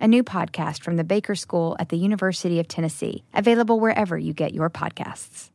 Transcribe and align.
a 0.00 0.08
new 0.08 0.22
podcast 0.22 0.82
from 0.82 0.96
the 0.96 1.04
Baker 1.04 1.34
School 1.34 1.76
at 1.78 1.88
the 1.88 1.96
University 1.96 2.60
of 2.60 2.68
Tennessee, 2.68 3.24
available 3.34 3.80
wherever 3.80 4.16
you 4.18 4.32
get 4.32 4.54
your 4.54 4.70
podcasts. 4.70 5.50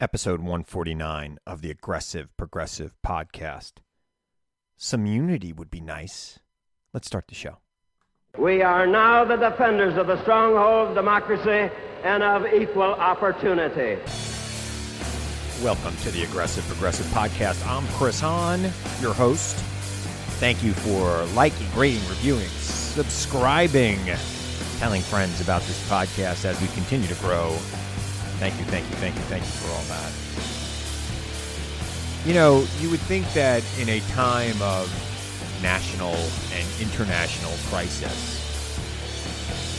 Episode 0.00 0.40
149 0.40 1.38
of 1.46 1.60
the 1.62 1.70
Aggressive 1.70 2.36
Progressive 2.36 2.94
Podcast. 3.06 3.74
Some 4.76 5.06
unity 5.06 5.52
would 5.52 5.70
be 5.70 5.80
nice. 5.80 6.40
Let's 6.92 7.06
start 7.06 7.28
the 7.28 7.36
show. 7.36 7.58
We 8.36 8.62
are 8.62 8.86
now 8.86 9.24
the 9.24 9.36
defenders 9.36 9.96
of 9.96 10.08
the 10.08 10.20
stronghold 10.22 10.88
of 10.88 10.94
democracy 10.96 11.72
and 12.02 12.22
of 12.22 12.46
equal 12.52 12.94
opportunity. 12.94 14.00
Welcome 15.62 15.94
to 15.98 16.10
the 16.10 16.24
Aggressive 16.24 16.66
Progressive 16.66 17.06
Podcast. 17.06 17.64
I'm 17.68 17.86
Chris 17.96 18.18
Hahn, 18.18 18.62
your 19.00 19.14
host. 19.14 19.62
Thank 20.42 20.64
you 20.64 20.72
for 20.72 21.22
liking, 21.36 21.68
rating, 21.76 22.00
reviewing, 22.08 22.48
subscribing, 22.48 24.00
telling 24.78 25.00
friends 25.02 25.40
about 25.40 25.62
this 25.62 25.88
podcast 25.88 26.44
as 26.44 26.60
we 26.60 26.66
continue 26.74 27.06
to 27.06 27.14
grow. 27.22 27.52
Thank 28.40 28.58
you, 28.58 28.64
thank 28.64 28.90
you, 28.90 28.96
thank 28.96 29.14
you, 29.14 29.20
thank 29.30 29.44
you 29.44 29.50
for 29.50 29.70
all 29.70 29.84
that. 29.84 30.10
You 32.26 32.34
know, 32.34 32.66
you 32.80 32.90
would 32.90 32.98
think 33.02 33.32
that 33.34 33.62
in 33.78 33.88
a 33.88 34.00
time 34.10 34.60
of 34.60 34.90
national 35.62 36.16
and 36.52 36.66
international 36.80 37.52
crisis, 37.68 38.40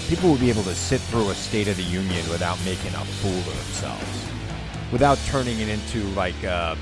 people 0.07 0.31
would 0.31 0.39
be 0.39 0.49
able 0.49 0.63
to 0.63 0.75
sit 0.75 1.01
through 1.01 1.29
a 1.29 1.35
State 1.35 1.67
of 1.67 1.75
the 1.75 1.83
Union 1.83 2.25
without 2.29 2.57
making 2.63 2.95
a 2.95 3.03
fool 3.19 3.37
of 3.37 3.45
themselves, 3.47 4.29
without 4.93 5.17
turning 5.25 5.59
it 5.59 5.67
into 5.67 6.05
like 6.11 6.41
a 6.43 6.77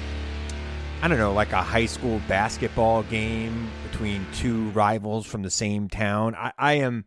I 1.03 1.07
don't 1.07 1.17
know, 1.17 1.33
like 1.33 1.52
a 1.52 1.63
high 1.63 1.88
school 1.88 2.21
basketball 2.27 3.02
game 3.02 3.71
between 3.89 4.23
two 4.33 4.69
rivals 4.69 5.25
from 5.25 5.41
the 5.41 5.49
same 5.49 5.89
town. 5.89 6.35
I, 6.35 6.53
I 6.59 6.73
am, 6.73 7.05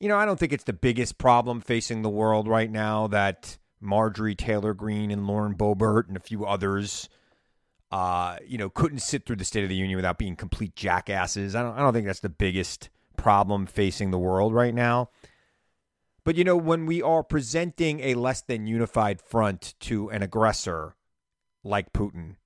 you 0.00 0.08
know, 0.08 0.16
I 0.16 0.24
don't 0.24 0.40
think 0.40 0.54
it's 0.54 0.64
the 0.64 0.72
biggest 0.72 1.18
problem 1.18 1.60
facing 1.60 2.00
the 2.00 2.08
world 2.08 2.48
right 2.48 2.70
now 2.70 3.06
that 3.08 3.58
Marjorie 3.82 4.34
Taylor 4.34 4.72
Greene 4.72 5.10
and 5.10 5.26
Lauren 5.26 5.54
Boebert 5.54 6.08
and 6.08 6.16
a 6.16 6.20
few 6.20 6.46
others, 6.46 7.10
uh, 7.92 8.38
you 8.46 8.56
know, 8.56 8.70
couldn't 8.70 9.00
sit 9.00 9.26
through 9.26 9.36
the 9.36 9.44
State 9.44 9.62
of 9.62 9.68
the 9.68 9.76
Union 9.76 9.96
without 9.96 10.16
being 10.16 10.34
complete 10.34 10.74
jackasses. 10.74 11.54
I 11.54 11.62
don't, 11.62 11.76
I 11.76 11.80
don't 11.80 11.92
think 11.92 12.06
that's 12.06 12.20
the 12.20 12.30
biggest 12.30 12.88
problem 13.18 13.66
facing 13.66 14.10
the 14.10 14.18
world 14.18 14.54
right 14.54 14.74
now. 14.74 15.10
But, 16.24 16.36
you 16.36 16.44
know, 16.44 16.56
when 16.56 16.86
we 16.86 17.02
are 17.02 17.22
presenting 17.22 18.00
a 18.00 18.14
less 18.14 18.40
than 18.40 18.66
unified 18.66 19.20
front 19.20 19.74
to 19.80 20.08
an 20.08 20.22
aggressor 20.22 20.96
like 21.62 21.92
Putin, 21.92 22.36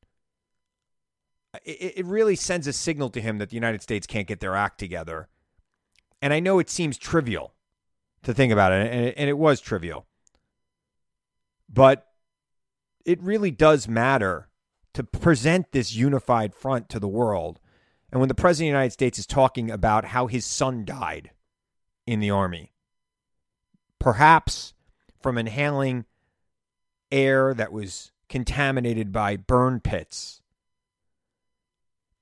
it, 1.65 1.95
it 1.97 2.07
really 2.07 2.37
sends 2.37 2.67
a 2.67 2.73
signal 2.73 3.11
to 3.11 3.21
him 3.21 3.39
that 3.39 3.51
the 3.51 3.57
United 3.57 3.83
States 3.83 4.07
can't 4.07 4.27
get 4.27 4.41
their 4.41 4.55
act 4.55 4.79
together. 4.79 5.29
And 6.23 6.33
I 6.33 6.41
know 6.41 6.59
it 6.59 6.71
seems 6.71 6.99
trivial 6.99 7.55
to 8.23 8.35
think 8.35 8.53
about 8.53 8.73
it, 8.73 8.93
and 8.93 9.05
it, 9.07 9.15
and 9.17 9.29
it 9.29 9.39
was 9.39 9.61
trivial. 9.61 10.07
But 11.69 12.07
it 13.05 13.23
really 13.23 13.51
does 13.51 13.89
matter 13.89 14.49
to 14.93 15.05
present 15.05 15.73
this 15.73 15.95
unified 15.95 16.55
front 16.55 16.89
to 16.91 16.99
the 16.99 17.09
world. 17.09 17.61
And 18.13 18.21
when 18.21 18.29
the 18.29 18.35
President 18.35 18.69
of 18.69 18.73
the 18.73 18.79
United 18.79 18.93
States 18.93 19.19
is 19.19 19.27
talking 19.27 19.71
about 19.71 20.07
how 20.07 20.27
his 20.27 20.45
son 20.45 20.85
died 20.85 21.31
in 22.07 22.21
the 22.21 22.31
Army, 22.31 22.73
perhaps 23.99 24.75
from 25.21 25.39
inhaling 25.39 26.05
air 27.13 27.55
that 27.55 27.73
was 27.73 28.13
contaminated 28.29 29.13
by 29.13 29.37
burn 29.37 29.81
pits 29.81 30.40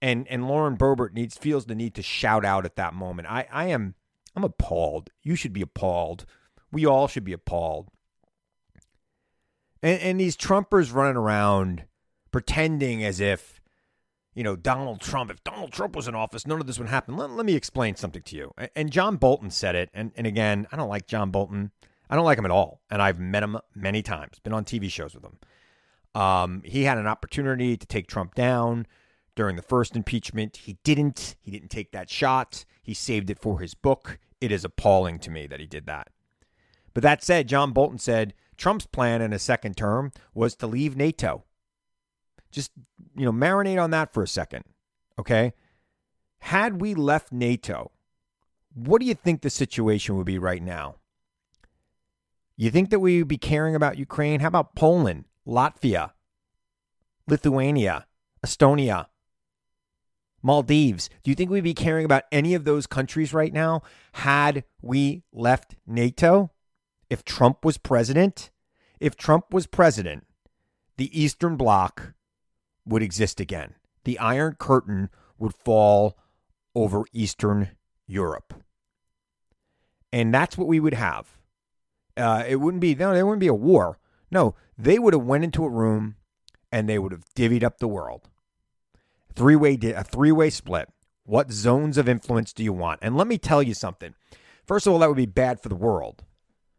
and 0.00 0.26
and 0.28 0.48
Lauren 0.48 0.76
Boebert 0.76 1.12
needs 1.12 1.36
feels 1.36 1.66
the 1.66 1.74
need 1.74 1.94
to 1.94 2.02
shout 2.02 2.44
out 2.44 2.64
at 2.64 2.76
that 2.76 2.94
moment. 2.94 3.30
I 3.30 3.46
I 3.50 3.66
am 3.66 3.94
I'm 4.36 4.44
appalled. 4.44 5.10
You 5.22 5.34
should 5.34 5.52
be 5.52 5.62
appalled. 5.62 6.24
We 6.70 6.86
all 6.86 7.08
should 7.08 7.24
be 7.24 7.32
appalled. 7.32 7.88
And 9.82 10.00
and 10.00 10.20
these 10.20 10.36
Trumpers 10.36 10.92
running 10.92 11.16
around 11.16 11.84
pretending 12.30 13.02
as 13.04 13.20
if 13.20 13.60
you 14.34 14.44
know 14.44 14.56
Donald 14.56 15.00
Trump. 15.00 15.30
If 15.30 15.42
Donald 15.42 15.72
Trump 15.72 15.96
was 15.96 16.06
in 16.06 16.14
office, 16.14 16.46
none 16.46 16.60
of 16.60 16.66
this 16.66 16.78
would 16.78 16.88
happen. 16.88 17.16
Let, 17.16 17.30
let 17.30 17.46
me 17.46 17.54
explain 17.54 17.96
something 17.96 18.22
to 18.22 18.36
you. 18.36 18.52
And 18.76 18.90
John 18.90 19.16
Bolton 19.16 19.50
said 19.50 19.74
it. 19.74 19.90
And 19.92 20.12
and 20.16 20.26
again, 20.26 20.66
I 20.70 20.76
don't 20.76 20.88
like 20.88 21.06
John 21.06 21.30
Bolton. 21.30 21.72
I 22.10 22.16
don't 22.16 22.24
like 22.24 22.38
him 22.38 22.44
at 22.44 22.50
all. 22.50 22.80
And 22.90 23.02
I've 23.02 23.18
met 23.18 23.42
him 23.42 23.58
many 23.74 24.02
times. 24.02 24.38
Been 24.38 24.52
on 24.52 24.64
TV 24.64 24.90
shows 24.90 25.14
with 25.14 25.24
him. 25.24 25.38
Um, 26.20 26.62
he 26.64 26.84
had 26.84 26.98
an 26.98 27.06
opportunity 27.06 27.76
to 27.76 27.86
take 27.86 28.06
Trump 28.06 28.34
down 28.34 28.86
during 29.38 29.54
the 29.54 29.62
first 29.62 29.94
impeachment. 29.94 30.56
He 30.56 30.78
didn't. 30.82 31.36
He 31.40 31.52
didn't 31.52 31.70
take 31.70 31.92
that 31.92 32.10
shot. 32.10 32.64
He 32.82 32.92
saved 32.92 33.30
it 33.30 33.38
for 33.38 33.60
his 33.60 33.72
book. 33.72 34.18
It 34.40 34.50
is 34.50 34.64
appalling 34.64 35.20
to 35.20 35.30
me 35.30 35.46
that 35.46 35.60
he 35.60 35.66
did 35.66 35.86
that. 35.86 36.08
But 36.92 37.04
that 37.04 37.22
said, 37.22 37.46
John 37.46 37.70
Bolton 37.70 38.00
said 38.00 38.34
Trump's 38.56 38.86
plan 38.86 39.22
in 39.22 39.32
a 39.32 39.38
second 39.38 39.76
term 39.76 40.10
was 40.34 40.56
to 40.56 40.66
leave 40.66 40.96
NATO. 40.96 41.44
Just, 42.50 42.72
you 43.14 43.24
know, 43.24 43.32
marinate 43.32 43.80
on 43.80 43.92
that 43.92 44.12
for 44.12 44.24
a 44.24 44.28
second. 44.28 44.64
Okay? 45.20 45.52
Had 46.40 46.80
we 46.80 46.96
left 46.96 47.30
NATO, 47.30 47.92
what 48.74 49.00
do 49.00 49.06
you 49.06 49.14
think 49.14 49.42
the 49.42 49.50
situation 49.50 50.16
would 50.16 50.26
be 50.26 50.40
right 50.40 50.62
now? 50.62 50.96
You 52.56 52.72
think 52.72 52.90
that 52.90 52.98
we 52.98 53.18
would 53.18 53.28
be 53.28 53.38
caring 53.38 53.76
about 53.76 53.98
Ukraine? 53.98 54.40
How 54.40 54.48
about 54.48 54.74
Poland, 54.74 55.26
Latvia, 55.46 56.10
Lithuania, 57.28 58.08
Estonia, 58.44 59.06
Maldives. 60.42 61.08
Do 61.22 61.30
you 61.30 61.34
think 61.34 61.50
we'd 61.50 61.64
be 61.64 61.74
caring 61.74 62.04
about 62.04 62.24
any 62.30 62.54
of 62.54 62.64
those 62.64 62.86
countries 62.86 63.34
right 63.34 63.52
now 63.52 63.82
had 64.12 64.64
we 64.80 65.22
left 65.32 65.76
NATO? 65.86 66.50
If 67.10 67.24
Trump 67.24 67.64
was 67.64 67.78
president? 67.78 68.50
If 69.00 69.16
Trump 69.16 69.52
was 69.52 69.66
president, 69.66 70.26
the 70.96 71.18
Eastern 71.18 71.56
Bloc 71.56 72.14
would 72.84 73.02
exist 73.02 73.40
again. 73.40 73.74
The 74.04 74.18
Iron 74.18 74.54
Curtain 74.58 75.10
would 75.38 75.54
fall 75.54 76.18
over 76.74 77.04
Eastern 77.12 77.70
Europe. 78.06 78.54
And 80.12 80.32
that's 80.32 80.56
what 80.56 80.68
we 80.68 80.80
would 80.80 80.94
have. 80.94 81.36
Uh, 82.16 82.44
it 82.46 82.56
wouldn't 82.56 82.80
be 82.80 82.94
no, 82.94 83.12
there 83.12 83.26
wouldn't 83.26 83.40
be 83.40 83.46
a 83.46 83.54
war. 83.54 83.98
No, 84.30 84.54
they 84.76 84.98
would 84.98 85.14
have 85.14 85.24
went 85.24 85.44
into 85.44 85.64
a 85.64 85.70
room 85.70 86.16
and 86.72 86.88
they 86.88 86.98
would 86.98 87.12
have 87.12 87.24
divvied 87.34 87.62
up 87.62 87.78
the 87.78 87.88
world 87.88 88.28
three 89.38 89.56
way 89.56 89.78
a 89.94 90.02
three 90.02 90.32
way 90.32 90.50
split. 90.50 90.88
What 91.24 91.52
zones 91.52 91.96
of 91.96 92.08
influence 92.08 92.52
do 92.52 92.64
you 92.64 92.72
want? 92.72 92.98
And 93.02 93.16
let 93.16 93.26
me 93.26 93.38
tell 93.38 93.62
you 93.62 93.74
something. 93.74 94.14
First 94.66 94.86
of 94.86 94.92
all, 94.92 94.98
that 94.98 95.08
would 95.08 95.16
be 95.16 95.26
bad 95.26 95.62
for 95.62 95.68
the 95.68 95.74
world. 95.74 96.24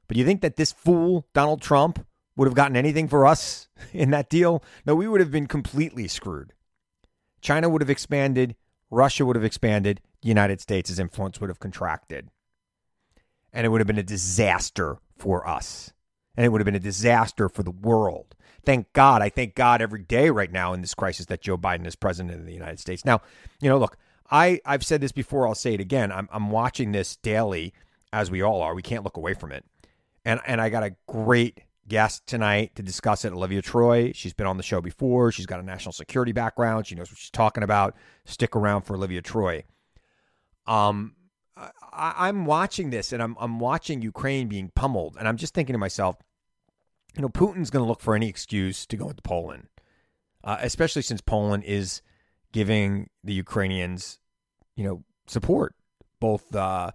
But 0.08 0.18
you 0.18 0.26
think 0.26 0.42
that 0.42 0.58
this 0.58 0.72
fool 0.72 1.26
Donald 1.34 1.62
Trump 1.62 2.06
would 2.36 2.48
have 2.48 2.56
gotten 2.56 2.76
anything 2.76 3.08
for 3.08 3.26
us 3.26 3.68
in 3.94 4.12
that 4.12 4.30
deal? 4.30 4.64
No, 4.86 4.96
we 4.96 5.08
would 5.08 5.22
have 5.22 5.32
been 5.32 5.48
completely 5.48 6.08
screwed. 6.08 6.54
China 7.42 7.70
would 7.70 7.82
have 7.82 7.90
expanded, 7.90 8.56
Russia 8.92 9.26
would 9.26 9.38
have 9.38 9.46
expanded, 9.46 10.02
the 10.22 10.28
United 10.28 10.60
States' 10.60 11.00
influence 11.00 11.40
would 11.40 11.50
have 11.50 11.60
contracted. 11.60 12.30
And 13.54 13.66
it 13.66 13.70
would 13.70 13.80
have 13.80 13.88
been 13.88 13.98
a 13.98 14.04
disaster 14.04 14.98
for 15.18 15.48
us. 15.48 15.94
And 16.36 16.46
it 16.46 16.50
would 16.50 16.60
have 16.60 16.66
been 16.66 16.76
a 16.76 16.80
disaster 16.80 17.48
for 17.48 17.64
the 17.64 17.72
world 17.72 18.36
thank 18.66 18.92
God, 18.94 19.22
I 19.22 19.30
thank 19.30 19.56
God 19.56 19.82
every 19.82 20.04
day 20.04 20.30
right 20.30 20.52
now 20.52 20.74
in 20.74 20.82
this 20.82 20.94
crisis 20.94 21.26
that 21.28 21.42
Joe 21.42 21.58
Biden 21.58 21.86
is 21.86 21.96
president 21.96 22.40
of 22.40 22.46
the 22.46 22.54
United 22.54 22.80
States. 22.80 23.06
Now, 23.06 23.22
you 23.62 23.70
know, 23.70 23.78
look, 23.78 23.98
I, 24.32 24.60
I've 24.66 24.86
said 24.86 25.02
this 25.02 25.12
before, 25.12 25.48
I'll 25.48 25.56
say 25.56 25.74
it 25.74 25.80
again. 25.80 26.12
I'm, 26.12 26.30
I'm 26.32 26.52
watching 26.52 26.92
this 26.92 27.16
daily, 27.16 27.74
as 28.14 28.30
we 28.30 28.42
all 28.42 28.62
are. 28.62 28.76
We 28.76 28.82
can't 28.82 29.04
look 29.04 29.18
away 29.18 29.34
from 29.34 29.52
it. 29.52 29.66
And, 30.26 30.40
and 30.46 30.62
I 30.62 30.70
got 30.70 30.84
a 30.84 30.96
great 31.08 31.62
guest 31.88 32.28
tonight 32.28 32.76
to 32.76 32.84
discuss 32.84 33.26
it, 33.26 33.34
Olivia 33.34 33.62
Troy. 33.62 34.12
She's 34.14 34.34
been 34.34 34.46
on 34.46 34.58
the 34.58 34.64
show 34.64 34.80
before. 34.80 35.32
She's 35.32 35.48
got 35.48 35.60
a 35.60 35.64
national 35.64 35.94
security 35.94 36.32
background. 36.32 36.88
She 36.88 36.96
knows 36.96 37.10
what 37.10 37.18
she's 37.18 37.32
talking 37.32 37.64
about. 37.64 37.96
Stick 38.26 38.56
around 38.56 38.84
for 38.84 38.96
Olivia 38.96 39.22
Troy. 39.22 39.64
Um, 40.68 41.16
I, 41.92 42.30
am 42.30 42.46
watching 42.46 42.92
this 42.92 43.12
and 43.12 43.22
I'm, 43.22 43.36
I'm 43.40 43.60
watching 43.60 44.02
Ukraine 44.02 44.48
being 44.48 44.72
pummeled. 44.76 45.18
And 45.18 45.28
I'm 45.28 45.38
just 45.38 45.54
thinking 45.54 45.74
to 45.74 45.80
myself, 45.80 46.16
you 47.16 47.22
know, 47.22 47.30
Putin's 47.30 47.70
going 47.70 47.84
to 47.84 47.88
look 47.88 48.02
for 48.02 48.16
any 48.16 48.28
excuse 48.28 48.86
to 48.86 48.98
go 48.98 49.10
into 49.10 49.22
Poland, 49.22 49.68
uh, 50.44 50.58
especially 50.62 51.02
since 51.02 51.22
Poland 51.22 51.64
is 51.64 52.02
giving 52.52 53.10
the 53.24 53.34
Ukrainians, 53.34 54.20
you 54.76 54.84
know, 54.84 55.04
support, 55.28 55.76
both 56.20 56.56
uh, 56.56 56.92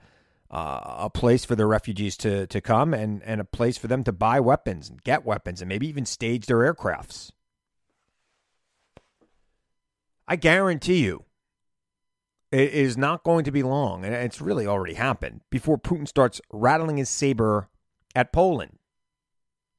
uh, 0.50 0.80
a 0.98 1.10
place 1.10 1.44
for 1.44 1.56
the 1.56 1.66
refugees 1.66 2.16
to 2.18 2.46
to 2.46 2.60
come 2.60 2.94
and 2.94 3.22
and 3.24 3.40
a 3.40 3.44
place 3.44 3.76
for 3.76 3.88
them 3.88 4.04
to 4.04 4.12
buy 4.12 4.40
weapons 4.40 4.88
and 4.88 5.02
get 5.02 5.24
weapons 5.24 5.60
and 5.60 5.68
maybe 5.68 5.88
even 5.88 6.06
stage 6.06 6.46
their 6.46 6.58
aircrafts. 6.58 7.30
I 10.26 10.36
guarantee 10.36 11.04
you, 11.04 11.24
it 12.50 12.72
is 12.72 12.96
not 12.96 13.24
going 13.24 13.44
to 13.44 13.50
be 13.50 13.62
long, 13.62 14.04
and 14.04 14.14
it's 14.14 14.40
really 14.40 14.66
already 14.66 14.94
happened 14.94 15.42
before 15.50 15.76
Putin 15.76 16.08
starts 16.08 16.40
rattling 16.50 16.96
his 16.96 17.10
saber 17.10 17.68
at 18.14 18.32
Poland 18.32 18.78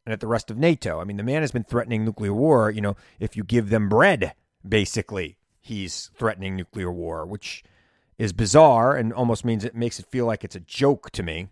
and 0.05 0.13
at 0.13 0.19
the 0.19 0.27
rest 0.27 0.51
of 0.51 0.57
NATO. 0.57 0.99
I 0.99 1.03
mean, 1.03 1.17
the 1.17 1.23
man 1.23 1.41
has 1.41 1.51
been 1.51 1.63
threatening 1.63 2.05
nuclear 2.05 2.33
war. 2.33 2.69
You 2.69 2.81
know, 2.81 2.95
if 3.19 3.35
you 3.35 3.43
give 3.43 3.69
them 3.69 3.89
bread, 3.89 4.33
basically, 4.67 5.37
he's 5.61 6.11
threatening 6.15 6.55
nuclear 6.55 6.91
war, 6.91 7.25
which 7.25 7.63
is 8.17 8.31
bizarre 8.33 8.95
and 8.95 9.11
almost 9.11 9.43
means 9.43 9.63
it 9.63 9.75
makes 9.75 9.99
it 9.99 10.05
feel 10.05 10.25
like 10.25 10.43
it's 10.43 10.55
a 10.55 10.59
joke 10.61 11.11
to 11.11 11.23
me. 11.23 11.49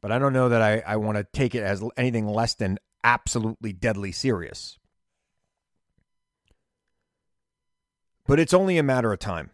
But 0.00 0.10
I 0.10 0.18
don't 0.18 0.32
know 0.32 0.48
that 0.48 0.62
I, 0.62 0.82
I 0.86 0.96
want 0.96 1.18
to 1.18 1.24
take 1.24 1.54
it 1.54 1.62
as 1.62 1.82
anything 1.96 2.26
less 2.26 2.54
than 2.54 2.78
absolutely 3.04 3.72
deadly 3.72 4.12
serious. 4.12 4.78
But 8.26 8.40
it's 8.40 8.54
only 8.54 8.78
a 8.78 8.82
matter 8.82 9.12
of 9.12 9.18
time. 9.18 9.50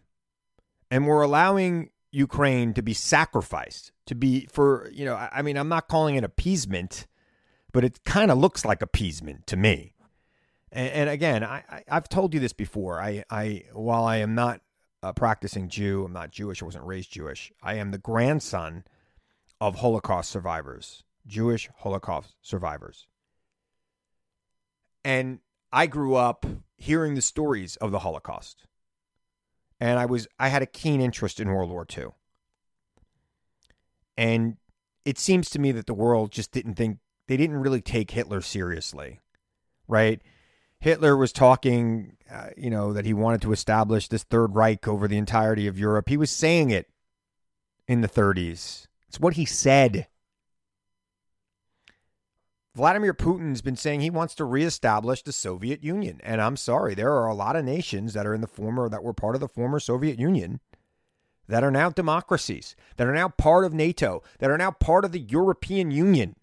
And 0.89 1.05
we're 1.05 1.21
allowing 1.21 1.89
Ukraine 2.11 2.73
to 2.75 2.81
be 2.81 2.93
sacrificed, 2.93 3.91
to 4.05 4.15
be 4.15 4.47
for, 4.51 4.89
you 4.93 5.03
know, 5.03 5.15
I 5.15 5.41
mean, 5.41 5.57
I'm 5.57 5.67
not 5.67 5.89
calling 5.89 6.15
it 6.15 6.23
appeasement, 6.23 7.07
but 7.73 7.83
it 7.83 8.03
kind 8.03 8.31
of 8.31 8.37
looks 8.37 8.65
like 8.65 8.81
appeasement 8.81 9.47
to 9.47 9.57
me. 9.57 9.93
And, 10.71 10.89
and 10.91 11.09
again, 11.09 11.43
I, 11.43 11.63
I, 11.69 11.83
have 11.87 12.09
told 12.09 12.33
you 12.33 12.39
this 12.39 12.53
before. 12.53 13.01
I, 13.01 13.23
I, 13.29 13.63
while 13.73 14.03
I 14.03 14.17
am 14.17 14.35
not 14.35 14.61
a 15.03 15.13
practicing 15.13 15.69
Jew. 15.69 16.05
I'm 16.05 16.13
not 16.13 16.31
Jewish. 16.31 16.61
I 16.61 16.65
wasn't 16.65 16.85
raised 16.85 17.11
Jewish. 17.11 17.51
I 17.61 17.75
am 17.75 17.91
the 17.91 17.97
grandson 17.97 18.83
of 19.61 19.77
Holocaust 19.77 20.29
survivors, 20.29 21.03
Jewish 21.25 21.69
Holocaust 21.77 22.35
survivors. 22.41 23.07
And 25.03 25.39
I 25.71 25.87
grew 25.87 26.15
up 26.15 26.45
hearing 26.75 27.15
the 27.15 27.21
stories 27.21 27.75
of 27.77 27.91
the 27.91 27.99
Holocaust. 27.99 28.65
And 29.79 29.99
I 29.99 30.05
was 30.05 30.27
I 30.39 30.49
had 30.49 30.61
a 30.61 30.67
keen 30.67 31.01
interest 31.01 31.39
in 31.39 31.49
World 31.49 31.69
War 31.69 31.85
II. 31.95 32.07
And 34.17 34.57
it 35.05 35.19
seems 35.19 35.49
to 35.51 35.59
me 35.59 35.71
that 35.73 35.85
the 35.85 35.93
world 35.93 36.31
just 36.31 36.51
didn't 36.51 36.75
think 36.75 36.97
they 37.27 37.37
didn't 37.37 37.57
really 37.57 37.81
take 37.81 38.11
Hitler 38.11 38.41
seriously. 38.41 39.19
Right? 39.87 40.21
Hitler 40.79 41.17
was 41.17 41.31
talking, 41.31 42.17
uh, 42.31 42.49
you 42.55 42.69
know, 42.69 42.93
that 42.93 43.05
he 43.05 43.13
wanted 43.13 43.41
to 43.43 43.51
establish 43.51 44.07
this 44.07 44.23
Third 44.23 44.55
Reich 44.55 44.87
over 44.87 45.07
the 45.07 45.17
entirety 45.17 45.67
of 45.67 45.79
Europe. 45.79 46.09
He 46.09 46.17
was 46.17 46.29
saying 46.29 46.69
it 46.69 46.87
in 47.87 48.01
the 48.01 48.07
30s. 48.07 48.87
It's 49.07 49.19
what 49.19 49.33
he 49.35 49.45
said. 49.45 50.07
Vladimir 52.75 53.13
Putin's 53.13 53.63
been 53.63 53.75
saying 53.75 54.01
he 54.01 54.11
wants 54.11 54.35
to 54.35 54.45
reestablish 54.45 55.23
the 55.23 55.31
Soviet 55.31 55.83
Union. 55.83 56.19
And 56.23 56.39
I'm 56.41 56.57
sorry, 56.57 56.93
there 56.93 57.13
are 57.13 57.27
a 57.27 57.33
lot 57.33 57.55
of 57.55 57.65
nations 57.65 58.13
that 58.13 58.27
are 58.27 58.35
in 58.35 58.41
the 58.41 58.47
former, 58.47 58.87
that 58.87 59.03
were 59.03 59.13
part 59.13 59.33
of 59.33 59.41
the 59.41 59.47
former 59.47 59.79
Soviet 59.79 60.19
Union 60.19 60.59
that 61.47 61.63
are 61.63 61.71
now 61.71 61.89
democracies, 61.89 62.75
that 62.97 63.07
are 63.07 63.13
now 63.13 63.29
part 63.29 63.65
of 63.65 63.73
NATO, 63.73 64.21
that 64.39 64.51
are 64.51 64.57
now 64.57 64.71
part 64.71 65.05
of 65.05 65.11
the 65.11 65.19
European 65.19 65.91
Union. 65.91 66.35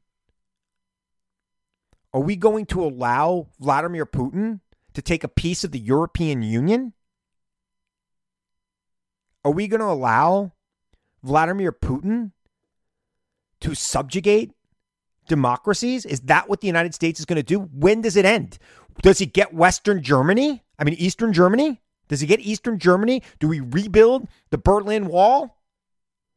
Are 2.15 2.21
we 2.21 2.37
going 2.37 2.67
to 2.67 2.85
allow 2.85 3.49
Vladimir 3.59 4.07
Putin 4.07 4.61
to 4.95 5.03
take 5.03 5.25
a 5.25 5.29
piece 5.29 5.65
of 5.65 5.73
the 5.73 5.81
European 5.81 6.43
Union? 6.43 6.93
Are 9.45 9.51
we 9.51 9.67
going 9.67 9.81
to 9.81 9.87
allow 9.87 10.53
Vladimir 11.25 11.73
Putin 11.73 12.31
to 13.61 13.75
subjugate 13.75 14.53
democracies? 15.27 16.07
Is 16.07 16.21
that 16.21 16.49
what 16.49 16.61
the 16.61 16.69
United 16.69 16.95
States 16.95 17.19
is 17.19 17.27
going 17.27 17.37
to 17.37 17.43
do? 17.43 17.59
When 17.59 18.01
does 18.01 18.15
it 18.15 18.25
end? 18.25 18.59
Does 19.03 19.19
he 19.19 19.27
get 19.27 19.53
Western 19.53 20.01
Germany? 20.01 20.63
I 20.79 20.85
mean, 20.85 20.95
Eastern 20.95 21.33
Germany? 21.33 21.83
Does 22.07 22.21
he 22.21 22.29
get 22.29 22.39
Eastern 22.39 22.79
Germany? 22.79 23.25
Do 23.41 23.49
we 23.49 23.59
rebuild 23.59 24.29
the 24.51 24.59
Berlin 24.59 25.09
Wall? 25.09 25.61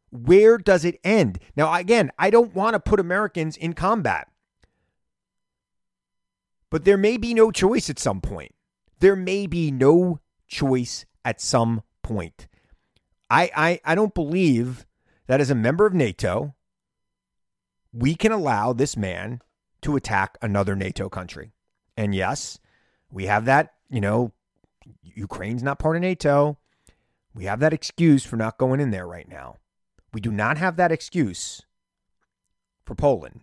Where 0.09 0.57
does 0.57 0.83
it 0.83 0.99
end? 1.03 1.37
Now, 1.55 1.71
again, 1.71 2.11
I 2.17 2.31
don't 2.31 2.55
want 2.55 2.73
to 2.73 2.79
put 2.79 2.99
Americans 2.99 3.55
in 3.55 3.73
combat. 3.73 4.27
But 6.69 6.85
there 6.85 6.97
may 6.97 7.17
be 7.17 7.33
no 7.33 7.51
choice 7.51 7.89
at 7.89 7.99
some 7.99 8.21
point. 8.21 8.53
There 8.99 9.15
may 9.15 9.47
be 9.47 9.71
no 9.71 10.19
choice 10.47 11.05
at 11.23 11.41
some 11.41 11.83
point. 12.03 12.47
I, 13.29 13.51
I, 13.55 13.81
I 13.85 13.95
don't 13.95 14.13
believe 14.13 14.85
that 15.27 15.41
as 15.41 15.49
a 15.49 15.55
member 15.55 15.85
of 15.85 15.93
NATO, 15.93 16.55
we 17.93 18.15
can 18.15 18.31
allow 18.31 18.73
this 18.73 18.97
man 18.97 19.41
to 19.81 19.95
attack 19.95 20.37
another 20.41 20.75
NATO 20.75 21.09
country. 21.09 21.53
And 21.95 22.13
yes, 22.13 22.59
we 23.11 23.25
have 23.25 23.45
that, 23.45 23.73
you 23.89 24.01
know, 24.01 24.33
Ukraine's 25.01 25.63
not 25.63 25.79
part 25.79 25.95
of 25.95 26.01
NATO. 26.01 26.57
We 27.33 27.45
have 27.45 27.59
that 27.59 27.73
excuse 27.73 28.25
for 28.25 28.35
not 28.35 28.57
going 28.57 28.79
in 28.79 28.91
there 28.91 29.07
right 29.07 29.27
now. 29.27 29.57
We 30.13 30.21
do 30.21 30.31
not 30.31 30.57
have 30.57 30.77
that 30.77 30.91
excuse 30.91 31.61
for 32.85 32.95
Poland. 32.95 33.41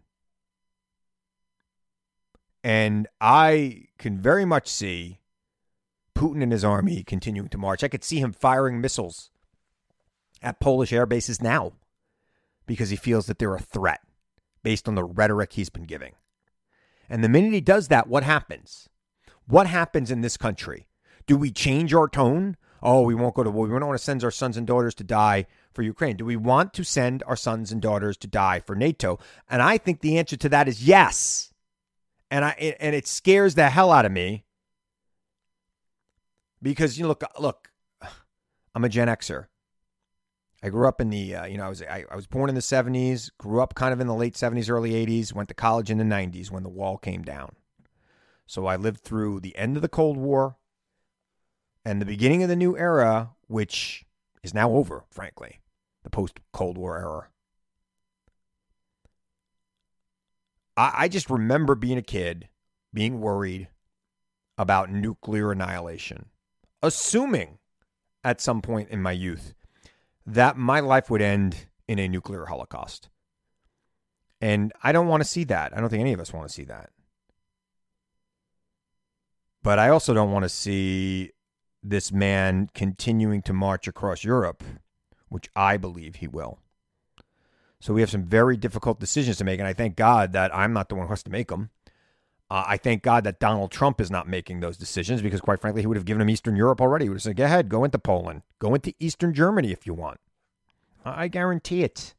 And 2.64 3.06
I 3.20 3.88
can 3.98 4.18
very 4.18 4.46
much 4.46 4.68
see 4.68 5.20
Putin 6.16 6.42
and 6.42 6.50
his 6.50 6.64
army 6.64 7.04
continuing 7.04 7.50
to 7.50 7.58
march. 7.58 7.84
I 7.84 7.88
could 7.88 8.02
see 8.02 8.20
him 8.20 8.32
firing 8.32 8.80
missiles 8.80 9.30
at 10.42 10.60
Polish 10.60 10.90
air 10.90 11.04
bases 11.04 11.42
now 11.42 11.72
because 12.66 12.88
he 12.88 12.96
feels 12.96 13.26
that 13.26 13.38
they're 13.38 13.54
a 13.54 13.60
threat 13.60 14.00
based 14.62 14.88
on 14.88 14.94
the 14.94 15.04
rhetoric 15.04 15.52
he's 15.52 15.68
been 15.68 15.84
giving. 15.84 16.14
And 17.10 17.22
the 17.22 17.28
minute 17.28 17.52
he 17.52 17.60
does 17.60 17.88
that, 17.88 18.06
what 18.06 18.22
happens? 18.22 18.88
What 19.46 19.66
happens 19.66 20.10
in 20.10 20.22
this 20.22 20.38
country? 20.38 20.86
Do 21.26 21.36
we 21.36 21.50
change 21.50 21.92
our 21.92 22.08
tone? 22.08 22.56
Oh, 22.82 23.02
we 23.02 23.14
won't 23.14 23.34
go 23.34 23.42
to 23.42 23.50
war. 23.50 23.66
We 23.66 23.78
don't 23.78 23.88
want 23.88 23.98
to 23.98 24.04
send 24.04 24.24
our 24.24 24.30
sons 24.30 24.56
and 24.56 24.66
daughters 24.66 24.94
to 24.96 25.04
die 25.04 25.44
for 25.74 25.82
Ukraine. 25.82 26.16
Do 26.16 26.24
we 26.24 26.36
want 26.36 26.72
to 26.74 26.84
send 26.84 27.22
our 27.26 27.36
sons 27.36 27.70
and 27.70 27.82
daughters 27.82 28.16
to 28.18 28.26
die 28.26 28.60
for 28.60 28.74
NATO? 28.74 29.18
And 29.50 29.60
I 29.60 29.76
think 29.76 30.00
the 30.00 30.16
answer 30.18 30.38
to 30.38 30.48
that 30.48 30.66
is 30.66 30.86
yes 30.86 31.50
and 32.34 32.44
I 32.44 32.50
and 32.80 32.96
it 32.96 33.06
scares 33.06 33.54
the 33.54 33.70
hell 33.70 33.92
out 33.92 34.04
of 34.04 34.10
me 34.10 34.44
because 36.60 36.98
you 36.98 37.04
know, 37.04 37.10
look 37.10 37.22
look 37.38 37.70
I'm 38.74 38.84
a 38.84 38.88
Gen 38.88 39.06
Xer. 39.06 39.46
I 40.60 40.68
grew 40.70 40.88
up 40.88 41.00
in 41.00 41.10
the 41.10 41.36
uh, 41.36 41.44
you 41.46 41.58
know 41.58 41.66
I 41.66 41.68
was 41.68 41.80
I, 41.82 42.04
I 42.10 42.16
was 42.16 42.26
born 42.26 42.48
in 42.48 42.56
the 42.56 42.60
70s, 42.60 43.30
grew 43.38 43.60
up 43.60 43.76
kind 43.76 43.92
of 43.92 44.00
in 44.00 44.08
the 44.08 44.14
late 44.14 44.34
70s, 44.34 44.68
early 44.68 44.90
80s, 45.06 45.32
went 45.32 45.48
to 45.50 45.54
college 45.54 45.92
in 45.92 45.98
the 45.98 46.04
90s 46.04 46.50
when 46.50 46.64
the 46.64 46.68
wall 46.68 46.98
came 46.98 47.22
down. 47.22 47.54
So 48.48 48.66
I 48.66 48.74
lived 48.74 49.02
through 49.02 49.38
the 49.38 49.56
end 49.56 49.76
of 49.76 49.82
the 49.82 49.88
Cold 49.88 50.16
War 50.16 50.56
and 51.84 52.02
the 52.02 52.06
beginning 52.06 52.42
of 52.42 52.48
the 52.48 52.56
new 52.56 52.76
era, 52.76 53.30
which 53.46 54.06
is 54.42 54.52
now 54.52 54.72
over, 54.72 55.04
frankly, 55.08 55.60
the 56.02 56.10
post 56.10 56.40
Cold 56.52 56.78
War 56.78 56.98
era. 56.98 57.28
I, 60.76 60.92
I 60.94 61.08
just 61.08 61.30
remember 61.30 61.74
being 61.74 61.98
a 61.98 62.02
kid, 62.02 62.48
being 62.92 63.20
worried 63.20 63.68
about 64.56 64.90
nuclear 64.90 65.52
annihilation, 65.52 66.26
assuming 66.82 67.58
at 68.22 68.40
some 68.40 68.62
point 68.62 68.88
in 68.90 69.02
my 69.02 69.12
youth 69.12 69.54
that 70.26 70.56
my 70.56 70.80
life 70.80 71.10
would 71.10 71.22
end 71.22 71.66
in 71.86 71.98
a 71.98 72.08
nuclear 72.08 72.46
holocaust. 72.46 73.08
And 74.40 74.72
I 74.82 74.92
don't 74.92 75.08
want 75.08 75.22
to 75.22 75.28
see 75.28 75.44
that. 75.44 75.76
I 75.76 75.80
don't 75.80 75.88
think 75.88 76.00
any 76.00 76.12
of 76.12 76.20
us 76.20 76.32
want 76.32 76.48
to 76.48 76.54
see 76.54 76.64
that. 76.64 76.90
But 79.62 79.78
I 79.78 79.88
also 79.88 80.12
don't 80.12 80.32
want 80.32 80.44
to 80.44 80.48
see 80.50 81.30
this 81.82 82.12
man 82.12 82.68
continuing 82.74 83.42
to 83.42 83.52
march 83.52 83.88
across 83.88 84.24
Europe, 84.24 84.62
which 85.28 85.48
I 85.56 85.76
believe 85.76 86.16
he 86.16 86.28
will. 86.28 86.58
So 87.84 87.92
we 87.92 88.00
have 88.00 88.08
some 88.08 88.24
very 88.24 88.56
difficult 88.56 88.98
decisions 88.98 89.36
to 89.36 89.44
make. 89.44 89.60
And 89.60 89.68
I 89.68 89.74
thank 89.74 89.94
God 89.94 90.32
that 90.32 90.56
I'm 90.56 90.72
not 90.72 90.88
the 90.88 90.94
one 90.94 91.06
who 91.06 91.12
has 91.12 91.22
to 91.24 91.30
make 91.30 91.48
them. 91.48 91.68
Uh, 92.50 92.64
I 92.66 92.78
thank 92.78 93.02
God 93.02 93.24
that 93.24 93.40
Donald 93.40 93.70
Trump 93.72 94.00
is 94.00 94.10
not 94.10 94.26
making 94.26 94.60
those 94.60 94.78
decisions 94.78 95.20
because, 95.20 95.42
quite 95.42 95.60
frankly, 95.60 95.82
he 95.82 95.86
would 95.86 95.98
have 95.98 96.06
given 96.06 96.22
him 96.22 96.30
Eastern 96.30 96.56
Europe 96.56 96.80
already. 96.80 97.04
He 97.04 97.08
would 97.10 97.16
have 97.16 97.22
said, 97.24 97.36
go 97.36 97.44
ahead, 97.44 97.68
go 97.68 97.84
into 97.84 97.98
Poland, 97.98 98.40
go 98.58 98.74
into 98.74 98.94
Eastern 98.98 99.34
Germany 99.34 99.70
if 99.70 99.86
you 99.86 99.92
want. 99.92 100.18
I 101.04 101.28
guarantee 101.28 101.82
it. 101.82 102.14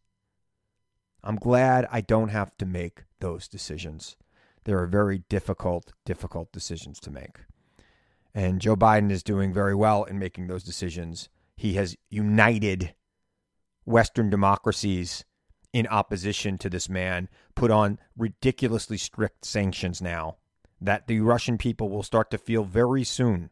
I'm 1.23 1.37
glad 1.37 1.87
I 1.91 1.99
don't 2.01 2.29
have 2.29 2.55
to 2.57 2.67
make 2.67 3.05
those 3.19 3.47
decisions. 3.47 4.17
There 4.65 4.77
are 4.77 4.85
very 4.85 5.23
difficult, 5.29 5.93
difficult 6.05 6.51
decisions 6.51 6.99
to 6.99 7.09
make. 7.09 7.39
And 8.35 8.61
Joe 8.61 8.75
Biden 8.75 9.09
is 9.09 9.23
doing 9.23 9.51
very 9.51 9.73
well 9.73 10.03
in 10.03 10.19
making 10.19 10.45
those 10.45 10.63
decisions. 10.63 11.27
He 11.57 11.73
has 11.73 11.97
united 12.11 12.93
Western 13.83 14.29
democracies 14.29 15.25
in 15.75 15.85
opposition 15.87 16.57
to 16.57 16.69
this 16.69 16.87
man 16.87 17.27
put 17.53 17.69
on 17.69 17.99
ridiculously 18.17 18.97
strict 18.97 19.43
sanctions 19.43 20.01
now 20.01 20.37
that 20.79 21.05
the 21.07 21.19
Russian 21.19 21.57
people 21.57 21.89
will 21.89 22.01
start 22.01 22.31
to 22.31 22.37
feel 22.37 22.63
very 22.63 23.03
soon. 23.03 23.49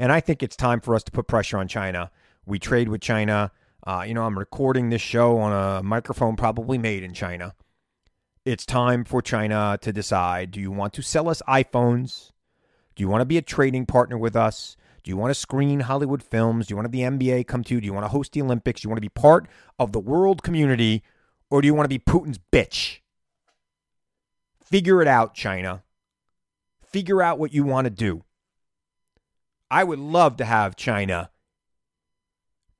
And 0.00 0.10
I 0.10 0.18
think 0.18 0.42
it's 0.42 0.56
time 0.56 0.80
for 0.80 0.96
us 0.96 1.04
to 1.04 1.12
put 1.12 1.28
pressure 1.28 1.58
on 1.58 1.68
China. 1.68 2.10
We 2.44 2.58
trade 2.58 2.88
with 2.88 3.02
China. 3.02 3.52
Uh, 3.86 4.02
you 4.04 4.14
know, 4.14 4.24
I'm 4.24 4.36
recording 4.36 4.90
this 4.90 5.00
show 5.00 5.38
on 5.38 5.52
a 5.52 5.80
microphone 5.84 6.34
probably 6.34 6.76
made 6.76 7.04
in 7.04 7.14
China. 7.14 7.54
It's 8.44 8.66
time 8.66 9.04
for 9.04 9.22
China 9.22 9.78
to 9.80 9.92
decide 9.92 10.50
do 10.50 10.60
you 10.60 10.72
want 10.72 10.92
to 10.94 11.02
sell 11.02 11.28
us 11.28 11.40
iPhones? 11.46 12.32
Do 12.96 13.02
you 13.04 13.08
want 13.08 13.20
to 13.20 13.26
be 13.26 13.38
a 13.38 13.42
trading 13.42 13.86
partner 13.86 14.18
with 14.18 14.34
us? 14.34 14.76
Do 15.04 15.10
you 15.10 15.16
want 15.16 15.30
to 15.30 15.34
screen 15.34 15.80
Hollywood 15.80 16.22
films? 16.22 16.66
Do 16.66 16.72
you 16.72 16.76
want 16.76 16.86
to 16.86 16.90
the 16.90 17.02
NBA 17.02 17.46
come 17.46 17.64
to 17.64 17.74
you? 17.74 17.80
Do 17.80 17.86
you 17.86 17.92
want 17.92 18.04
to 18.04 18.10
host 18.10 18.32
the 18.32 18.42
Olympics? 18.42 18.80
Do 18.80 18.86
you 18.86 18.90
want 18.90 18.98
to 18.98 19.02
be 19.02 19.08
part 19.08 19.48
of 19.78 19.92
the 19.92 20.00
world 20.00 20.42
community? 20.42 21.02
Or 21.52 21.60
do 21.60 21.66
you 21.66 21.74
want 21.74 21.84
to 21.84 21.88
be 21.90 21.98
Putin's 21.98 22.40
bitch? 22.50 23.00
Figure 24.64 25.02
it 25.02 25.06
out, 25.06 25.34
China. 25.34 25.82
Figure 26.82 27.20
out 27.20 27.38
what 27.38 27.52
you 27.52 27.62
want 27.62 27.84
to 27.84 27.90
do. 27.90 28.24
I 29.70 29.84
would 29.84 29.98
love 29.98 30.38
to 30.38 30.46
have 30.46 30.76
China 30.76 31.30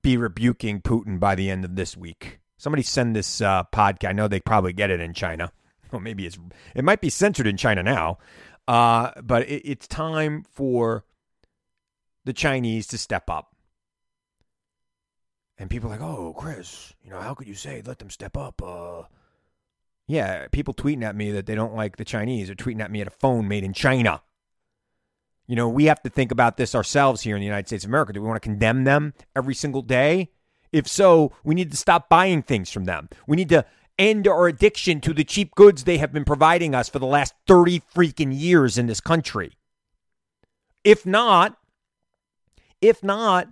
be 0.00 0.16
rebuking 0.16 0.80
Putin 0.80 1.20
by 1.20 1.34
the 1.34 1.50
end 1.50 1.66
of 1.66 1.76
this 1.76 1.98
week. 1.98 2.38
Somebody 2.56 2.82
send 2.82 3.14
this 3.14 3.42
uh, 3.42 3.64
podcast. 3.64 4.08
I 4.08 4.12
know 4.12 4.26
they 4.26 4.40
probably 4.40 4.72
get 4.72 4.90
it 4.90 5.00
in 5.00 5.12
China. 5.12 5.52
Well, 5.92 6.00
maybe 6.00 6.24
it's 6.24 6.38
it 6.74 6.84
might 6.84 7.02
be 7.02 7.10
censored 7.10 7.46
in 7.46 7.58
China 7.58 7.82
now, 7.82 8.16
uh, 8.66 9.10
but 9.22 9.42
it, 9.42 9.68
it's 9.68 9.86
time 9.86 10.42
for 10.50 11.04
the 12.24 12.32
Chinese 12.32 12.86
to 12.86 12.96
step 12.96 13.28
up. 13.28 13.51
And 15.58 15.70
people 15.70 15.90
like, 15.90 16.00
oh, 16.00 16.34
Chris, 16.36 16.94
you 17.04 17.10
know, 17.10 17.20
how 17.20 17.34
could 17.34 17.46
you 17.46 17.54
say 17.54 17.82
let 17.84 17.98
them 17.98 18.10
step 18.10 18.36
up? 18.36 18.62
Uh, 18.62 19.02
yeah, 20.08 20.48
people 20.48 20.74
tweeting 20.74 21.04
at 21.04 21.14
me 21.14 21.30
that 21.32 21.46
they 21.46 21.54
don't 21.54 21.74
like 21.74 21.96
the 21.96 22.04
Chinese 22.04 22.50
are 22.50 22.54
tweeting 22.54 22.80
at 22.80 22.90
me 22.90 23.00
at 23.00 23.06
a 23.06 23.10
phone 23.10 23.48
made 23.48 23.64
in 23.64 23.72
China. 23.72 24.22
You 25.46 25.56
know, 25.56 25.68
we 25.68 25.84
have 25.84 26.02
to 26.02 26.10
think 26.10 26.30
about 26.30 26.56
this 26.56 26.74
ourselves 26.74 27.22
here 27.22 27.36
in 27.36 27.40
the 27.40 27.46
United 27.46 27.66
States 27.68 27.84
of 27.84 27.90
America. 27.90 28.12
Do 28.12 28.22
we 28.22 28.28
want 28.28 28.42
to 28.42 28.48
condemn 28.48 28.84
them 28.84 29.14
every 29.36 29.54
single 29.54 29.82
day? 29.82 30.30
If 30.72 30.88
so, 30.88 31.32
we 31.44 31.54
need 31.54 31.70
to 31.70 31.76
stop 31.76 32.08
buying 32.08 32.42
things 32.42 32.70
from 32.70 32.84
them. 32.84 33.08
We 33.26 33.36
need 33.36 33.50
to 33.50 33.64
end 33.98 34.26
our 34.26 34.46
addiction 34.46 35.00
to 35.02 35.12
the 35.12 35.24
cheap 35.24 35.54
goods 35.54 35.84
they 35.84 35.98
have 35.98 36.12
been 36.12 36.24
providing 36.24 36.74
us 36.74 36.88
for 36.88 36.98
the 36.98 37.06
last 37.06 37.34
30 37.46 37.82
freaking 37.94 38.32
years 38.32 38.78
in 38.78 38.86
this 38.86 39.00
country. 39.00 39.52
If 40.82 41.04
not, 41.04 41.58
if 42.80 43.04
not, 43.04 43.48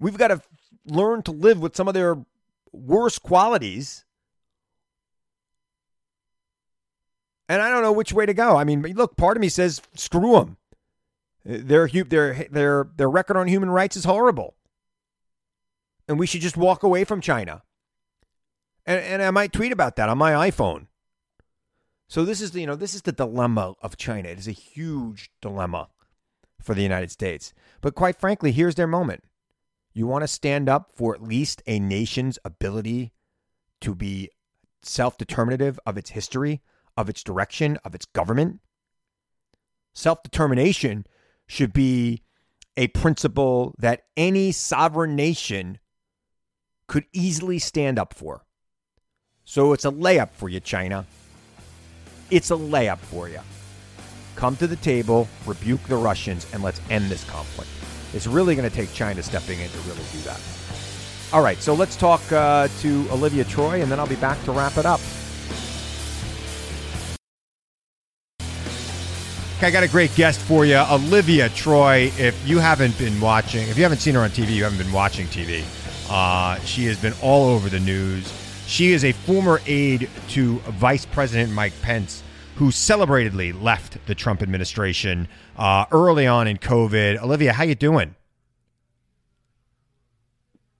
we've 0.00 0.18
got 0.18 0.28
to 0.28 0.40
learn 0.88 1.22
to 1.22 1.32
live 1.32 1.60
with 1.60 1.76
some 1.76 1.88
of 1.88 1.94
their 1.94 2.16
worst 2.72 3.22
qualities. 3.22 4.04
And 7.48 7.62
I 7.62 7.70
don't 7.70 7.82
know 7.82 7.92
which 7.92 8.12
way 8.12 8.26
to 8.26 8.34
go. 8.34 8.56
I 8.56 8.64
mean, 8.64 8.82
look, 8.82 9.16
part 9.16 9.36
of 9.36 9.40
me 9.40 9.48
says 9.48 9.80
screw 9.94 10.32
them. 10.32 10.56
Their 11.44 11.88
their 11.88 12.46
their 12.50 12.90
their 12.96 13.10
record 13.10 13.36
on 13.36 13.48
human 13.48 13.70
rights 13.70 13.96
is 13.96 14.04
horrible, 14.04 14.54
and 16.06 16.18
we 16.18 16.26
should 16.26 16.42
just 16.42 16.58
walk 16.58 16.82
away 16.82 17.04
from 17.04 17.22
China. 17.22 17.62
And 18.84 19.02
and 19.02 19.22
I 19.22 19.30
might 19.30 19.52
tweet 19.52 19.72
about 19.72 19.96
that 19.96 20.10
on 20.10 20.18
my 20.18 20.50
iPhone. 20.50 20.88
So 22.06 22.24
this 22.24 22.42
is 22.42 22.50
the 22.50 22.60
you 22.60 22.66
know 22.66 22.76
this 22.76 22.94
is 22.94 23.02
the 23.02 23.12
dilemma 23.12 23.74
of 23.80 23.96
China. 23.96 24.28
It 24.28 24.38
is 24.38 24.48
a 24.48 24.52
huge 24.52 25.30
dilemma 25.40 25.88
for 26.60 26.74
the 26.74 26.82
United 26.82 27.10
States. 27.10 27.54
But 27.80 27.94
quite 27.94 28.20
frankly, 28.20 28.52
here's 28.52 28.74
their 28.74 28.86
moment. 28.86 29.24
You 29.98 30.06
want 30.06 30.22
to 30.22 30.28
stand 30.28 30.68
up 30.68 30.92
for 30.94 31.12
at 31.12 31.24
least 31.24 31.60
a 31.66 31.80
nation's 31.80 32.38
ability 32.44 33.10
to 33.80 33.96
be 33.96 34.30
self-determinative 34.80 35.80
of 35.84 35.98
its 35.98 36.10
history, 36.10 36.62
of 36.96 37.08
its 37.08 37.24
direction, 37.24 37.78
of 37.84 37.96
its 37.96 38.06
government. 38.06 38.60
Self-determination 39.94 41.04
should 41.48 41.72
be 41.72 42.22
a 42.76 42.86
principle 42.86 43.74
that 43.76 44.02
any 44.16 44.52
sovereign 44.52 45.16
nation 45.16 45.80
could 46.86 47.06
easily 47.12 47.58
stand 47.58 47.98
up 47.98 48.14
for. 48.14 48.44
So 49.44 49.72
it's 49.72 49.84
a 49.84 49.90
layup 49.90 50.30
for 50.30 50.48
you, 50.48 50.60
China. 50.60 51.06
It's 52.30 52.52
a 52.52 52.56
layup 52.56 52.98
for 52.98 53.28
you. 53.28 53.40
Come 54.36 54.54
to 54.58 54.68
the 54.68 54.76
table, 54.76 55.26
rebuke 55.44 55.82
the 55.88 55.96
Russians, 55.96 56.46
and 56.52 56.62
let's 56.62 56.80
end 56.88 57.10
this 57.10 57.24
conflict. 57.24 57.68
It's 58.14 58.26
really 58.26 58.54
going 58.54 58.68
to 58.68 58.74
take 58.74 58.92
China 58.92 59.22
stepping 59.22 59.60
in 59.60 59.68
to 59.70 59.78
really 59.80 60.04
do 60.12 60.18
that. 60.20 60.40
All 61.32 61.42
right, 61.42 61.58
so 61.58 61.74
let's 61.74 61.94
talk 61.94 62.20
uh, 62.32 62.68
to 62.80 63.06
Olivia 63.10 63.44
Troy, 63.44 63.82
and 63.82 63.92
then 63.92 64.00
I'll 64.00 64.06
be 64.06 64.16
back 64.16 64.42
to 64.44 64.52
wrap 64.52 64.78
it 64.78 64.86
up. 64.86 65.00
I 69.60 69.70
got 69.72 69.82
a 69.82 69.88
great 69.88 70.14
guest 70.14 70.40
for 70.40 70.64
you, 70.64 70.76
Olivia 70.76 71.48
Troy. 71.48 72.12
If 72.16 72.48
you 72.48 72.60
haven't 72.60 72.96
been 72.96 73.20
watching, 73.20 73.68
if 73.68 73.76
you 73.76 73.82
haven't 73.82 73.98
seen 73.98 74.14
her 74.14 74.20
on 74.20 74.30
TV, 74.30 74.54
you 74.54 74.62
haven't 74.62 74.78
been 74.78 74.92
watching 74.92 75.26
TV. 75.26 75.64
Uh, 76.08 76.58
she 76.60 76.84
has 76.86 76.96
been 76.96 77.12
all 77.20 77.46
over 77.50 77.68
the 77.68 77.80
news. 77.80 78.32
She 78.66 78.92
is 78.92 79.04
a 79.04 79.12
former 79.12 79.60
aide 79.66 80.08
to 80.28 80.58
Vice 80.60 81.04
President 81.04 81.52
Mike 81.52 81.72
Pence, 81.82 82.22
who 82.58 82.72
celebratedly 82.72 83.52
left 83.52 84.04
the 84.06 84.16
Trump 84.16 84.42
administration 84.42 85.28
uh, 85.56 85.84
early 85.92 86.26
on 86.26 86.48
in 86.48 86.56
COVID. 86.56 87.22
Olivia, 87.22 87.52
how 87.52 87.62
you 87.62 87.76
doing? 87.76 88.16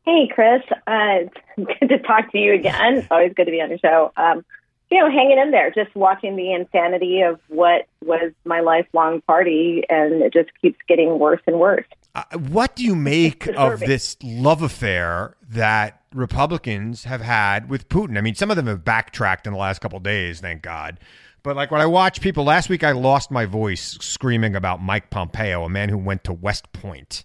Hey, 0.04 0.28
Chris. 0.34 0.62
Uh, 0.88 1.28
it's 1.28 1.34
good 1.80 1.88
to 1.88 1.98
talk 2.00 2.32
to 2.32 2.38
you 2.38 2.54
again. 2.54 2.98
It's 2.98 3.08
always 3.12 3.32
good 3.32 3.44
to 3.44 3.52
be 3.52 3.60
on 3.60 3.68
your 3.68 3.78
show. 3.78 4.12
Um, 4.16 4.44
you 4.90 4.98
know, 4.98 5.08
hanging 5.08 5.38
in 5.38 5.52
there, 5.52 5.70
just 5.70 5.94
watching 5.94 6.34
the 6.34 6.52
insanity 6.52 7.20
of 7.20 7.38
what 7.46 7.86
was 8.04 8.32
my 8.44 8.58
lifelong 8.58 9.20
party, 9.20 9.84
and 9.88 10.22
it 10.22 10.32
just 10.32 10.50
keeps 10.60 10.78
getting 10.88 11.20
worse 11.20 11.42
and 11.46 11.60
worse. 11.60 11.86
Uh, 12.16 12.24
what 12.38 12.74
do 12.74 12.82
you 12.82 12.96
make 12.96 13.46
of 13.48 13.78
this 13.78 14.16
love 14.24 14.62
affair 14.62 15.36
that 15.48 16.02
Republicans 16.12 17.04
have 17.04 17.20
had 17.20 17.68
with 17.68 17.88
Putin? 17.88 18.18
I 18.18 18.20
mean, 18.20 18.34
some 18.34 18.50
of 18.50 18.56
them 18.56 18.66
have 18.66 18.84
backtracked 18.84 19.46
in 19.46 19.52
the 19.52 19.58
last 19.58 19.80
couple 19.80 20.00
days, 20.00 20.40
thank 20.40 20.62
God. 20.62 20.98
But 21.42 21.56
like 21.56 21.70
when 21.70 21.80
I 21.80 21.86
watch 21.86 22.20
people 22.20 22.44
last 22.44 22.68
week, 22.68 22.82
I 22.84 22.92
lost 22.92 23.30
my 23.30 23.46
voice 23.46 23.98
screaming 24.00 24.56
about 24.56 24.82
Mike 24.82 25.10
Pompeo, 25.10 25.64
a 25.64 25.68
man 25.68 25.88
who 25.88 25.98
went 25.98 26.24
to 26.24 26.32
West 26.32 26.72
Point, 26.72 27.24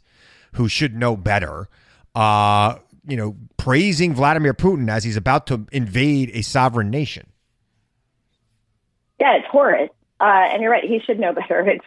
who 0.53 0.67
should 0.67 0.96
know 0.96 1.15
better. 1.15 1.67
Uh, 2.15 2.77
you 3.08 3.17
know, 3.17 3.36
praising 3.58 4.13
Vladimir 4.13 4.53
Putin 4.53 4.89
as 4.89 5.03
he's 5.03 5.17
about 5.17 5.48
to 5.48 5.65
invade 5.72 6.32
a 6.34 6.41
sovereign 6.41 6.89
nation. 6.89 7.27
Yeah, 9.20 9.36
it's 9.38 9.48
horrid. 9.48 9.89
Uh, 10.20 10.48
and 10.51 10.62
you're 10.62 10.72
right; 10.72 10.84
he 10.84 11.00
should 11.00 11.20
know 11.20 11.34
better. 11.34 11.62
It's 11.67 11.86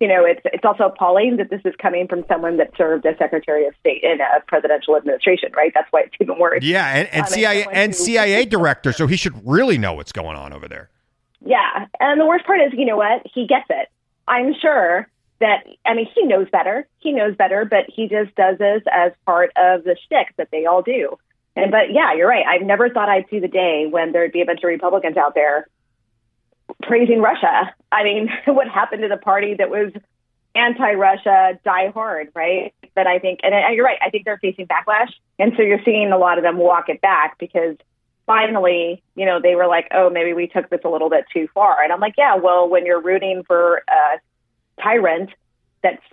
you 0.00 0.06
know, 0.06 0.24
it's 0.24 0.40
it's 0.44 0.64
also 0.64 0.84
appalling 0.84 1.38
that 1.38 1.50
this 1.50 1.60
is 1.64 1.74
coming 1.80 2.06
from 2.06 2.24
someone 2.28 2.56
that 2.58 2.70
served 2.76 3.04
as 3.04 3.18
Secretary 3.18 3.66
of 3.66 3.74
State 3.80 4.04
in 4.04 4.20
a 4.20 4.40
presidential 4.46 4.96
administration, 4.96 5.50
right? 5.56 5.72
That's 5.74 5.88
why 5.90 6.02
it's 6.02 6.14
even 6.20 6.38
worse. 6.38 6.62
Yeah, 6.62 6.86
and, 6.86 7.08
and 7.08 7.22
um, 7.22 7.28
CIA 7.28 7.66
and 7.72 7.94
CIA 7.96 8.44
director, 8.44 8.92
so 8.92 9.08
he 9.08 9.16
should 9.16 9.34
really 9.44 9.76
know 9.76 9.94
what's 9.94 10.12
going 10.12 10.36
on 10.36 10.52
over 10.52 10.68
there. 10.68 10.88
Yeah, 11.44 11.86
and 12.00 12.20
the 12.20 12.26
worst 12.26 12.44
part 12.44 12.60
is, 12.60 12.72
you 12.72 12.84
know 12.84 12.96
what? 12.96 13.22
He 13.32 13.46
gets 13.46 13.66
it. 13.70 13.88
I'm 14.26 14.54
sure 14.60 15.08
that 15.40 15.66
I 15.86 15.94
mean 15.94 16.08
he 16.14 16.24
knows 16.24 16.48
better. 16.50 16.86
He 16.98 17.12
knows 17.12 17.36
better, 17.36 17.64
but 17.64 17.84
he 17.88 18.08
just 18.08 18.34
does 18.34 18.58
this 18.58 18.82
as 18.92 19.12
part 19.24 19.50
of 19.56 19.84
the 19.84 19.96
shtick 20.04 20.34
that 20.36 20.48
they 20.50 20.66
all 20.66 20.82
do. 20.82 21.18
And 21.54 21.70
but 21.70 21.92
yeah, 21.92 22.14
you're 22.14 22.28
right. 22.28 22.44
I've 22.46 22.66
never 22.66 22.88
thought 22.90 23.08
I'd 23.08 23.26
see 23.30 23.38
the 23.38 23.48
day 23.48 23.86
when 23.88 24.12
there'd 24.12 24.32
be 24.32 24.42
a 24.42 24.46
bunch 24.46 24.60
of 24.62 24.68
Republicans 24.68 25.16
out 25.16 25.34
there 25.34 25.68
praising 26.82 27.20
Russia. 27.20 27.74
I 27.90 28.04
mean, 28.04 28.28
what 28.46 28.68
happened 28.68 29.02
to 29.02 29.08
the 29.08 29.16
party 29.16 29.54
that 29.54 29.70
was 29.70 29.92
anti-Russia, 30.54 31.58
die 31.64 31.90
hard, 31.90 32.28
right? 32.34 32.74
But 32.94 33.06
I 33.06 33.18
think, 33.18 33.40
and 33.42 33.54
you're 33.74 33.84
right. 33.84 33.98
I 34.04 34.10
think 34.10 34.24
they're 34.24 34.38
facing 34.38 34.66
backlash, 34.66 35.12
and 35.38 35.52
so 35.56 35.62
you're 35.62 35.82
seeing 35.84 36.10
a 36.10 36.18
lot 36.18 36.38
of 36.38 36.44
them 36.44 36.56
walk 36.56 36.88
it 36.88 37.00
back 37.00 37.38
because 37.38 37.76
finally, 38.28 39.02
you 39.16 39.24
know, 39.24 39.40
they 39.42 39.56
were 39.56 39.66
like, 39.66 39.88
oh, 39.90 40.10
maybe 40.10 40.34
we 40.34 40.46
took 40.46 40.68
this 40.68 40.82
a 40.84 40.88
little 40.88 41.08
bit 41.08 41.24
too 41.32 41.48
far. 41.54 41.82
And 41.82 41.90
I'm 41.90 41.98
like, 41.98 42.14
yeah, 42.16 42.36
well, 42.36 42.68
when 42.68 42.86
you're 42.86 43.00
rooting 43.00 43.42
for 43.44 43.82
a 43.88 44.82
tyrant 44.82 45.30
that's 45.82 46.04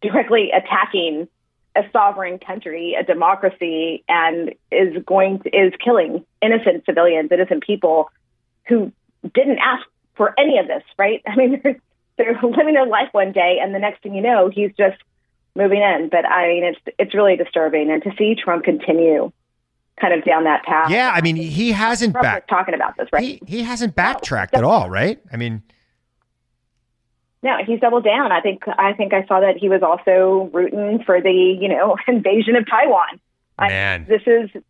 directly 0.00 0.52
attacking 0.52 1.28
a 1.76 1.82
sovereign 1.92 2.38
country, 2.38 2.96
a 2.98 3.02
democracy, 3.02 4.04
and 4.08 4.54
is 4.70 5.02
going 5.04 5.40
to, 5.40 5.48
is 5.50 5.72
killing 5.84 6.24
innocent 6.40 6.84
civilians, 6.86 7.30
innocent 7.32 7.64
people 7.64 8.10
who 8.66 8.92
didn't 9.34 9.58
ask 9.58 9.84
for 10.14 10.32
any 10.38 10.58
of 10.58 10.68
this, 10.68 10.84
right? 10.98 11.20
I 11.26 11.34
mean, 11.34 11.60
they're, 11.62 11.80
they're 12.16 12.38
living 12.42 12.74
their 12.74 12.86
life 12.86 13.08
one 13.10 13.32
day, 13.32 13.58
and 13.60 13.74
the 13.74 13.80
next 13.80 14.02
thing 14.02 14.14
you 14.14 14.22
know, 14.22 14.50
he's 14.52 14.70
just 14.76 14.98
moving 15.56 15.82
in. 15.82 16.10
But 16.10 16.24
I 16.26 16.48
mean, 16.48 16.64
it's 16.64 16.96
it's 16.98 17.14
really 17.14 17.36
disturbing, 17.36 17.90
and 17.90 18.02
to 18.04 18.12
see 18.16 18.36
Trump 18.36 18.64
continue 18.64 19.32
kind 20.00 20.14
of 20.14 20.24
down 20.24 20.44
that 20.44 20.64
path. 20.64 20.90
Yeah, 20.90 21.12
I 21.14 21.20
mean, 21.20 21.36
he 21.36 21.72
hasn't 21.72 22.14
back 22.14 22.48
talking 22.48 22.74
about 22.74 22.96
this, 22.96 23.08
right? 23.12 23.22
He, 23.22 23.40
he 23.46 23.62
hasn't 23.62 23.94
backtracked 23.94 24.54
no, 24.54 24.58
at 24.58 24.64
all, 24.64 24.90
right? 24.90 25.20
I 25.32 25.36
mean. 25.36 25.62
No, 27.42 27.56
he's 27.66 27.80
doubled 27.80 28.04
down. 28.04 28.32
I 28.32 28.40
think 28.40 28.62
I 28.66 28.92
think 28.92 29.14
I 29.14 29.24
saw 29.26 29.40
that 29.40 29.56
he 29.56 29.68
was 29.68 29.82
also 29.82 30.50
rooting 30.52 31.02
for 31.04 31.20
the 31.20 31.32
you 31.32 31.68
know 31.68 31.96
invasion 32.08 32.56
of 32.56 32.66
Taiwan. 32.68 33.20
Man, 33.58 34.02
I, 34.02 34.04
this 34.04 34.22
is 34.26 34.62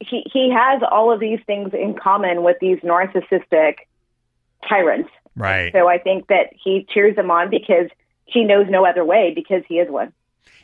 he 0.00 0.24
he 0.32 0.50
has 0.50 0.82
all 0.90 1.12
of 1.12 1.20
these 1.20 1.40
things 1.46 1.72
in 1.72 1.94
common 1.94 2.42
with 2.42 2.56
these 2.60 2.78
narcissistic 2.78 3.76
tyrants. 4.68 5.10
Right. 5.34 5.72
So 5.72 5.88
I 5.88 5.98
think 5.98 6.28
that 6.28 6.50
he 6.52 6.86
cheers 6.92 7.16
them 7.16 7.30
on 7.30 7.50
because 7.50 7.88
he 8.24 8.44
knows 8.44 8.66
no 8.68 8.86
other 8.86 9.04
way 9.04 9.32
because 9.34 9.62
he 9.68 9.74
is 9.78 9.90
one. 9.90 10.12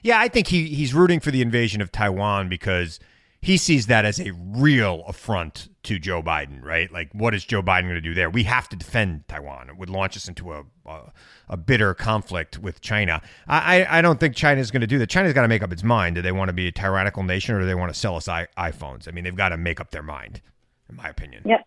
Yeah, 0.02 0.18
I 0.18 0.28
think 0.28 0.48
he 0.48 0.68
he's 0.68 0.94
rooting 0.94 1.20
for 1.20 1.30
the 1.30 1.42
invasion 1.42 1.80
of 1.80 1.92
Taiwan 1.92 2.48
because 2.48 2.98
he 3.42 3.56
sees 3.56 3.88
that 3.88 4.04
as 4.04 4.20
a 4.20 4.30
real 4.32 5.04
affront 5.06 5.68
to 5.82 5.98
Joe 5.98 6.22
Biden, 6.22 6.62
right? 6.62 6.90
Like, 6.90 7.10
what 7.12 7.34
is 7.34 7.44
Joe 7.44 7.60
Biden 7.60 7.82
going 7.82 7.94
to 7.96 8.00
do 8.00 8.14
there? 8.14 8.30
We 8.30 8.44
have 8.44 8.68
to 8.68 8.76
defend 8.76 9.26
Taiwan. 9.28 9.68
It 9.68 9.76
would 9.76 9.90
launch 9.90 10.16
us 10.16 10.28
into 10.28 10.52
a 10.52 10.64
a, 10.86 11.12
a 11.48 11.56
bitter 11.56 11.94
conflict 11.94 12.58
with 12.58 12.80
China. 12.80 13.20
I, 13.46 13.82
I, 13.82 13.98
I 13.98 14.02
don't 14.02 14.18
think 14.18 14.34
China 14.34 14.60
is 14.60 14.70
going 14.70 14.80
to 14.80 14.86
do 14.86 14.98
that. 14.98 15.08
China's 15.08 15.32
got 15.32 15.42
to 15.42 15.48
make 15.48 15.62
up 15.62 15.72
its 15.72 15.82
mind. 15.82 16.16
Do 16.16 16.22
they 16.22 16.32
want 16.32 16.48
to 16.48 16.52
be 16.52 16.66
a 16.68 16.72
tyrannical 16.72 17.22
nation 17.22 17.54
or 17.54 17.60
do 17.60 17.66
they 17.66 17.74
want 17.74 17.92
to 17.92 17.98
sell 17.98 18.16
us 18.16 18.28
I, 18.28 18.48
iPhones? 18.58 19.08
I 19.08 19.10
mean, 19.10 19.24
they've 19.24 19.34
got 19.34 19.50
to 19.50 19.56
make 19.56 19.80
up 19.80 19.90
their 19.90 20.02
mind, 20.02 20.40
in 20.88 20.96
my 20.96 21.08
opinion. 21.08 21.42
Yep. 21.46 21.66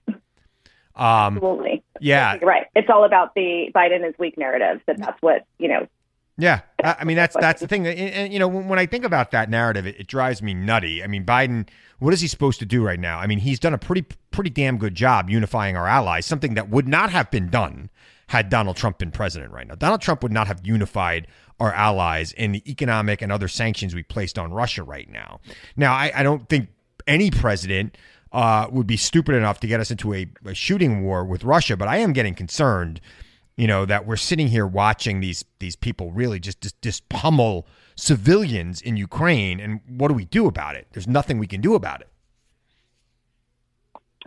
Um, 0.96 1.36
Absolutely. 1.36 1.84
yeah. 2.00 2.38
Right. 2.42 2.68
It's 2.76 2.90
all 2.90 3.04
about 3.04 3.36
the 3.36 3.70
Biden 3.76 4.08
is 4.08 4.16
weak 4.18 4.38
narrative. 4.38 4.82
That 4.88 4.98
that's 4.98 5.22
what 5.22 5.46
you 5.60 5.68
know. 5.68 5.88
Yeah, 6.38 6.62
I, 6.84 6.98
I 7.00 7.04
mean 7.06 7.16
that's 7.16 7.36
that's 7.40 7.62
the 7.62 7.68
thing. 7.68 7.88
And, 7.88 8.34
you 8.34 8.40
know, 8.40 8.48
when, 8.48 8.68
when 8.68 8.80
I 8.80 8.86
think 8.86 9.06
about 9.06 9.32
that 9.32 9.50
narrative, 9.50 9.88
it, 9.88 10.00
it 10.00 10.08
drives 10.08 10.42
me 10.42 10.54
nutty. 10.54 11.04
I 11.04 11.08
mean, 11.08 11.26
Biden, 11.26 11.68
what 12.00 12.14
is 12.14 12.22
he 12.22 12.28
supposed 12.28 12.60
to 12.60 12.66
do 12.66 12.84
right 12.84 13.00
now? 13.00 13.20
I 13.20 13.28
mean, 13.28 13.40
he's 13.40 13.60
done 13.60 13.74
a 13.74 13.78
pretty 13.78 14.06
pretty 14.32 14.50
damn 14.50 14.78
good 14.78 14.96
job 14.96 15.30
unifying 15.30 15.78
our 15.78 15.88
allies, 15.88 16.26
something 16.26 16.56
that 16.56 16.70
would 16.70 16.88
not 16.88 17.10
have 17.12 17.32
been 17.32 17.50
done 17.50 17.90
had 18.28 18.50
Donald 18.50 18.76
Trump 18.76 18.98
been 18.98 19.12
president 19.12 19.52
right 19.54 19.68
now. 19.68 19.76
Donald 19.76 20.02
Trump 20.02 20.24
would 20.24 20.32
not 20.32 20.48
have 20.48 20.60
unified 20.66 21.28
our 21.60 21.72
allies 21.72 22.34
in 22.34 22.52
the 22.52 22.70
economic 22.70 23.22
and 23.22 23.32
other 23.32 23.48
sanctions 23.48 23.96
we 23.96 24.04
placed 24.04 24.38
on 24.38 24.52
Russia 24.52 24.84
right 24.84 25.10
now. 25.10 25.40
Now, 25.78 25.94
I, 25.94 26.12
I 26.14 26.24
don't 26.24 26.50
think 26.50 26.70
any 27.08 27.32
president 27.32 27.98
uh, 28.32 28.68
would 28.72 28.88
be 28.88 28.98
stupid 28.98 29.36
enough 29.36 29.60
to 29.62 29.68
get 29.68 29.80
us 29.80 29.92
into 29.92 30.14
a, 30.14 30.28
a 30.44 30.54
shooting 30.54 31.04
war 31.04 31.24
with 31.24 31.44
Russia, 31.44 31.78
but 31.78 31.88
I 31.88 31.98
am 31.98 32.14
getting 32.14 32.34
concerned 32.34 33.00
you 33.58 33.68
know 33.68 33.86
that 33.86 34.06
we're 34.06 34.16
sitting 34.18 34.48
here 34.48 34.68
watching 34.68 35.20
these 35.20 35.46
these 35.60 35.76
people 35.76 36.12
really 36.12 36.40
just 36.40 36.62
just, 36.82 37.10
pummel 37.10 37.68
civilians 37.96 38.82
in 38.82 38.98
Ukraine 38.98 39.60
and 39.60 39.80
what 39.88 40.10
do 40.10 40.14
we 40.14 40.26
do 40.26 40.48
about 40.48 40.76
it? 40.76 40.88
There's 40.92 41.08
nothing 41.08 41.38
we 41.38 41.48
can 41.48 41.62
do 41.62 41.76
about 41.76 42.02
it. 42.02 42.10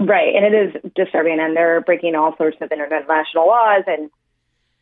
Right, 0.00 0.34
and 0.34 0.44
it 0.44 0.54
is 0.54 0.92
disturbing, 0.94 1.40
and 1.40 1.56
they're 1.56 1.80
breaking 1.80 2.14
all 2.14 2.36
sorts 2.36 2.56
of 2.60 2.70
international 2.70 3.48
laws, 3.48 3.82
and 3.86 4.10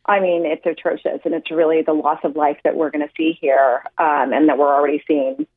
I 0.05 0.19
mean 0.19 0.45
it's 0.45 0.65
atrocious, 0.65 1.19
and 1.25 1.33
it's 1.33 1.49
really 1.49 1.81
the 1.81 1.93
loss 1.93 2.19
of 2.23 2.35
life 2.35 2.57
that 2.63 2.75
we're 2.75 2.91
going 2.91 3.05
to 3.05 3.13
see 3.17 3.37
here, 3.39 3.83
um, 3.97 4.31
and 4.31 4.47
that 4.47 4.57
we're 4.57 4.73
already 4.73 5.03
seeing 5.07 5.47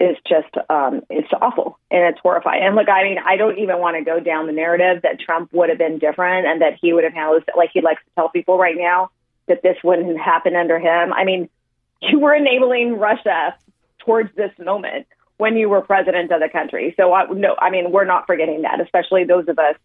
is 0.00 0.16
just 0.28 0.54
um, 0.70 1.02
it's 1.10 1.28
awful 1.40 1.78
and 1.90 2.04
it's 2.04 2.20
horrifying. 2.20 2.62
And 2.62 2.76
look, 2.76 2.88
I 2.88 3.02
mean, 3.02 3.18
I 3.18 3.36
don't 3.36 3.58
even 3.58 3.78
want 3.78 3.96
to 3.96 4.04
go 4.04 4.20
down 4.20 4.46
the 4.46 4.52
narrative 4.52 5.02
that 5.02 5.18
Trump 5.18 5.52
would 5.52 5.70
have 5.70 5.78
been 5.78 5.98
different 5.98 6.46
and 6.46 6.62
that 6.62 6.78
he 6.80 6.92
would 6.92 7.04
have 7.04 7.12
handled 7.12 7.42
it 7.46 7.54
like 7.56 7.70
he 7.72 7.80
likes 7.80 8.02
to 8.04 8.10
tell 8.14 8.28
people 8.28 8.58
right 8.58 8.76
now 8.76 9.10
that 9.48 9.62
this 9.62 9.76
wouldn't 9.82 10.18
happen 10.20 10.54
under 10.54 10.78
him. 10.78 11.12
I 11.12 11.24
mean, 11.24 11.48
you 12.02 12.20
were 12.20 12.34
enabling 12.34 12.98
Russia 12.98 13.56
towards 13.98 14.34
this 14.36 14.52
moment 14.58 15.06
when 15.36 15.56
you 15.56 15.68
were 15.68 15.80
president 15.80 16.30
of 16.30 16.40
the 16.40 16.48
country. 16.48 16.94
So 16.96 17.12
I, 17.12 17.26
no, 17.26 17.56
I 17.58 17.70
mean, 17.70 17.90
we're 17.90 18.04
not 18.04 18.26
forgetting 18.26 18.62
that, 18.62 18.80
especially 18.80 19.24
those 19.24 19.48
of 19.48 19.58
us 19.58 19.76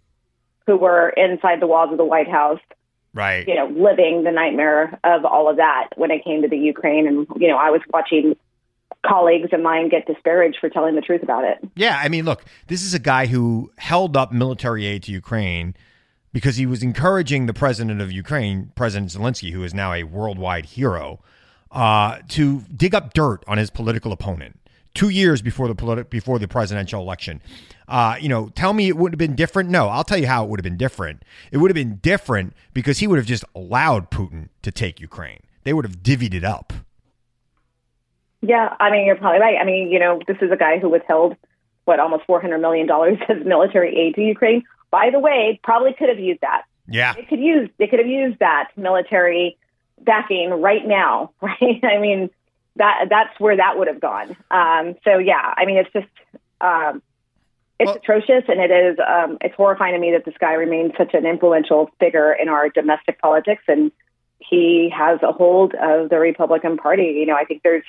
who 0.65 0.77
were 0.77 1.09
inside 1.09 1.59
the 1.59 1.67
walls 1.67 1.91
of 1.91 1.97
the 1.97 2.05
White 2.05 2.29
House. 2.29 2.59
Right. 3.15 3.47
You 3.47 3.53
know, 3.53 3.67
living 3.67 4.23
the 4.23 4.31
nightmare 4.31 4.99
of 5.03 5.23
all 5.25 5.47
of 5.47 5.57
that 5.57 5.89
when 5.95 6.09
it 6.09 6.23
came 6.23 6.41
to 6.41 6.47
the 6.47 6.57
Ukraine. 6.57 7.07
And, 7.07 7.27
you 7.37 7.47
know, 7.47 7.57
I 7.57 7.69
was 7.69 7.81
watching 7.91 8.35
colleagues 9.05 9.49
of 9.51 9.61
mine 9.61 9.89
get 9.89 10.07
disparaged 10.07 10.57
for 10.59 10.69
telling 10.69 10.95
the 10.95 11.01
truth 11.01 11.23
about 11.23 11.43
it. 11.43 11.57
Yeah, 11.75 11.99
I 12.01 12.09
mean, 12.09 12.25
look, 12.25 12.43
this 12.67 12.83
is 12.83 12.93
a 12.93 12.99
guy 12.99 13.25
who 13.25 13.71
held 13.77 14.17
up 14.17 14.31
military 14.31 14.85
aid 14.85 15.03
to 15.03 15.11
Ukraine 15.11 15.75
because 16.31 16.55
he 16.55 16.65
was 16.65 16.81
encouraging 16.81 17.45
the 17.45 17.53
president 17.53 18.01
of 18.01 18.11
Ukraine, 18.11 18.71
President 18.75 19.11
Zelensky, 19.11 19.51
who 19.51 19.63
is 19.63 19.73
now 19.73 19.93
a 19.93 20.03
worldwide 20.03 20.65
hero, 20.65 21.19
uh, 21.71 22.19
to 22.29 22.61
dig 22.75 22.95
up 22.95 23.13
dirt 23.13 23.43
on 23.47 23.57
his 23.57 23.69
political 23.69 24.11
opponent. 24.11 24.59
Two 24.93 25.09
years 25.09 25.41
before 25.41 25.67
the 25.67 25.75
politi- 25.75 26.09
before 26.09 26.37
the 26.37 26.47
presidential 26.47 27.01
election, 27.01 27.41
uh, 27.87 28.15
you 28.19 28.29
know, 28.29 28.49
tell 28.49 28.73
me 28.73 28.87
it 28.87 28.95
wouldn't 28.95 29.19
have 29.19 29.27
been 29.27 29.35
different. 29.35 29.69
No, 29.69 29.89
I'll 29.89 30.03
tell 30.03 30.19
you 30.19 30.27
how 30.27 30.43
it 30.43 30.49
would 30.49 30.59
have 30.59 30.63
been 30.63 30.77
different. 30.77 31.23
It 31.51 31.57
would 31.57 31.71
have 31.71 31.75
been 31.75 31.95
different 31.97 32.53
because 32.73 32.99
he 32.99 33.07
would 33.07 33.17
have 33.17 33.25
just 33.25 33.43
allowed 33.55 34.11
Putin 34.11 34.49
to 34.61 34.71
take 34.71 35.01
Ukraine. 35.01 35.39
They 35.63 35.73
would 35.73 35.85
have 35.85 36.03
divvied 36.03 36.33
it 36.33 36.43
up. 36.43 36.73
Yeah, 38.45 38.75
I 38.77 38.91
mean, 38.91 39.05
you're 39.05 39.15
probably 39.15 39.39
right. 39.39 39.55
I 39.59 39.63
mean, 39.63 39.89
you 39.89 39.99
know, 39.99 40.19
this 40.27 40.35
is 40.41 40.51
a 40.51 40.57
guy 40.57 40.77
who 40.77 40.89
withheld 40.89 41.37
what 41.85 41.99
almost 41.99 42.25
400 42.25 42.59
million 42.59 42.87
dollars 42.87 43.17
as 43.29 43.45
military 43.45 43.97
aid 43.97 44.15
to 44.15 44.21
Ukraine. 44.21 44.63
By 44.91 45.09
the 45.11 45.19
way, 45.19 45.59
probably 45.63 45.93
could 45.93 46.09
have 46.09 46.19
used 46.19 46.41
that. 46.41 46.63
Yeah, 46.87 47.13
they 47.13 47.23
could 47.23 47.39
use 47.39 47.69
they 47.79 47.87
could 47.87 47.99
have 47.99 48.07
used 48.07 48.39
that 48.39 48.69
military 48.75 49.57
backing 50.01 50.49
right 50.49 50.85
now, 50.85 51.31
right? 51.41 51.79
I 51.83 51.97
mean, 51.99 52.29
that 52.75 53.05
that's 53.09 53.39
where 53.39 53.55
that 53.55 53.77
would 53.77 53.87
have 53.87 54.01
gone. 54.01 54.35
Um, 54.51 54.95
so 55.05 55.17
yeah, 55.17 55.53
I 55.55 55.65
mean, 55.65 55.77
it's 55.77 55.93
just 55.93 56.07
um, 56.59 57.01
it's 57.79 57.87
well, 57.87 57.95
atrocious, 57.95 58.43
and 58.49 58.59
it 58.59 58.71
is 58.71 58.97
um, 58.99 59.37
it's 59.39 59.55
horrifying 59.55 59.93
to 59.93 59.99
me 59.99 60.11
that 60.11 60.25
this 60.25 60.35
guy 60.37 60.53
remains 60.53 60.91
such 60.97 61.13
an 61.13 61.25
influential 61.25 61.89
figure 61.97 62.33
in 62.33 62.49
our 62.49 62.67
domestic 62.67 63.21
politics, 63.21 63.63
and 63.69 63.89
he 64.39 64.93
has 64.93 65.19
a 65.23 65.31
hold 65.31 65.73
of 65.75 66.09
the 66.09 66.19
Republican 66.19 66.75
Party. 66.75 67.15
You 67.17 67.25
know, 67.25 67.35
I 67.35 67.45
think 67.45 67.63
there's 67.63 67.85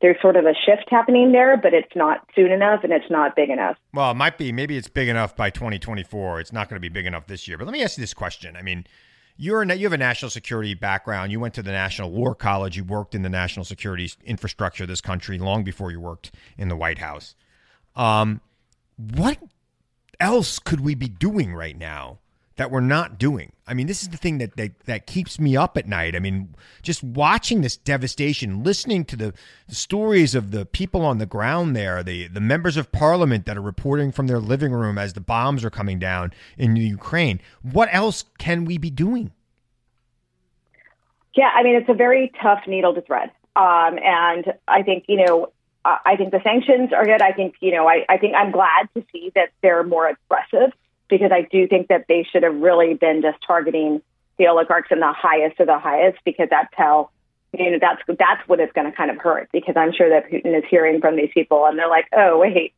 there's 0.00 0.20
sort 0.20 0.36
of 0.36 0.44
a 0.44 0.54
shift 0.54 0.88
happening 0.90 1.32
there, 1.32 1.56
but 1.56 1.74
it's 1.74 1.94
not 1.96 2.26
soon 2.34 2.52
enough 2.52 2.84
and 2.84 2.92
it's 2.92 3.10
not 3.10 3.34
big 3.34 3.50
enough. 3.50 3.76
Well, 3.92 4.10
it 4.12 4.14
might 4.14 4.38
be. 4.38 4.52
Maybe 4.52 4.76
it's 4.76 4.88
big 4.88 5.08
enough 5.08 5.34
by 5.34 5.50
2024. 5.50 6.40
It's 6.40 6.52
not 6.52 6.68
going 6.68 6.76
to 6.76 6.80
be 6.80 6.88
big 6.88 7.06
enough 7.06 7.26
this 7.26 7.48
year. 7.48 7.58
But 7.58 7.66
let 7.66 7.72
me 7.72 7.82
ask 7.82 7.98
you 7.98 8.02
this 8.02 8.14
question. 8.14 8.56
I 8.56 8.62
mean, 8.62 8.86
you're 9.36 9.64
you 9.64 9.86
have 9.86 9.92
a 9.92 9.98
national 9.98 10.30
security 10.30 10.74
background. 10.74 11.32
You 11.32 11.40
went 11.40 11.54
to 11.54 11.62
the 11.62 11.72
National 11.72 12.10
War 12.10 12.34
College. 12.34 12.76
You 12.76 12.84
worked 12.84 13.14
in 13.14 13.22
the 13.22 13.28
national 13.28 13.64
security 13.64 14.10
infrastructure 14.24 14.84
of 14.84 14.88
this 14.88 15.00
country 15.00 15.38
long 15.38 15.64
before 15.64 15.90
you 15.90 16.00
worked 16.00 16.32
in 16.56 16.68
the 16.68 16.76
White 16.76 16.98
House. 16.98 17.34
Um, 17.96 18.40
what 18.96 19.38
else 20.20 20.58
could 20.58 20.80
we 20.80 20.94
be 20.94 21.08
doing 21.08 21.54
right 21.54 21.78
now 21.78 22.18
that 22.58 22.72
we're 22.72 22.80
not 22.80 23.18
doing. 23.18 23.52
I 23.68 23.72
mean, 23.72 23.86
this 23.86 24.02
is 24.02 24.08
the 24.08 24.16
thing 24.16 24.38
that, 24.38 24.56
that 24.56 24.80
that 24.80 25.06
keeps 25.06 25.38
me 25.38 25.56
up 25.56 25.78
at 25.78 25.86
night. 25.86 26.16
I 26.16 26.18
mean, 26.18 26.54
just 26.82 27.02
watching 27.02 27.62
this 27.62 27.76
devastation, 27.76 28.62
listening 28.62 29.04
to 29.06 29.16
the, 29.16 29.34
stories 29.68 30.34
of 30.34 30.50
the 30.50 30.66
people 30.66 31.04
on 31.04 31.18
the 31.18 31.26
ground 31.26 31.76
there, 31.76 32.02
the 32.02 32.26
the 32.28 32.40
members 32.40 32.76
of 32.76 32.90
parliament 32.90 33.46
that 33.46 33.56
are 33.56 33.62
reporting 33.62 34.10
from 34.10 34.26
their 34.26 34.40
living 34.40 34.72
room 34.72 34.98
as 34.98 35.12
the 35.12 35.20
bombs 35.20 35.64
are 35.64 35.70
coming 35.70 35.98
down 35.98 36.32
in 36.56 36.74
Ukraine. 36.74 37.40
What 37.62 37.88
else 37.92 38.24
can 38.38 38.64
we 38.64 38.76
be 38.76 38.90
doing? 38.90 39.30
Yeah, 41.34 41.50
I 41.54 41.62
mean, 41.62 41.76
it's 41.76 41.88
a 41.88 41.94
very 41.94 42.32
tough 42.42 42.64
needle 42.66 42.94
to 42.94 43.02
thread. 43.02 43.30
Um, 43.54 43.98
and 44.02 44.52
I 44.66 44.82
think, 44.82 45.04
you 45.06 45.24
know, 45.24 45.52
I 45.84 46.16
think 46.16 46.32
the 46.32 46.40
sanctions 46.42 46.92
are 46.92 47.04
good. 47.04 47.22
I 47.22 47.32
think, 47.32 47.54
you 47.60 47.70
know, 47.72 47.88
I, 47.88 48.04
I 48.08 48.18
think 48.18 48.34
I'm 48.34 48.50
glad 48.50 48.88
to 48.94 49.04
see 49.12 49.30
that 49.36 49.50
they're 49.62 49.84
more 49.84 50.08
aggressive 50.08 50.72
because 51.08 51.32
I 51.32 51.42
do 51.42 51.66
think 51.66 51.88
that 51.88 52.06
they 52.08 52.26
should 52.30 52.42
have 52.42 52.56
really 52.56 52.94
been 52.94 53.22
just 53.22 53.38
targeting 53.46 54.02
the 54.38 54.46
oligarchs 54.46 54.88
and 54.90 55.02
the 55.02 55.12
highest 55.12 55.60
of 55.60 55.66
the 55.66 55.78
highest 55.78 56.18
because 56.24 56.48
that's 56.50 56.72
how 56.76 57.10
you 57.52 57.70
know 57.70 57.78
that's 57.80 58.00
that's 58.18 58.46
what 58.48 58.60
it's 58.60 58.72
going 58.72 58.90
to 58.90 58.96
kind 58.96 59.10
of 59.10 59.18
hurt 59.18 59.48
because 59.52 59.76
I'm 59.76 59.92
sure 59.92 60.08
that 60.10 60.30
Putin 60.30 60.56
is 60.56 60.64
hearing 60.70 61.00
from 61.00 61.16
these 61.16 61.30
people 61.32 61.66
and 61.66 61.78
they're 61.78 61.88
like, 61.88 62.06
oh 62.12 62.38
wait, 62.38 62.72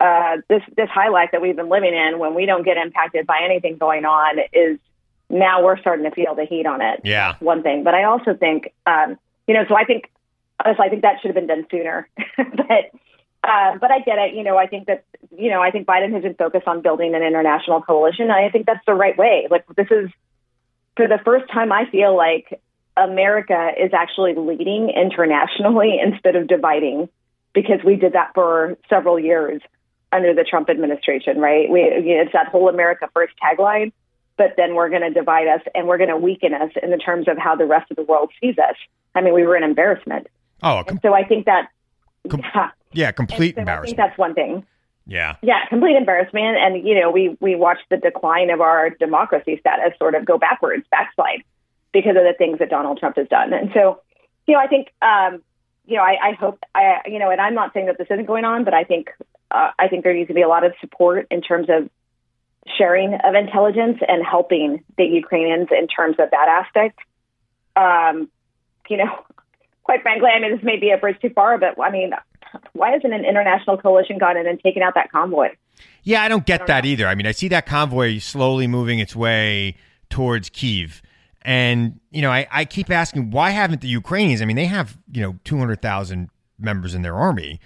uh, 0.00 0.38
this 0.48 0.62
this 0.76 0.88
high 0.88 1.08
life 1.08 1.30
that 1.32 1.40
we've 1.40 1.56
been 1.56 1.68
living 1.68 1.94
in 1.94 2.18
when 2.18 2.34
we 2.34 2.46
don't 2.46 2.64
get 2.64 2.76
impacted 2.76 3.26
by 3.26 3.40
anything 3.44 3.78
going 3.78 4.04
on 4.04 4.38
is 4.52 4.78
now 5.28 5.64
we're 5.64 5.78
starting 5.78 6.04
to 6.04 6.10
feel 6.10 6.34
the 6.34 6.44
heat 6.44 6.66
on 6.66 6.82
it. 6.82 7.00
Yeah, 7.04 7.36
one 7.40 7.62
thing, 7.62 7.84
but 7.84 7.94
I 7.94 8.04
also 8.04 8.34
think 8.34 8.72
um, 8.86 9.18
you 9.46 9.54
know, 9.54 9.64
so 9.68 9.76
I 9.76 9.84
think 9.84 10.10
honestly, 10.64 10.84
I 10.86 10.88
think 10.90 11.02
that 11.02 11.20
should 11.20 11.28
have 11.28 11.34
been 11.34 11.46
done 11.46 11.66
sooner, 11.70 12.08
but 12.36 12.90
uh, 13.42 13.78
but 13.78 13.90
I 13.90 14.00
get 14.00 14.18
it. 14.18 14.34
You 14.34 14.44
know, 14.44 14.58
I 14.58 14.66
think 14.66 14.86
that 14.86 15.04
you 15.36 15.50
know, 15.50 15.62
I 15.62 15.70
think 15.70 15.86
Biden 15.86 16.12
has 16.12 16.22
been 16.22 16.34
focused 16.34 16.66
on 16.66 16.82
building 16.82 17.14
an 17.14 17.22
international 17.22 17.80
coalition. 17.82 18.24
And 18.24 18.32
I 18.32 18.50
think 18.50 18.66
that's 18.66 18.84
the 18.86 18.94
right 18.94 19.16
way. 19.16 19.48
Like 19.50 19.64
this 19.76 19.86
is 19.90 20.10
for 20.96 21.08
the 21.08 21.18
first 21.24 21.50
time, 21.50 21.72
I 21.72 21.88
feel 21.90 22.14
like 22.16 22.60
America 22.96 23.70
is 23.78 23.92
actually 23.94 24.34
leading 24.34 24.90
internationally 24.90 25.98
instead 26.04 26.36
of 26.36 26.48
dividing, 26.48 27.08
because 27.54 27.80
we 27.84 27.96
did 27.96 28.12
that 28.12 28.32
for 28.34 28.76
several 28.88 29.18
years 29.18 29.62
under 30.12 30.34
the 30.34 30.44
Trump 30.44 30.68
administration. 30.68 31.38
Right? 31.38 31.70
We 31.70 31.80
it's 31.80 32.32
that 32.32 32.48
whole 32.48 32.68
America 32.68 33.08
First 33.14 33.34
tagline. 33.42 33.92
But 34.36 34.54
then 34.56 34.74
we're 34.74 34.88
going 34.88 35.02
to 35.02 35.10
divide 35.10 35.48
us 35.48 35.60
and 35.74 35.86
we're 35.86 35.98
going 35.98 36.08
to 36.08 36.16
weaken 36.16 36.54
us 36.54 36.70
in 36.82 36.90
the 36.90 36.96
terms 36.96 37.28
of 37.28 37.36
how 37.36 37.56
the 37.56 37.66
rest 37.66 37.90
of 37.90 37.98
the 37.98 38.04
world 38.04 38.32
sees 38.40 38.56
us. 38.56 38.74
I 39.14 39.20
mean, 39.20 39.34
we 39.34 39.42
were 39.42 39.54
an 39.54 39.62
embarrassment. 39.62 40.28
Oh, 40.62 40.82
com- 40.82 40.98
so 41.02 41.12
I 41.12 41.24
think 41.24 41.44
that 41.44 41.68
Com- 42.30 42.40
yeah. 42.40 42.70
Yeah, 42.92 43.12
complete 43.12 43.54
so 43.54 43.60
embarrassment. 43.60 43.98
I 43.98 44.02
think 44.02 44.10
that's 44.10 44.18
one 44.18 44.34
thing. 44.34 44.66
Yeah. 45.06 45.36
Yeah, 45.42 45.66
complete 45.68 45.96
embarrassment. 45.96 46.56
And, 46.58 46.86
you 46.86 47.00
know, 47.00 47.10
we, 47.10 47.36
we 47.40 47.56
watched 47.56 47.88
the 47.90 47.96
decline 47.96 48.50
of 48.50 48.60
our 48.60 48.90
democracy 48.90 49.58
status 49.58 49.96
sort 49.98 50.14
of 50.14 50.24
go 50.24 50.38
backwards, 50.38 50.84
backslide 50.90 51.42
because 51.92 52.16
of 52.16 52.22
the 52.22 52.34
things 52.36 52.58
that 52.60 52.70
Donald 52.70 52.98
Trump 52.98 53.16
has 53.16 53.28
done. 53.28 53.52
And 53.52 53.70
so, 53.74 54.00
you 54.46 54.54
know, 54.54 54.60
I 54.60 54.68
think, 54.68 54.92
um, 55.02 55.42
you 55.86 55.96
know, 55.96 56.02
I, 56.02 56.30
I 56.30 56.32
hope, 56.38 56.60
I, 56.74 57.00
you 57.06 57.18
know, 57.18 57.30
and 57.30 57.40
I'm 57.40 57.54
not 57.54 57.72
saying 57.72 57.86
that 57.86 57.98
this 57.98 58.06
isn't 58.10 58.26
going 58.26 58.44
on, 58.44 58.64
but 58.64 58.74
I 58.74 58.84
think, 58.84 59.08
uh, 59.50 59.70
I 59.78 59.88
think 59.88 60.04
there 60.04 60.14
needs 60.14 60.28
to 60.28 60.34
be 60.34 60.42
a 60.42 60.48
lot 60.48 60.64
of 60.64 60.72
support 60.80 61.26
in 61.30 61.42
terms 61.42 61.68
of 61.68 61.90
sharing 62.78 63.14
of 63.14 63.34
intelligence 63.34 63.98
and 64.06 64.24
helping 64.24 64.84
the 64.96 65.04
Ukrainians 65.04 65.68
in 65.76 65.88
terms 65.88 66.16
of 66.18 66.30
that 66.30 66.64
aspect. 66.64 66.98
Um, 67.74 68.30
you 68.88 68.98
know, 68.98 69.24
quite 69.82 70.02
frankly, 70.02 70.28
I 70.32 70.40
mean, 70.40 70.54
this 70.54 70.64
may 70.64 70.78
be 70.78 70.90
a 70.90 70.98
bridge 70.98 71.16
too 71.20 71.30
far, 71.30 71.58
but 71.58 71.80
I 71.80 71.90
mean, 71.90 72.12
why 72.72 72.90
hasn't 72.92 73.12
an 73.12 73.24
international 73.24 73.76
coalition 73.78 74.18
gone 74.18 74.36
in 74.36 74.46
and 74.46 74.60
taken 74.60 74.82
out 74.82 74.94
that 74.94 75.10
convoy? 75.10 75.48
Yeah, 76.02 76.22
I 76.22 76.28
don't 76.28 76.46
get 76.46 76.54
I 76.54 76.58
don't 76.58 76.66
that 76.68 76.84
know. 76.84 76.90
either. 76.90 77.06
I 77.06 77.14
mean, 77.14 77.26
I 77.26 77.32
see 77.32 77.48
that 77.48 77.66
convoy 77.66 78.18
slowly 78.18 78.66
moving 78.66 78.98
its 78.98 79.14
way 79.14 79.76
towards 80.08 80.48
Kiev. 80.48 81.02
And, 81.42 82.00
you 82.10 82.20
know, 82.20 82.30
I, 82.30 82.46
I 82.50 82.64
keep 82.64 82.90
asking, 82.90 83.30
why 83.30 83.50
haven't 83.50 83.80
the 83.80 83.88
Ukrainians? 83.88 84.42
I 84.42 84.44
mean, 84.44 84.56
they 84.56 84.66
have, 84.66 84.98
you 85.10 85.22
know, 85.22 85.38
200,000 85.44 86.28
members 86.58 86.94
in 86.94 87.02
their 87.02 87.14
army. 87.16 87.60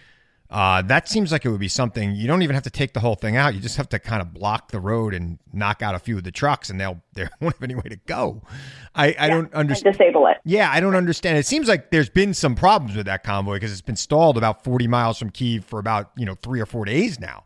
Uh, 0.55 0.83
that 0.83 1.09
seems 1.09 1.33
like 1.33 1.45
it 1.45 1.49
would 1.49 1.59
be 1.59 1.67
something 1.67 2.15
you 2.15 2.29
don't 2.29 2.43
even 2.43 2.55
have 2.55 2.63
to 2.63 2.71
take 2.71 2.93
the 2.93 3.01
whole 3.01 3.17
thing 3.17 3.37
out. 3.37 3.57
You 3.57 3.61
just 3.61 3.77
have 3.77 3.89
to 3.89 3.99
kind 3.99 4.23
of 4.23 4.33
block 4.33 4.71
the 4.71 4.79
road 4.79 5.13
and 5.13 5.41
knock 5.53 5.83
out 5.83 5.97
a 5.97 5.99
few 5.99 6.17
of 6.17 6.23
the 6.23 6.31
trucks, 6.31 6.71
and 6.71 6.81
they'll 6.81 7.03
they 7.15 7.23
won't 7.41 7.57
have 7.57 7.63
any 7.65 7.75
way 7.75 7.83
to 7.89 7.97
go. 8.07 8.41
I, 8.95 9.17
I 9.19 9.29
don't 9.29 9.53
understand. 9.53 9.99
Disable 9.99 10.29
it. 10.29 10.37
Yeah, 10.45 10.71
I 10.71 10.79
don't 10.79 10.95
understand. 10.95 11.39
It 11.39 11.47
seems 11.47 11.67
like 11.67 11.91
there's 11.91 12.09
been 12.09 12.35
some 12.35 12.55
problems 12.55 12.97
with 12.97 13.07
that 13.07 13.25
convoy 13.25 13.55
because 13.55 13.73
it's 13.73 13.81
been 13.81 13.97
stalled 13.97 14.39
about 14.39 14.63
40 14.63 14.87
miles 14.87 15.19
from 15.19 15.31
Kiev 15.31 15.65
for 15.65 15.81
about 15.81 16.13
you 16.17 16.25
know 16.25 16.37
three 16.37 16.61
or 16.61 16.67
four 16.67 16.85
days 16.85 17.19
now. 17.19 17.43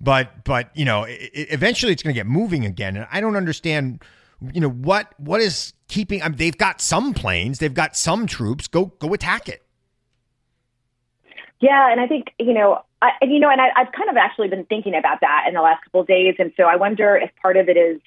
But 0.00 0.44
but 0.44 0.70
you 0.76 0.84
know, 0.84 1.02
it, 1.02 1.30
eventually 1.32 1.90
it's 1.90 2.04
going 2.04 2.14
to 2.14 2.18
get 2.18 2.28
moving 2.28 2.64
again, 2.64 2.96
and 2.96 3.08
I 3.10 3.20
don't 3.20 3.34
understand. 3.34 4.04
You 4.52 4.60
know 4.60 4.70
what 4.70 5.12
what 5.18 5.40
is 5.40 5.72
keeping? 5.88 6.22
I 6.22 6.28
mean, 6.28 6.38
they've 6.38 6.56
got 6.56 6.80
some 6.80 7.12
planes, 7.12 7.58
they've 7.58 7.74
got 7.74 7.96
some 7.96 8.28
troops. 8.28 8.68
Go 8.68 8.86
go 9.00 9.12
attack 9.14 9.48
it. 9.48 9.62
Yeah, 11.62 11.92
and 11.92 12.00
I 12.00 12.08
think 12.08 12.34
you 12.40 12.52
know, 12.52 12.82
I, 13.00 13.12
and 13.20 13.32
you 13.32 13.38
know, 13.38 13.48
and 13.48 13.60
I, 13.60 13.68
I've 13.76 13.92
kind 13.92 14.10
of 14.10 14.16
actually 14.16 14.48
been 14.48 14.64
thinking 14.64 14.96
about 14.96 15.20
that 15.20 15.44
in 15.46 15.54
the 15.54 15.62
last 15.62 15.84
couple 15.84 16.00
of 16.00 16.08
days, 16.08 16.34
and 16.40 16.52
so 16.56 16.64
I 16.64 16.74
wonder 16.74 17.16
if 17.16 17.30
part 17.40 17.56
of 17.56 17.68
it 17.68 17.76
is. 17.76 18.00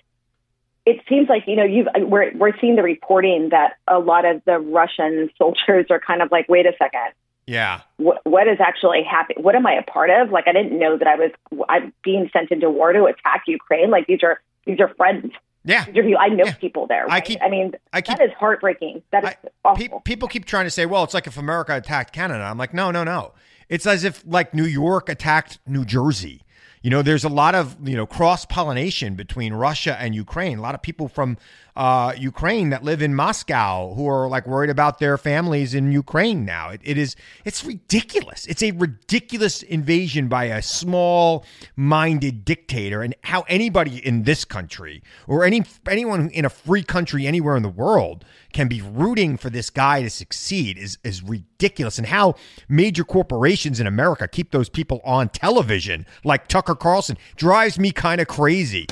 It 0.86 1.02
seems 1.10 1.30
like 1.30 1.46
you 1.48 1.56
know 1.56 1.64
you've 1.64 1.88
uh, 1.88 2.06
we're 2.06 2.36
we're 2.36 2.60
seeing 2.60 2.76
the 2.76 2.84
reporting 2.84 3.50
that 3.50 3.78
a 3.88 3.98
lot 3.98 4.26
of 4.26 4.44
the 4.44 4.60
Russian 4.60 5.30
soldiers 5.38 5.86
are 5.90 6.02
kind 6.02 6.22
of 6.22 6.32
like, 6.32 6.50
wait 6.50 6.66
a 6.66 6.74
second, 6.78 7.14
yeah, 7.48 7.82
what 7.96 8.20
what 8.26 8.48
is 8.50 8.58
actually 8.60 9.04
happening? 9.04 9.42
What 9.42 9.56
am 9.56 9.66
I 9.66 9.76
a 9.76 9.84
part 9.84 10.10
of? 10.10 10.32
Like 10.32 10.48
I 10.48 10.52
didn't 10.52 10.78
know 10.78 10.98
that 10.98 11.08
I 11.08 11.16
was 11.16 11.32
I'm 11.70 11.94
being 12.04 12.30
sent 12.34 12.52
into 12.52 12.70
war 12.70 12.92
to 12.92 13.06
attack 13.06 13.44
Ukraine. 13.48 13.90
Like 13.90 14.06
these 14.06 14.22
are 14.22 14.42
these 14.66 14.82
are 14.82 14.90
friends 14.96 15.32
yeah, 15.66 15.86
I 16.20 16.30
know 16.30 16.46
yeah. 16.46 16.54
people 16.54 16.88
there. 16.88 17.06
Right? 17.06 17.14
I 17.14 17.22
keep. 17.22 17.42
I 17.42 17.50
mean, 17.50 17.74
I 17.92 18.02
keep, 18.02 18.18
that 18.18 18.24
is 18.24 18.32
heartbreaking. 18.38 19.02
That 19.12 19.24
is 19.24 19.30
I, 19.32 19.48
awful. 19.68 19.88
Pe- 19.88 20.04
people 20.04 20.28
keep 20.28 20.46
trying 20.46 20.66
to 20.66 20.72
say, 20.72 20.86
"Well, 20.86 21.04
it's 21.04 21.14
like 21.14 21.28
if 21.28 21.38
America 21.38 21.76
attacked 21.76 22.14
Canada." 22.14 22.44
I'm 22.44 22.58
like, 22.58 22.74
no, 22.74 22.92
no, 22.92 23.04
no. 23.04 23.34
It's 23.68 23.88
as 23.88 24.04
if 24.04 24.24
like 24.28 24.54
New 24.54 24.66
York 24.66 25.10
attacked 25.10 25.60
New 25.66 25.84
Jersey. 25.84 26.44
You 26.86 26.92
know, 26.92 27.02
there's 27.02 27.24
a 27.24 27.30
lot 27.30 27.56
of 27.56 27.76
you 27.84 27.98
know 27.98 28.06
cross 28.06 28.46
pollination 28.46 29.16
between 29.16 29.56
Russia 29.56 30.00
and 30.00 30.14
Ukraine. 30.14 30.60
A 30.60 30.62
lot 30.62 30.76
of 30.76 30.84
people 30.84 31.08
from 31.08 31.36
uh, 31.76 32.14
Ukraine 32.16 32.70
that 32.70 32.84
live 32.84 33.02
in 33.02 33.16
Moscow 33.16 33.96
who 33.96 34.08
are 34.08 34.28
like 34.28 34.46
worried 34.46 34.70
about 34.70 35.00
their 35.00 35.18
families 35.18 35.74
in 35.74 35.92
Ukraine 35.92 36.46
now. 36.46 36.70
It, 36.70 36.82
it 36.84 37.00
is 37.00 37.16
it's 37.44 37.66
ridiculous. 37.66 38.46
It's 38.46 38.62
a 38.62 38.70
ridiculous 38.70 39.64
invasion 39.64 40.28
by 40.28 40.44
a 40.44 40.62
small-minded 40.62 42.46
dictator, 42.46 43.02
and 43.02 43.16
how 43.24 43.46
anybody 43.48 43.98
in 44.06 44.22
this 44.22 44.46
country 44.46 45.02
or 45.26 45.44
any 45.44 45.64
anyone 45.90 46.30
in 46.30 46.46
a 46.46 46.52
free 46.52 46.84
country 46.84 47.26
anywhere 47.26 47.58
in 47.58 47.64
the 47.64 47.68
world 47.68 48.24
can 48.56 48.70
be 48.70 48.82
rooting 48.82 49.36
for 49.36 49.50
this 49.50 49.70
guy 49.70 50.02
to 50.02 50.10
succeed 50.10 50.78
is 50.78 50.98
is 51.04 51.22
ridiculous. 51.22 51.98
And 51.98 52.08
how 52.08 52.36
major 52.70 53.04
corporations 53.04 53.82
in 53.82 53.86
America 53.86 54.30
keep 54.30 54.52
those 54.52 54.70
people 54.70 55.02
on 55.04 55.28
television, 55.28 56.06
like 56.24 56.48
Tucker 56.48 56.74
Carlson, 56.74 57.18
drives 57.36 57.78
me 57.78 57.92
kind 57.92 58.22
of 58.22 58.28
crazy 58.28 58.88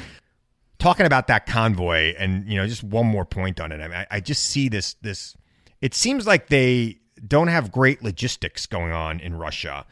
talking 0.79 1.05
about 1.05 1.27
that 1.27 1.45
convoy, 1.45 2.13
and 2.19 2.45
you 2.45 2.57
know, 2.57 2.67
just 2.67 2.83
one 2.83 3.05
more 3.05 3.23
point 3.23 3.61
on 3.61 3.71
it. 3.71 3.79
I, 3.79 3.87
mean, 3.87 3.97
I, 3.97 4.07
I 4.11 4.19
just 4.19 4.43
see 4.43 4.67
this 4.67 4.95
this. 4.95 5.33
It 5.79 5.93
seems 5.93 6.27
like 6.27 6.49
they 6.49 6.99
don't 7.25 7.47
have 7.47 7.71
great 7.71 8.03
logistics 8.03 8.65
going 8.65 8.91
on 8.91 9.21
in 9.21 9.37
Russia. 9.37 9.85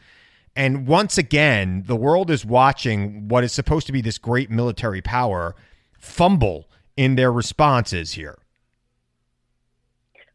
And 0.54 0.86
once 0.86 1.16
again, 1.16 1.84
the 1.86 1.96
world 1.96 2.30
is 2.30 2.44
watching 2.44 3.26
what 3.28 3.42
is 3.42 3.52
supposed 3.52 3.86
to 3.86 3.92
be 3.92 4.02
this 4.02 4.18
great 4.18 4.50
military 4.50 5.00
power 5.00 5.56
fumble 5.98 6.68
in 6.94 7.14
their 7.14 7.32
responses 7.32 8.12
here. 8.12 8.36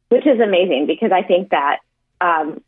Which 0.09 0.25
is 0.25 0.39
amazing 0.39 0.85
because 0.87 1.11
I 1.11 1.23
think 1.23 1.49
that 1.49 1.79
um, 2.21 2.61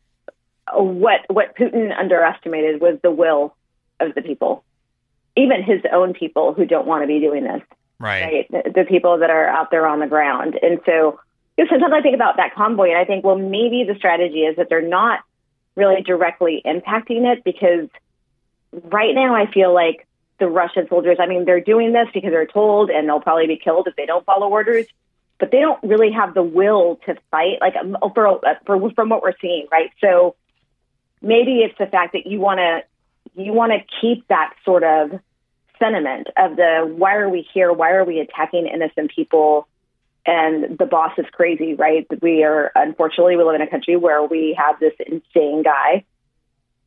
what 0.74 1.22
what 1.30 1.56
Putin 1.56 1.98
underestimated 1.98 2.82
was 2.82 3.00
the 3.02 3.12
will 3.12 3.56
of 4.00 4.14
the 4.16 4.22
people, 4.22 4.64
even 5.36 5.64
his 5.64 5.82
own 5.92 6.14
people 6.14 6.54
who 6.54 6.66
don't 6.66 6.88
want 6.88 7.04
to 7.04 7.08
be 7.08 7.20
doing 7.20 7.44
this. 7.44 7.62
Right. 8.00 8.24
right? 8.24 8.52
The, 8.52 8.72
the, 8.72 8.86
people 8.86 9.20
that 9.20 9.30
are 9.30 9.48
out 9.48 9.72
there 9.72 9.86
on 9.86 10.00
the 10.00 10.08
ground. 10.08 10.58
And 10.62 10.80
so 10.86 11.20
you 11.58 11.66
know, 11.66 11.70
sometimes 11.70 11.94
I 11.94 12.02
think 12.02 12.16
about 12.16 12.38
that 12.38 12.56
convoy 12.56 12.90
and 12.90 12.98
I 12.98 13.04
think, 13.04 13.26
well, 13.26 13.38
maybe 13.38 13.84
the 13.86 13.96
strategy 13.96 14.42
is 14.42 14.56
that 14.56 14.68
they're 14.70 14.82
not 14.82 15.20
really 15.76 16.02
directly 16.02 16.62
impacting 16.66 17.30
it 17.30 17.44
because 17.44 17.90
right 18.72 19.14
now 19.14 19.36
I 19.36 19.52
feel 19.52 19.74
like 19.74 20.08
the 20.40 20.48
Russian 20.48 20.88
soldiers, 20.88 21.18
I 21.20 21.26
mean, 21.26 21.44
they're 21.44 21.60
doing 21.60 21.92
this 21.92 22.08
because 22.14 22.32
they're 22.32 22.46
told 22.46 22.90
and 22.90 23.08
they'll 23.08 23.20
probably 23.20 23.48
be 23.48 23.58
killed 23.58 23.88
if 23.88 23.96
they 23.98 24.06
don't 24.06 24.26
follow 24.26 24.48
orders, 24.48 24.86
but 25.40 25.52
they 25.52 25.60
don't 25.60 25.82
really 25.84 26.12
have 26.12 26.34
the 26.34 26.44
will 26.44 27.00
to 27.06 27.16
fight, 27.32 27.60
like 27.62 27.76
um, 27.76 27.98
for, 28.14 28.42
for 28.66 28.92
from 28.92 29.10
what 29.10 29.22
we're 29.22 29.38
seeing, 29.42 29.68
right? 29.72 29.90
So 30.02 30.36
maybe 31.22 31.60
it's 31.60 31.78
the 31.80 31.88
fact 31.88 32.14
that 32.14 32.28
you 32.28 32.40
want 32.40 32.60
to 32.60 32.84
you 33.42 33.54
want 33.54 33.72
to 33.72 33.80
keep 34.02 34.28
that 34.28 34.54
sort 34.66 34.84
of 34.84 35.12
sentiment 35.78 36.28
of 36.38 36.58
the 36.58 36.94
why 36.96 37.16
are 37.16 37.30
we 37.30 37.48
here? 37.54 37.72
Why 37.72 37.92
are 37.92 38.04
we 38.04 38.20
attacking 38.20 38.68
innocent 38.68 39.12
people? 39.16 39.68
And 40.26 40.78
the 40.78 40.86
boss 40.86 41.14
is 41.18 41.26
crazy, 41.32 41.74
right? 41.74 42.06
We 42.22 42.44
are 42.44 42.72
unfortunately 42.76 43.38
we 43.38 43.44
live 43.44 43.56
in 43.56 43.62
a 43.62 43.70
country 43.70 43.96
where 43.96 44.24
we 44.24 44.58
have 44.60 44.80
this 44.80 44.94
insane 45.00 45.64
guy. 45.64 46.04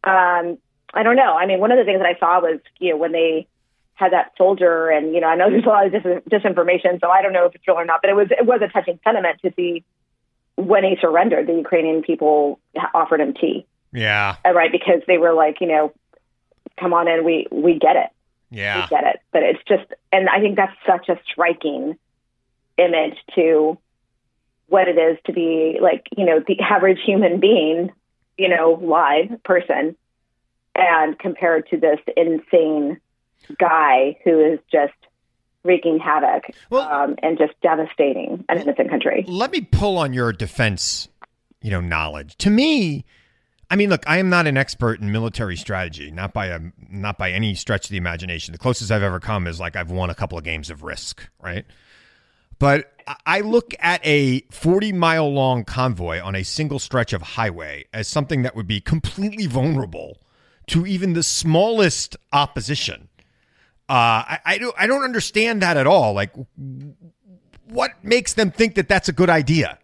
Um, 0.04 0.58
I 0.92 1.02
don't 1.02 1.16
know. 1.16 1.34
I 1.34 1.46
mean, 1.46 1.58
one 1.58 1.72
of 1.72 1.78
the 1.78 1.84
things 1.84 2.00
that 2.00 2.06
I 2.06 2.18
saw 2.18 2.40
was 2.40 2.60
you 2.78 2.90
know 2.90 2.98
when 2.98 3.12
they 3.12 3.46
had 3.94 4.12
that 4.12 4.32
soldier, 4.36 4.90
and 4.90 5.14
you 5.14 5.20
know 5.20 5.28
I 5.28 5.36
know 5.36 5.50
there's 5.50 5.64
a 5.64 5.68
lot 5.68 5.86
of 5.86 5.92
dis- 5.92 6.22
disinformation, 6.30 7.00
so 7.00 7.08
I 7.08 7.22
don't 7.22 7.32
know 7.32 7.46
if 7.46 7.54
it's 7.54 7.66
real 7.66 7.76
or 7.76 7.84
not, 7.84 8.00
but 8.02 8.10
it 8.10 8.14
was 8.14 8.28
it 8.30 8.46
was 8.46 8.60
a 8.62 8.68
touching 8.68 8.98
sentiment 9.04 9.40
to 9.42 9.52
see 9.54 9.84
when 10.56 10.84
he 10.84 10.96
surrendered, 11.00 11.46
the 11.46 11.54
Ukrainian 11.54 12.02
people 12.02 12.60
offered 12.94 13.20
him 13.20 13.34
tea. 13.34 13.66
Yeah. 13.92 14.36
Uh, 14.44 14.52
right, 14.52 14.70
because 14.70 15.02
they 15.06 15.18
were 15.18 15.32
like, 15.32 15.60
you 15.60 15.66
know, 15.66 15.92
come 16.78 16.92
on 16.92 17.08
in, 17.08 17.24
we 17.24 17.46
we 17.50 17.78
get 17.78 17.96
it. 17.96 18.08
Yeah. 18.50 18.82
We 18.82 18.88
get 18.88 19.04
it. 19.04 19.20
But 19.32 19.42
it's 19.42 19.62
just, 19.66 19.90
and 20.12 20.28
I 20.28 20.40
think 20.40 20.56
that's 20.56 20.76
such 20.86 21.08
a 21.08 21.18
striking 21.30 21.98
image 22.76 23.16
to 23.34 23.78
what 24.68 24.88
it 24.88 24.98
is 24.98 25.18
to 25.26 25.32
be 25.32 25.78
like, 25.80 26.06
you 26.16 26.24
know, 26.24 26.42
the 26.46 26.60
average 26.60 26.98
human 27.04 27.40
being, 27.40 27.90
you 28.38 28.48
know, 28.48 28.78
live 28.82 29.42
person, 29.42 29.96
and 30.74 31.18
compared 31.18 31.68
to 31.68 31.76
this 31.76 31.98
insane 32.16 32.98
guy 33.58 34.18
who 34.24 34.40
is 34.40 34.58
just 34.70 34.92
wreaking 35.64 35.98
havoc 35.98 36.44
well, 36.70 36.88
um, 36.88 37.16
and 37.22 37.38
just 37.38 37.52
devastating 37.62 38.44
an 38.48 38.58
innocent 38.58 38.90
country. 38.90 39.24
Let 39.26 39.52
me 39.52 39.60
pull 39.60 39.98
on 39.98 40.12
your 40.12 40.32
defense, 40.32 41.08
you 41.60 41.70
know, 41.70 41.80
knowledge. 41.80 42.36
To 42.38 42.50
me, 42.50 43.04
I 43.70 43.76
mean, 43.76 43.88
look, 43.88 44.02
I 44.06 44.18
am 44.18 44.28
not 44.28 44.46
an 44.46 44.56
expert 44.56 45.00
in 45.00 45.12
military 45.12 45.56
strategy, 45.56 46.10
not 46.10 46.32
by 46.32 46.46
a 46.46 46.60
not 46.90 47.16
by 47.16 47.30
any 47.30 47.54
stretch 47.54 47.86
of 47.86 47.90
the 47.90 47.96
imagination. 47.96 48.52
The 48.52 48.58
closest 48.58 48.90
I've 48.90 49.02
ever 49.02 49.20
come 49.20 49.46
is 49.46 49.60
like 49.60 49.76
I've 49.76 49.90
won 49.90 50.10
a 50.10 50.14
couple 50.14 50.36
of 50.36 50.44
games 50.44 50.68
of 50.68 50.82
Risk, 50.82 51.28
right? 51.40 51.64
But 52.58 52.92
I 53.26 53.40
look 53.40 53.74
at 53.80 54.00
a 54.06 54.40
40 54.50 54.92
mile 54.92 55.32
long 55.32 55.64
convoy 55.64 56.20
on 56.20 56.34
a 56.34 56.42
single 56.42 56.78
stretch 56.78 57.12
of 57.12 57.22
highway 57.22 57.86
as 57.92 58.06
something 58.08 58.42
that 58.42 58.54
would 58.54 58.66
be 58.66 58.80
completely 58.80 59.46
vulnerable 59.46 60.18
to 60.68 60.86
even 60.86 61.14
the 61.14 61.22
smallest 61.22 62.16
opposition. 62.32 63.08
Uh, 63.92 64.24
I, 64.24 64.38
I 64.46 64.58
don't 64.58 64.74
I 64.78 64.86
don't 64.86 65.04
understand 65.04 65.60
that 65.60 65.76
at 65.76 65.86
all. 65.86 66.14
Like, 66.14 66.32
what 67.68 67.90
makes 68.02 68.32
them 68.32 68.50
think 68.50 68.76
that 68.76 68.88
that's 68.88 69.08
a 69.08 69.12
good 69.12 69.28
idea? 69.28 69.78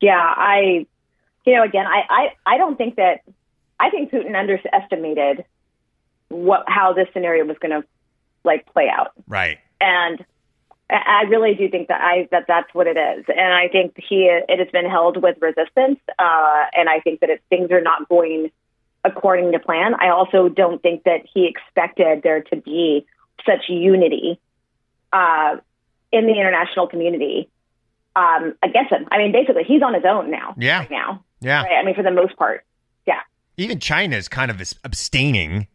Yeah, 0.00 0.18
I 0.18 0.86
you 1.44 1.54
know, 1.54 1.64
again, 1.64 1.86
I, 1.86 2.02
I, 2.08 2.54
I 2.54 2.58
don't 2.58 2.76
think 2.76 2.96
that, 2.96 3.22
I 3.80 3.90
think 3.90 4.10
Putin 4.10 4.38
underestimated 4.38 5.44
what, 6.28 6.64
how 6.68 6.92
this 6.92 7.08
scenario 7.12 7.44
was 7.44 7.56
going 7.58 7.82
to 7.82 7.86
like 8.44 8.66
play 8.72 8.88
out. 8.88 9.12
Right. 9.26 9.58
And 9.80 10.24
I 10.88 11.24
really 11.28 11.54
do 11.54 11.68
think 11.68 11.88
that 11.88 12.00
I, 12.00 12.28
that 12.30 12.44
that's 12.46 12.72
what 12.74 12.86
it 12.86 12.96
is. 12.96 13.24
And 13.28 13.52
I 13.52 13.68
think 13.68 13.94
he, 13.96 14.24
it 14.26 14.58
has 14.58 14.68
been 14.70 14.88
held 14.88 15.20
with 15.20 15.36
resistance. 15.40 15.98
Uh, 16.18 16.64
and 16.76 16.88
I 16.88 17.00
think 17.00 17.20
that 17.20 17.30
if 17.30 17.40
things 17.48 17.70
are 17.70 17.80
not 17.80 18.08
going 18.08 18.50
according 19.04 19.52
to 19.52 19.58
plan, 19.58 19.94
I 19.94 20.10
also 20.10 20.48
don't 20.48 20.80
think 20.80 21.04
that 21.04 21.22
he 21.32 21.46
expected 21.46 22.22
there 22.22 22.42
to 22.42 22.56
be 22.56 23.06
such 23.44 23.68
unity, 23.68 24.40
uh, 25.12 25.56
in 26.12 26.26
the 26.26 26.32
international 26.32 26.86
community 26.86 27.48
um, 28.14 28.54
against 28.62 28.92
him. 28.92 29.06
I 29.10 29.18
mean, 29.18 29.32
basically, 29.32 29.64
he's 29.64 29.82
on 29.82 29.94
his 29.94 30.04
own 30.06 30.30
now. 30.30 30.54
Yeah. 30.58 30.80
Right 30.80 30.90
now. 30.90 31.24
Yeah. 31.40 31.62
Right? 31.62 31.72
I 31.80 31.84
mean, 31.84 31.94
for 31.94 32.02
the 32.02 32.10
most 32.10 32.36
part. 32.36 32.64
Yeah. 33.06 33.20
Even 33.56 33.80
China 33.80 34.16
is 34.16 34.28
kind 34.28 34.50
of 34.50 34.60
abstaining 34.84 35.66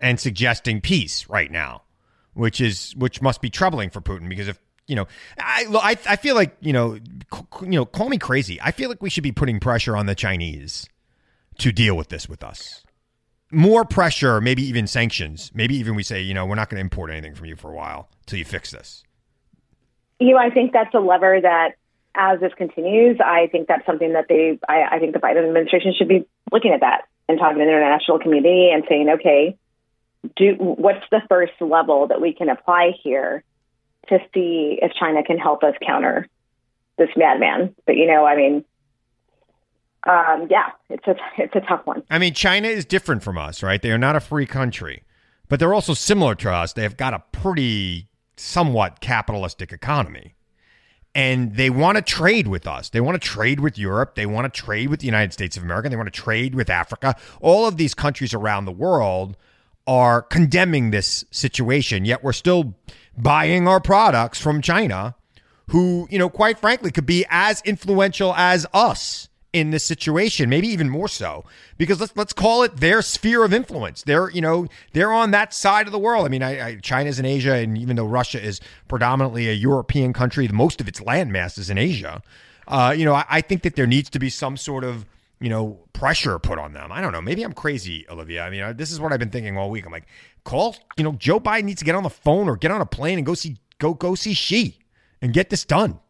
and 0.00 0.18
suggesting 0.18 0.80
peace 0.80 1.28
right 1.28 1.50
now, 1.50 1.82
which 2.32 2.60
is 2.60 2.94
which 2.96 3.22
must 3.22 3.40
be 3.40 3.50
troubling 3.50 3.90
for 3.90 4.00
Putin 4.00 4.28
because 4.28 4.48
if 4.48 4.58
you 4.86 4.96
know, 4.96 5.06
I, 5.38 5.66
I, 5.72 6.12
I 6.12 6.16
feel 6.16 6.34
like 6.34 6.56
you 6.60 6.72
know, 6.72 6.98
c- 7.32 7.44
you 7.62 7.70
know, 7.70 7.86
call 7.86 8.08
me 8.08 8.18
crazy. 8.18 8.60
I 8.60 8.70
feel 8.70 8.88
like 8.88 9.02
we 9.02 9.08
should 9.08 9.22
be 9.22 9.32
putting 9.32 9.60
pressure 9.60 9.96
on 9.96 10.06
the 10.06 10.14
Chinese 10.14 10.88
to 11.58 11.72
deal 11.72 11.96
with 11.96 12.08
this 12.08 12.28
with 12.28 12.42
us. 12.42 12.84
More 13.50 13.84
pressure, 13.84 14.40
maybe 14.40 14.62
even 14.62 14.86
sanctions. 14.86 15.50
Maybe 15.54 15.76
even 15.76 15.94
we 15.94 16.02
say, 16.02 16.20
you 16.20 16.34
know, 16.34 16.46
we're 16.46 16.54
not 16.56 16.70
going 16.70 16.78
to 16.78 16.82
import 16.82 17.10
anything 17.10 17.34
from 17.34 17.46
you 17.46 17.56
for 17.56 17.70
a 17.70 17.74
while 17.74 18.08
till 18.26 18.38
you 18.38 18.44
fix 18.44 18.70
this. 18.70 19.04
You 20.18 20.32
know, 20.32 20.38
I 20.38 20.50
think 20.50 20.72
that's 20.72 20.94
a 20.94 20.98
lever 20.98 21.40
that, 21.40 21.74
as 22.14 22.40
this 22.40 22.52
continues, 22.56 23.18
I 23.24 23.48
think 23.48 23.68
that's 23.68 23.84
something 23.86 24.12
that 24.12 24.26
they, 24.28 24.58
I, 24.68 24.96
I 24.96 24.98
think 24.98 25.12
the 25.12 25.18
Biden 25.18 25.46
administration 25.46 25.94
should 25.96 26.08
be 26.08 26.26
looking 26.52 26.72
at 26.72 26.80
that 26.80 27.02
and 27.28 27.38
talking 27.38 27.58
to 27.58 27.64
the 27.64 27.70
international 27.70 28.18
community 28.18 28.70
and 28.72 28.84
saying, 28.88 29.08
okay, 29.18 29.56
do 30.36 30.54
what's 30.58 31.04
the 31.10 31.20
first 31.28 31.52
level 31.60 32.08
that 32.08 32.20
we 32.20 32.32
can 32.32 32.48
apply 32.48 32.92
here 33.02 33.42
to 34.08 34.18
see 34.32 34.78
if 34.80 34.92
China 34.98 35.22
can 35.22 35.38
help 35.38 35.62
us 35.62 35.74
counter 35.84 36.28
this 36.98 37.08
madman. 37.16 37.74
But 37.86 37.96
you 37.96 38.06
know, 38.06 38.24
I 38.24 38.36
mean, 38.36 38.64
um, 40.06 40.48
yeah, 40.50 40.70
it's 40.90 41.06
a 41.06 41.14
it's 41.38 41.54
a 41.54 41.60
tough 41.60 41.86
one. 41.86 42.02
I 42.10 42.18
mean, 42.18 42.34
China 42.34 42.68
is 42.68 42.84
different 42.84 43.22
from 43.22 43.38
us, 43.38 43.62
right? 43.62 43.80
They 43.80 43.90
are 43.90 43.98
not 43.98 44.16
a 44.16 44.20
free 44.20 44.46
country, 44.46 45.02
but 45.48 45.58
they're 45.58 45.74
also 45.74 45.94
similar 45.94 46.34
to 46.36 46.52
us. 46.52 46.72
They've 46.74 46.96
got 46.96 47.14
a 47.14 47.22
pretty 47.32 48.08
somewhat 48.36 49.00
capitalistic 49.00 49.72
economy. 49.72 50.34
And 51.16 51.54
they 51.54 51.70
want 51.70 51.96
to 51.96 52.02
trade 52.02 52.48
with 52.48 52.66
us. 52.66 52.88
They 52.90 53.00
want 53.00 53.20
to 53.20 53.28
trade 53.28 53.60
with 53.60 53.78
Europe. 53.78 54.16
They 54.16 54.26
want 54.26 54.52
to 54.52 54.60
trade 54.60 54.88
with 54.88 54.98
the 54.98 55.06
United 55.06 55.32
States 55.32 55.56
of 55.56 55.62
America. 55.62 55.88
They 55.88 55.96
want 55.96 56.12
to 56.12 56.20
trade 56.20 56.56
with 56.56 56.68
Africa. 56.68 57.14
All 57.40 57.66
of 57.66 57.76
these 57.76 57.94
countries 57.94 58.34
around 58.34 58.64
the 58.64 58.72
world 58.72 59.36
are 59.86 60.22
condemning 60.22 60.90
this 60.90 61.24
situation, 61.30 62.04
yet 62.04 62.24
we're 62.24 62.32
still 62.32 62.74
buying 63.16 63.68
our 63.68 63.80
products 63.80 64.40
from 64.40 64.60
China, 64.60 65.14
who, 65.70 66.08
you 66.10 66.18
know, 66.18 66.28
quite 66.28 66.58
frankly, 66.58 66.90
could 66.90 67.06
be 67.06 67.24
as 67.30 67.62
influential 67.64 68.34
as 68.34 68.66
us 68.74 69.28
in 69.54 69.70
this 69.70 69.84
situation, 69.84 70.50
maybe 70.50 70.66
even 70.66 70.90
more 70.90 71.06
so, 71.06 71.44
because 71.78 72.00
let's 72.00 72.14
let's 72.16 72.32
call 72.32 72.64
it 72.64 72.76
their 72.78 73.00
sphere 73.00 73.44
of 73.44 73.54
influence. 73.54 74.02
They're 74.02 74.28
you 74.30 74.40
know 74.40 74.66
they're 74.92 75.12
on 75.12 75.30
that 75.30 75.54
side 75.54 75.86
of 75.86 75.92
the 75.92 75.98
world. 75.98 76.26
I 76.26 76.28
mean, 76.28 76.42
I, 76.42 76.66
I, 76.66 76.76
China's 76.76 77.20
in 77.20 77.24
Asia, 77.24 77.54
and 77.54 77.78
even 77.78 77.94
though 77.94 78.04
Russia 78.04 78.42
is 78.42 78.60
predominantly 78.88 79.48
a 79.48 79.52
European 79.52 80.12
country, 80.12 80.48
most 80.48 80.80
of 80.80 80.88
its 80.88 81.00
landmass 81.00 81.56
is 81.56 81.70
in 81.70 81.78
Asia. 81.78 82.20
Uh, 82.66 82.92
you 82.96 83.04
know, 83.04 83.14
I, 83.14 83.24
I 83.30 83.40
think 83.40 83.62
that 83.62 83.76
there 83.76 83.86
needs 83.86 84.10
to 84.10 84.18
be 84.18 84.28
some 84.28 84.56
sort 84.56 84.82
of 84.82 85.06
you 85.40 85.48
know 85.48 85.78
pressure 85.92 86.40
put 86.40 86.58
on 86.58 86.72
them. 86.72 86.90
I 86.90 87.00
don't 87.00 87.12
know. 87.12 87.22
Maybe 87.22 87.44
I'm 87.44 87.52
crazy, 87.52 88.04
Olivia. 88.10 88.42
I 88.42 88.50
mean, 88.50 88.76
this 88.76 88.90
is 88.90 88.98
what 88.98 89.12
I've 89.12 89.20
been 89.20 89.30
thinking 89.30 89.56
all 89.56 89.70
week. 89.70 89.86
I'm 89.86 89.92
like, 89.92 90.08
call. 90.42 90.74
You 90.96 91.04
know, 91.04 91.12
Joe 91.12 91.38
Biden 91.38 91.64
needs 91.64 91.78
to 91.78 91.84
get 91.84 91.94
on 91.94 92.02
the 92.02 92.10
phone 92.10 92.48
or 92.48 92.56
get 92.56 92.72
on 92.72 92.80
a 92.80 92.86
plane 92.86 93.18
and 93.18 93.26
go 93.26 93.34
see 93.34 93.58
go 93.78 93.94
go 93.94 94.16
see 94.16 94.34
Xi 94.34 94.80
and 95.22 95.32
get 95.32 95.48
this 95.48 95.64
done. 95.64 96.00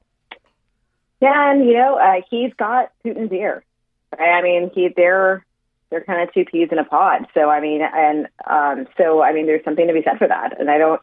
Yeah, 1.24 1.52
and 1.52 1.64
you 1.64 1.72
know, 1.72 1.96
uh, 1.96 2.20
he's 2.28 2.52
got 2.52 2.92
Putin's 3.02 3.32
ear. 3.32 3.64
I 4.12 4.42
mean, 4.42 4.70
he 4.74 4.90
they're 4.94 5.42
they're 5.88 6.04
kind 6.04 6.20
of 6.20 6.34
two 6.34 6.44
peas 6.44 6.68
in 6.70 6.78
a 6.78 6.84
pod. 6.84 7.26
So 7.32 7.48
I 7.48 7.62
mean, 7.62 7.80
and 7.80 8.28
um, 8.46 8.86
so 8.98 9.22
I 9.22 9.32
mean, 9.32 9.46
there's 9.46 9.64
something 9.64 9.86
to 9.86 9.94
be 9.94 10.02
said 10.04 10.18
for 10.18 10.28
that. 10.28 10.60
And 10.60 10.70
I 10.70 10.76
don't. 10.76 11.00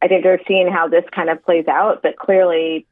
I 0.00 0.08
think 0.08 0.22
they're 0.22 0.40
seeing 0.48 0.72
how 0.72 0.88
this 0.88 1.04
kind 1.14 1.28
of 1.28 1.44
plays 1.44 1.68
out, 1.68 2.00
but 2.02 2.16
clearly, 2.16 2.86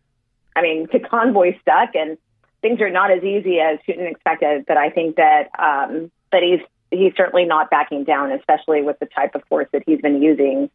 I 0.54 0.60
mean, 0.60 0.86
the 0.92 1.00
convoy 1.00 1.58
stuck, 1.62 1.94
and 1.94 2.18
things 2.60 2.82
are 2.82 2.90
not 2.90 3.10
as 3.10 3.24
easy 3.24 3.58
as 3.58 3.78
Putin 3.88 4.10
expected. 4.10 4.66
But 4.68 4.76
I 4.76 4.90
think 4.90 5.16
that 5.16 5.48
um, 5.58 6.10
that 6.30 6.42
he's 6.42 6.60
he's 6.90 7.14
certainly 7.16 7.46
not 7.46 7.70
backing 7.70 8.04
down, 8.04 8.32
especially 8.32 8.82
with 8.82 8.98
the 8.98 9.06
type 9.06 9.34
of 9.34 9.42
force 9.48 9.68
that 9.72 9.84
he's 9.86 10.02
been 10.02 10.20
using 10.20 10.68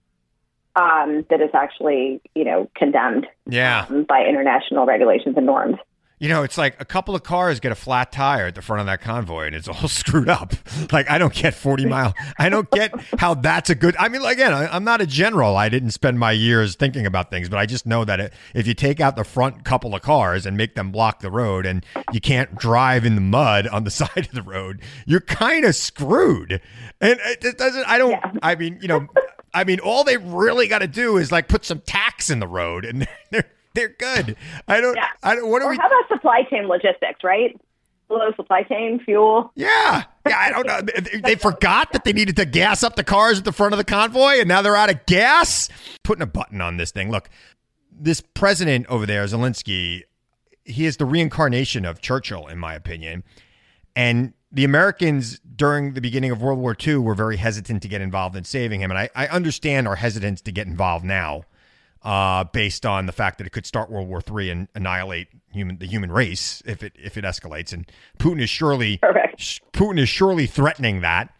um, 0.75 1.25
that 1.29 1.41
is 1.41 1.51
actually, 1.53 2.21
you 2.35 2.43
know, 2.43 2.69
condemned 2.75 3.27
yeah. 3.47 3.85
Um, 3.89 4.03
by 4.03 4.25
international 4.25 4.85
regulations 4.85 5.35
and 5.37 5.45
norms. 5.45 5.77
You 6.17 6.29
know, 6.29 6.43
it's 6.43 6.57
like 6.57 6.79
a 6.79 6.85
couple 6.85 7.13
of 7.13 7.23
cars 7.23 7.59
get 7.59 7.73
a 7.73 7.75
flat 7.75 8.13
tire 8.13 8.47
at 8.47 8.55
the 8.55 8.61
front 8.61 8.79
of 8.79 8.85
that 8.85 9.01
convoy 9.01 9.47
and 9.47 9.55
it's 9.55 9.67
all 9.67 9.87
screwed 9.89 10.29
up. 10.29 10.53
Like, 10.91 11.09
I 11.09 11.17
don't 11.17 11.33
get 11.33 11.53
40 11.53 11.85
mile. 11.87 12.13
I 12.39 12.47
don't 12.47 12.69
get 12.71 12.93
how 13.19 13.33
that's 13.33 13.69
a 13.69 13.75
good. 13.75 13.97
I 13.97 14.07
mean, 14.07 14.23
again, 14.23 14.53
I, 14.53 14.75
am 14.75 14.85
not 14.85 15.01
a 15.01 15.05
general. 15.05 15.57
I 15.57 15.67
didn't 15.67 15.91
spend 15.91 16.17
my 16.17 16.31
years 16.31 16.75
thinking 16.75 17.05
about 17.05 17.29
things, 17.29 17.49
but 17.49 17.59
I 17.59 17.65
just 17.65 17.85
know 17.85 18.05
that 18.05 18.19
it, 18.21 18.33
if 18.53 18.65
you 18.65 18.73
take 18.73 19.01
out 19.01 19.17
the 19.17 19.25
front 19.25 19.65
couple 19.65 19.93
of 19.93 20.01
cars 20.01 20.45
and 20.45 20.55
make 20.55 20.75
them 20.75 20.89
block 20.89 21.19
the 21.19 21.29
road 21.29 21.65
and 21.65 21.85
you 22.13 22.21
can't 22.21 22.55
drive 22.55 23.05
in 23.05 23.15
the 23.15 23.21
mud 23.21 23.67
on 23.67 23.83
the 23.83 23.91
side 23.91 24.25
of 24.25 24.31
the 24.31 24.43
road, 24.43 24.81
you're 25.05 25.19
kind 25.19 25.65
of 25.65 25.75
screwed. 25.75 26.61
And 27.01 27.19
it 27.25 27.57
doesn't, 27.57 27.85
I 27.87 27.97
don't, 27.97 28.11
yeah. 28.11 28.31
I 28.41 28.55
mean, 28.55 28.79
you 28.81 28.87
know, 28.87 29.07
I 29.55 29.63
mean, 29.63 29.79
all 29.79 30.03
they 30.03 30.17
really 30.17 30.67
got 30.67 30.79
to 30.79 30.87
do 30.87 31.17
is 31.17 31.31
like 31.31 31.47
put 31.47 31.63
some 31.63 31.79
tacks 31.79 32.29
in 32.29 32.39
the 32.39 32.47
road, 32.47 32.83
and 32.85 33.07
they're 33.31 33.45
they're 33.73 33.89
good. 33.89 34.35
I 34.67 34.81
don't. 34.81 34.95
Yeah. 34.95 35.07
I 35.23 35.35
don't. 35.35 35.49
What 35.49 35.61
are 35.61 35.69
or 35.69 35.71
we? 35.71 35.77
How 35.77 35.87
about 35.87 36.07
supply 36.09 36.43
chain 36.43 36.67
logistics? 36.67 37.23
Right. 37.23 37.59
Supply 38.35 38.61
chain 38.61 38.99
fuel. 39.03 39.51
Yeah, 39.55 40.03
yeah. 40.27 40.37
I 40.37 40.51
don't 40.51 40.67
know. 40.67 40.79
they 41.23 41.33
forgot 41.33 41.91
that 41.93 42.03
they 42.03 42.13
needed 42.13 42.35
to 42.35 42.45
gas 42.45 42.83
up 42.83 42.95
the 42.95 43.03
cars 43.03 43.39
at 43.39 43.45
the 43.45 43.51
front 43.51 43.73
of 43.73 43.77
the 43.79 43.83
convoy, 43.83 44.39
and 44.39 44.47
now 44.47 44.61
they're 44.61 44.75
out 44.75 44.91
of 44.91 45.03
gas. 45.07 45.69
Putting 46.03 46.21
a 46.21 46.27
button 46.27 46.61
on 46.61 46.77
this 46.77 46.91
thing. 46.91 47.09
Look, 47.09 47.31
this 47.91 48.21
president 48.21 48.85
over 48.89 49.07
there, 49.07 49.25
Zelensky, 49.25 50.03
he 50.65 50.85
is 50.85 50.97
the 50.97 51.05
reincarnation 51.05 51.83
of 51.83 51.99
Churchill, 51.99 52.45
in 52.45 52.59
my 52.59 52.75
opinion. 52.75 53.23
And 53.95 54.33
the 54.55 54.63
Americans 54.63 55.39
during 55.55 55.93
the 55.93 56.01
beginning 56.01 56.31
of 56.31 56.41
World 56.41 56.59
War 56.59 56.75
II 56.81 56.97
were 56.97 57.13
very 57.13 57.35
hesitant 57.35 57.81
to 57.81 57.89
get 57.89 57.99
involved 57.99 58.37
in 58.37 58.45
saving 58.45 58.79
him. 58.79 58.89
And 58.89 58.97
I, 58.97 59.09
I 59.13 59.27
understand 59.27 59.85
our 59.85 59.97
hesitance 59.97 60.39
to 60.41 60.51
get 60.51 60.65
involved 60.65 61.03
now 61.03 61.43
uh, 62.03 62.45
based 62.45 62.85
on 62.85 63.05
the 63.05 63.11
fact 63.11 63.37
that 63.37 63.47
it 63.47 63.49
could 63.49 63.65
start 63.65 63.91
World 63.91 64.07
War 64.07 64.21
III 64.25 64.49
and 64.51 64.67
annihilate 64.73 65.27
human 65.51 65.77
the 65.77 65.85
human 65.85 66.09
race 66.09 66.63
if 66.65 66.83
it 66.83 66.93
if 66.95 67.17
it 67.17 67.25
escalates. 67.25 67.73
And 67.73 67.85
Putin 68.17 68.41
is 68.41 68.49
surely 68.49 68.99
Putin 69.73 69.99
is 69.99 70.07
surely 70.07 70.47
threatening 70.47 71.01
that. 71.01 71.35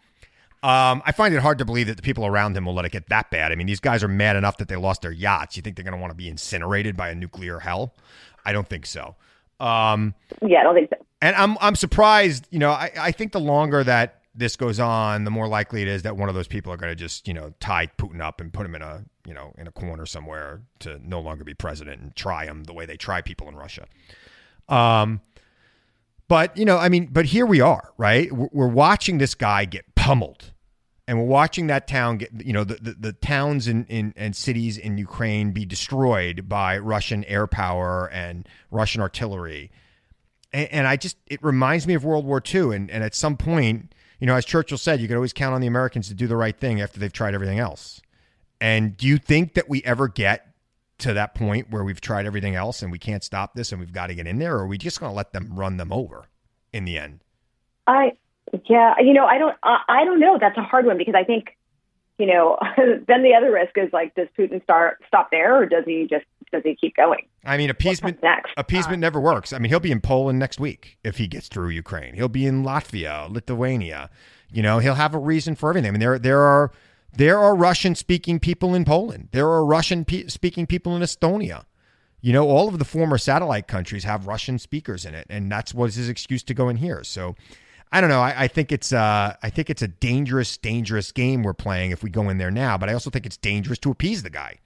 Um, 0.62 1.00
I 1.06 1.12
find 1.12 1.34
it 1.34 1.40
hard 1.40 1.56
to 1.58 1.64
believe 1.64 1.86
that 1.86 1.96
the 1.96 2.02
people 2.02 2.26
around 2.26 2.54
him 2.54 2.66
will 2.66 2.74
let 2.74 2.84
it 2.84 2.92
get 2.92 3.08
that 3.08 3.30
bad. 3.30 3.50
I 3.50 3.54
mean, 3.54 3.66
these 3.66 3.80
guys 3.80 4.02
are 4.02 4.08
mad 4.08 4.36
enough 4.36 4.58
that 4.58 4.68
they 4.68 4.76
lost 4.76 5.00
their 5.00 5.12
yachts. 5.12 5.56
You 5.56 5.62
think 5.62 5.76
they're 5.76 5.84
going 5.84 5.94
to 5.94 6.00
want 6.00 6.10
to 6.10 6.16
be 6.16 6.28
incinerated 6.28 6.96
by 6.96 7.08
a 7.10 7.14
nuclear 7.14 7.60
hell? 7.60 7.94
I 8.44 8.52
don't 8.52 8.68
think 8.68 8.84
so. 8.84 9.14
Um, 9.60 10.14
yeah, 10.42 10.60
I 10.60 10.62
don't 10.64 10.74
think 10.74 10.90
so. 10.90 11.05
And 11.20 11.34
I'm 11.36 11.56
I'm 11.60 11.76
surprised. 11.76 12.46
You 12.50 12.58
know, 12.58 12.70
I, 12.70 12.90
I 12.98 13.12
think 13.12 13.32
the 13.32 13.40
longer 13.40 13.82
that 13.84 14.22
this 14.34 14.56
goes 14.56 14.78
on, 14.78 15.24
the 15.24 15.30
more 15.30 15.48
likely 15.48 15.82
it 15.82 15.88
is 15.88 16.02
that 16.02 16.16
one 16.16 16.28
of 16.28 16.34
those 16.34 16.48
people 16.48 16.72
are 16.72 16.76
going 16.76 16.90
to 16.90 16.96
just 16.96 17.26
you 17.26 17.34
know 17.34 17.54
tie 17.60 17.88
Putin 17.98 18.20
up 18.20 18.40
and 18.40 18.52
put 18.52 18.66
him 18.66 18.74
in 18.74 18.82
a 18.82 19.04
you 19.26 19.34
know 19.34 19.52
in 19.56 19.66
a 19.66 19.72
corner 19.72 20.06
somewhere 20.06 20.60
to 20.80 21.00
no 21.02 21.20
longer 21.20 21.44
be 21.44 21.54
president 21.54 22.02
and 22.02 22.14
try 22.14 22.44
him 22.44 22.64
the 22.64 22.74
way 22.74 22.86
they 22.86 22.96
try 22.96 23.22
people 23.22 23.48
in 23.48 23.56
Russia. 23.56 23.86
Um, 24.68 25.20
but 26.28 26.56
you 26.56 26.64
know, 26.64 26.76
I 26.76 26.88
mean, 26.88 27.08
but 27.10 27.26
here 27.26 27.46
we 27.46 27.60
are, 27.60 27.92
right? 27.96 28.30
We're 28.32 28.68
watching 28.68 29.18
this 29.18 29.34
guy 29.34 29.64
get 29.64 29.94
pummeled 29.94 30.52
and 31.08 31.18
we're 31.18 31.26
watching 31.26 31.68
that 31.68 31.86
town 31.86 32.18
get 32.18 32.30
you 32.44 32.52
know 32.52 32.64
the, 32.64 32.74
the, 32.74 32.96
the, 32.98 33.12
towns 33.12 33.68
in, 33.68 33.84
in 33.86 34.12
and 34.16 34.34
cities 34.34 34.76
in 34.78 34.98
ukraine 34.98 35.52
be 35.52 35.64
destroyed 35.64 36.48
by 36.48 36.78
russian 36.78 37.24
air 37.24 37.46
power 37.46 38.10
and 38.12 38.48
russian 38.70 39.00
artillery 39.00 39.70
and, 40.52 40.68
and, 40.72 40.86
i 40.86 40.96
just 40.96 41.16
it 41.26 41.42
reminds 41.42 41.86
me 41.86 41.94
of 41.94 42.04
world 42.04 42.24
war 42.24 42.42
ii 42.54 42.74
and, 42.74 42.90
and 42.90 43.02
at 43.04 43.14
some 43.14 43.36
point 43.36 43.92
you 44.20 44.26
know 44.26 44.34
as 44.34 44.44
churchill 44.44 44.78
said 44.78 45.00
you 45.00 45.08
could 45.08 45.16
always 45.16 45.32
count 45.32 45.54
on 45.54 45.60
the 45.60 45.66
americans 45.66 46.08
to 46.08 46.14
do 46.14 46.26
the 46.26 46.36
right 46.36 46.58
thing 46.58 46.80
after 46.80 46.98
they've 47.00 47.12
tried 47.12 47.34
everything 47.34 47.58
else 47.58 48.00
and 48.60 48.96
do 48.96 49.06
you 49.06 49.18
think 49.18 49.54
that 49.54 49.68
we 49.68 49.82
ever 49.84 50.08
get 50.08 50.54
to 50.98 51.12
that 51.12 51.34
point 51.34 51.70
where 51.70 51.84
we've 51.84 52.00
tried 52.00 52.24
everything 52.24 52.54
else 52.54 52.82
and 52.82 52.90
we 52.90 52.98
can't 52.98 53.22
stop 53.22 53.54
this 53.54 53.70
and 53.70 53.80
we've 53.80 53.92
got 53.92 54.06
to 54.06 54.14
get 54.14 54.26
in 54.26 54.38
there 54.38 54.56
or 54.56 54.60
are 54.60 54.66
we 54.66 54.78
just 54.78 54.98
going 54.98 55.10
to 55.10 55.16
let 55.16 55.32
them 55.32 55.50
run 55.54 55.76
them 55.76 55.92
over 55.92 56.28
in 56.72 56.84
the 56.84 56.98
end 56.98 57.20
i 57.86 58.12
yeah, 58.64 58.94
you 59.00 59.12
know, 59.12 59.26
I 59.26 59.38
don't, 59.38 59.56
I, 59.62 59.82
I 59.88 60.04
don't 60.04 60.20
know. 60.20 60.38
That's 60.40 60.56
a 60.56 60.62
hard 60.62 60.86
one 60.86 60.98
because 60.98 61.14
I 61.14 61.24
think, 61.24 61.56
you 62.18 62.26
know, 62.26 62.58
then 62.76 63.22
the 63.22 63.34
other 63.36 63.52
risk 63.52 63.76
is 63.76 63.92
like, 63.92 64.14
does 64.14 64.28
Putin 64.38 64.62
start 64.62 65.02
stop 65.06 65.30
there, 65.30 65.62
or 65.62 65.66
does 65.66 65.84
he 65.84 66.06
just 66.08 66.24
does 66.52 66.62
he 66.64 66.74
keep 66.74 66.96
going? 66.96 67.26
I 67.44 67.56
mean, 67.56 67.70
appeasement 67.70 68.22
next? 68.22 68.52
appeasement 68.56 68.98
uh, 68.98 69.06
never 69.06 69.20
works. 69.20 69.52
I 69.52 69.58
mean, 69.58 69.70
he'll 69.70 69.80
be 69.80 69.92
in 69.92 70.00
Poland 70.00 70.38
next 70.38 70.60
week 70.60 70.98
if 71.04 71.16
he 71.16 71.26
gets 71.26 71.48
through 71.48 71.70
Ukraine. 71.70 72.14
He'll 72.14 72.28
be 72.28 72.46
in 72.46 72.62
Latvia, 72.64 73.30
Lithuania. 73.30 74.10
You 74.50 74.62
know, 74.62 74.78
he'll 74.78 74.94
have 74.94 75.14
a 75.14 75.18
reason 75.18 75.54
for 75.54 75.70
everything. 75.70 75.88
I 75.88 75.92
mean, 75.92 76.00
there 76.00 76.18
there 76.18 76.40
are 76.40 76.72
there 77.12 77.38
are 77.38 77.54
Russian 77.54 77.94
speaking 77.94 78.38
people 78.38 78.74
in 78.74 78.84
Poland. 78.84 79.28
There 79.32 79.48
are 79.48 79.64
Russian 79.64 80.04
pe- 80.04 80.26
speaking 80.26 80.66
people 80.66 80.94
in 80.96 81.02
Estonia. 81.02 81.64
You 82.20 82.32
know, 82.32 82.48
all 82.48 82.68
of 82.68 82.78
the 82.78 82.84
former 82.84 83.18
satellite 83.18 83.68
countries 83.68 84.04
have 84.04 84.26
Russian 84.26 84.58
speakers 84.58 85.04
in 85.04 85.14
it, 85.14 85.26
and 85.28 85.50
that's 85.50 85.74
was 85.74 85.94
his 85.94 86.08
excuse 86.08 86.42
to 86.44 86.54
go 86.54 86.68
in 86.68 86.76
here. 86.76 87.04
So 87.04 87.36
I 87.92 88.00
don't 88.00 88.10
know. 88.10 88.20
I, 88.20 88.42
I, 88.44 88.48
think 88.48 88.72
it's 88.72 88.92
uh, 88.92 89.36
I 89.42 89.50
think 89.50 89.70
it's 89.70 89.82
a 89.82 89.88
dangerous, 89.88 90.56
dangerous 90.56 91.12
game 91.12 91.42
we're 91.42 91.54
playing 91.54 91.92
if 91.92 92.02
we 92.02 92.10
go 92.10 92.28
in 92.28 92.38
there 92.38 92.50
now. 92.50 92.76
But 92.76 92.88
I 92.88 92.92
also 92.92 93.10
think 93.10 93.26
it's 93.26 93.36
dangerous 93.36 93.78
to 93.80 93.90
appease 93.90 94.22
the 94.22 94.30
guy. 94.30 94.58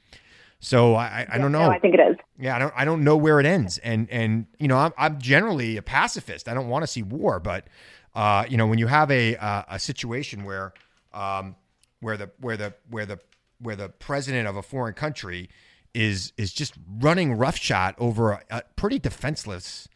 So 0.61 0.95
I, 0.95 1.27
I, 1.31 1.39
don't 1.39 1.53
know. 1.53 1.67
No, 1.67 1.71
I 1.71 1.79
think 1.79 1.95
it 1.95 2.01
is. 2.01 2.17
Yeah, 2.39 2.57
I 2.57 2.59
don't 2.59 2.73
I 2.77 2.85
don't 2.85 3.03
know 3.03 3.17
where 3.17 3.41
it 3.41 3.47
ends. 3.47 3.79
And 3.79 4.09
and 4.11 4.47
you 4.59 4.69
know, 4.69 4.77
I'm, 4.77 4.93
I'm 4.99 5.19
generally 5.19 5.77
a 5.77 5.83
pacifist. 5.83 6.49
I 6.49 6.55
don't 6.55 6.69
want 6.69 6.83
to 6.83 6.87
see 6.87 7.03
war, 7.03 7.41
but 7.41 7.67
uh, 8.15 8.45
you 8.49 8.57
know, 8.57 8.67
when 8.67 8.79
you 8.79 8.87
have 8.87 9.11
a 9.11 9.37
uh, 9.37 9.63
a 9.69 9.79
situation 9.79 10.45
where 10.45 10.75
um, 11.15 11.57
where 12.01 12.17
the 12.17 12.31
where 12.41 12.57
the 12.57 12.75
where 12.91 13.07
the 13.07 13.19
where 13.59 13.77
the 13.77 13.89
president 13.89 14.49
of 14.49 14.57
a 14.57 14.63
foreign 14.63 14.95
country 14.95 15.49
is 15.95 16.33
is 16.37 16.53
just 16.53 16.75
running 16.99 17.33
roughshod 17.35 17.95
over 17.99 18.33
a, 18.33 18.43
a 18.51 18.63
pretty 18.77 18.99
defenseless 18.99 19.89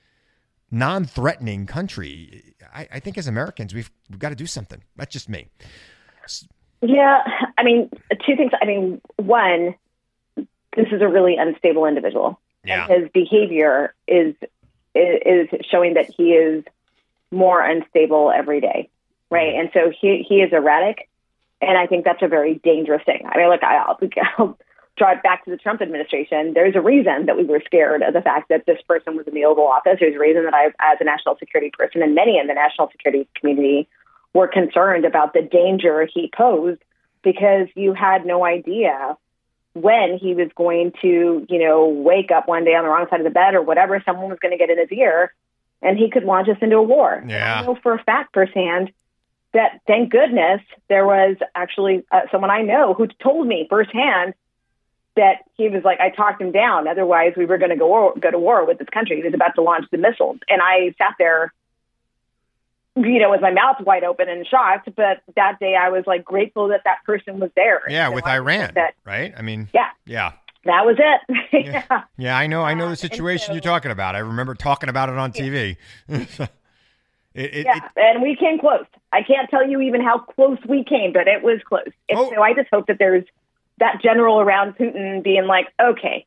non-threatening 0.74 1.66
country. 1.66 2.54
I, 2.74 2.88
I 2.94 3.00
think 3.00 3.16
as 3.16 3.26
Americans, 3.26 3.72
we've 3.74 3.90
we've 4.10 4.18
got 4.18 4.30
to 4.30 4.34
do 4.34 4.46
something. 4.46 4.82
That's 4.96 5.12
just 5.12 5.28
me. 5.28 5.48
Yeah, 6.82 7.22
I 7.56 7.62
mean, 7.62 7.90
two 8.26 8.36
things. 8.36 8.52
I 8.60 8.66
mean, 8.66 9.00
one, 9.16 9.74
this 10.36 10.86
is 10.92 11.00
a 11.00 11.08
really 11.08 11.36
unstable 11.36 11.86
individual, 11.86 12.38
Yeah. 12.64 12.86
and 12.88 13.02
his 13.02 13.10
behavior 13.12 13.94
is 14.06 14.34
is 14.94 15.48
showing 15.70 15.94
that 15.94 16.06
he 16.16 16.32
is 16.32 16.64
more 17.30 17.62
unstable 17.62 18.30
every 18.30 18.60
day, 18.60 18.88
right? 19.30 19.54
Mm-hmm. 19.54 19.60
And 19.60 19.70
so 19.72 19.92
he 19.98 20.24
he 20.28 20.36
is 20.36 20.52
erratic, 20.52 21.08
and 21.60 21.78
I 21.78 21.86
think 21.86 22.04
that's 22.04 22.22
a 22.22 22.28
very 22.28 22.60
dangerous 22.62 23.02
thing. 23.04 23.26
I 23.26 23.38
mean, 23.38 23.48
look, 23.48 23.62
I'll, 23.62 23.98
I'll 24.38 24.58
drive 24.96 25.22
back 25.22 25.44
to 25.44 25.50
the 25.50 25.56
Trump 25.56 25.82
administration. 25.82 26.52
There's 26.54 26.76
a 26.76 26.80
reason 26.80 27.26
that 27.26 27.36
we 27.36 27.44
were 27.44 27.60
scared 27.64 28.02
of 28.02 28.14
the 28.14 28.22
fact 28.22 28.48
that 28.48 28.66
this 28.66 28.80
person 28.86 29.16
was 29.16 29.26
in 29.26 29.34
the 29.34 29.44
Oval 29.44 29.66
Office. 29.66 29.96
There's 30.00 30.14
a 30.14 30.18
reason 30.18 30.44
that 30.44 30.54
I, 30.54 30.66
as 30.66 30.98
a 31.00 31.04
national 31.04 31.36
security 31.38 31.70
person, 31.76 32.02
and 32.02 32.14
many 32.14 32.38
in 32.38 32.46
the 32.46 32.54
national 32.54 32.90
security 32.90 33.28
community 33.34 33.88
were 34.32 34.48
concerned 34.48 35.04
about 35.04 35.32
the 35.32 35.42
danger 35.42 36.06
he 36.12 36.30
posed 36.36 36.80
because 37.22 37.68
you 37.74 37.94
had 37.94 38.26
no 38.26 38.44
idea 38.44 39.16
when 39.72 40.18
he 40.20 40.34
was 40.34 40.48
going 40.54 40.92
to, 41.02 41.46
you 41.48 41.58
know, 41.58 41.88
wake 41.88 42.30
up 42.30 42.46
one 42.46 42.64
day 42.64 42.74
on 42.74 42.84
the 42.84 42.90
wrong 42.90 43.06
side 43.10 43.20
of 43.20 43.24
the 43.24 43.30
bed 43.30 43.54
or 43.54 43.62
whatever, 43.62 44.00
someone 44.04 44.30
was 44.30 44.38
going 44.40 44.52
to 44.52 44.58
get 44.58 44.70
in 44.70 44.78
his 44.78 44.90
ear 44.92 45.34
and 45.82 45.98
he 45.98 46.10
could 46.10 46.24
launch 46.24 46.48
us 46.48 46.56
into 46.62 46.76
a 46.76 46.82
war. 46.82 47.22
Yeah. 47.26 47.60
I 47.60 47.66
know 47.66 47.76
for 47.82 47.94
a 47.94 48.02
fact 48.02 48.32
firsthand 48.32 48.92
that 49.52 49.80
thank 49.86 50.10
goodness 50.10 50.60
there 50.88 51.06
was 51.06 51.36
actually 51.54 52.04
uh, 52.10 52.22
someone 52.30 52.50
I 52.50 52.62
know 52.62 52.94
who 52.94 53.08
told 53.22 53.46
me 53.46 53.66
firsthand 53.68 54.34
that 55.16 55.44
he 55.56 55.68
was 55.68 55.84
like, 55.84 56.00
I 56.00 56.10
talked 56.10 56.40
him 56.42 56.50
down. 56.52 56.88
Otherwise, 56.88 57.34
we 57.36 57.46
were 57.46 57.58
going 57.58 57.70
to 57.70 57.76
go 57.76 57.86
war, 57.86 58.14
go 58.18 58.30
to 58.30 58.38
war 58.38 58.66
with 58.66 58.78
this 58.78 58.88
country. 58.88 59.16
He 59.16 59.22
was 59.22 59.34
about 59.34 59.54
to 59.56 59.62
launch 59.62 59.86
the 59.90 59.98
missiles, 59.98 60.38
and 60.48 60.60
I 60.62 60.94
sat 60.98 61.14
there, 61.18 61.52
you 62.96 63.18
know, 63.18 63.30
with 63.30 63.40
my 63.40 63.50
mouth 63.52 63.76
wide 63.80 64.04
open 64.04 64.28
and 64.28 64.46
shocked. 64.46 64.88
But 64.96 65.22
that 65.36 65.58
day, 65.60 65.74
I 65.76 65.88
was 65.90 66.04
like 66.06 66.24
grateful 66.24 66.68
that 66.68 66.82
that 66.84 66.98
person 67.04 67.38
was 67.40 67.50
there. 67.56 67.82
Yeah, 67.88 68.08
So 68.08 68.14
with 68.14 68.26
I 68.26 68.36
Iran, 68.36 68.72
That 68.74 68.94
right? 69.04 69.32
I 69.36 69.42
mean, 69.42 69.68
Yeah. 69.74 69.88
yeah, 70.06 70.32
that 70.64 70.84
was 70.86 70.96
it. 70.98 71.36
Yeah. 71.66 71.82
yeah. 71.90 72.02
yeah. 72.16 72.36
I 72.36 72.46
know, 72.46 72.62
I 72.62 72.74
know 72.74 72.88
the 72.88 72.96
situation 72.96 73.46
so- 73.48 73.52
you're 73.52 73.60
talking 73.62 73.90
about. 73.90 74.16
I 74.16 74.20
remember 74.20 74.54
talking 74.54 74.88
about 74.88 75.08
it 75.08 75.16
on 75.16 75.32
TV. 75.32 75.76
it, 76.08 76.50
it, 77.34 77.66
Yeah, 77.66 77.80
and 77.96 78.22
we 78.22 78.36
came 78.36 78.58
close. 78.58 78.84
I 79.12 79.22
can't 79.22 79.48
tell 79.50 79.66
you 79.68 79.80
even 79.80 80.00
how 80.02 80.18
close 80.18 80.58
we 80.68 80.84
came, 80.84 81.12
but 81.12 81.26
it 81.28 81.42
was 81.42 81.60
close. 81.64 81.88
And 82.08 82.18
Oh. 82.18 82.30
so 82.34 82.42
I 82.42 82.52
just 82.54 82.68
hope 82.72 82.86
that 82.88 82.98
there's 82.98 83.24
that 83.78 84.00
general 84.02 84.40
around 84.40 84.76
Putin 84.76 85.22
being 85.22 85.46
like, 85.46 85.66
okay, 85.80 86.26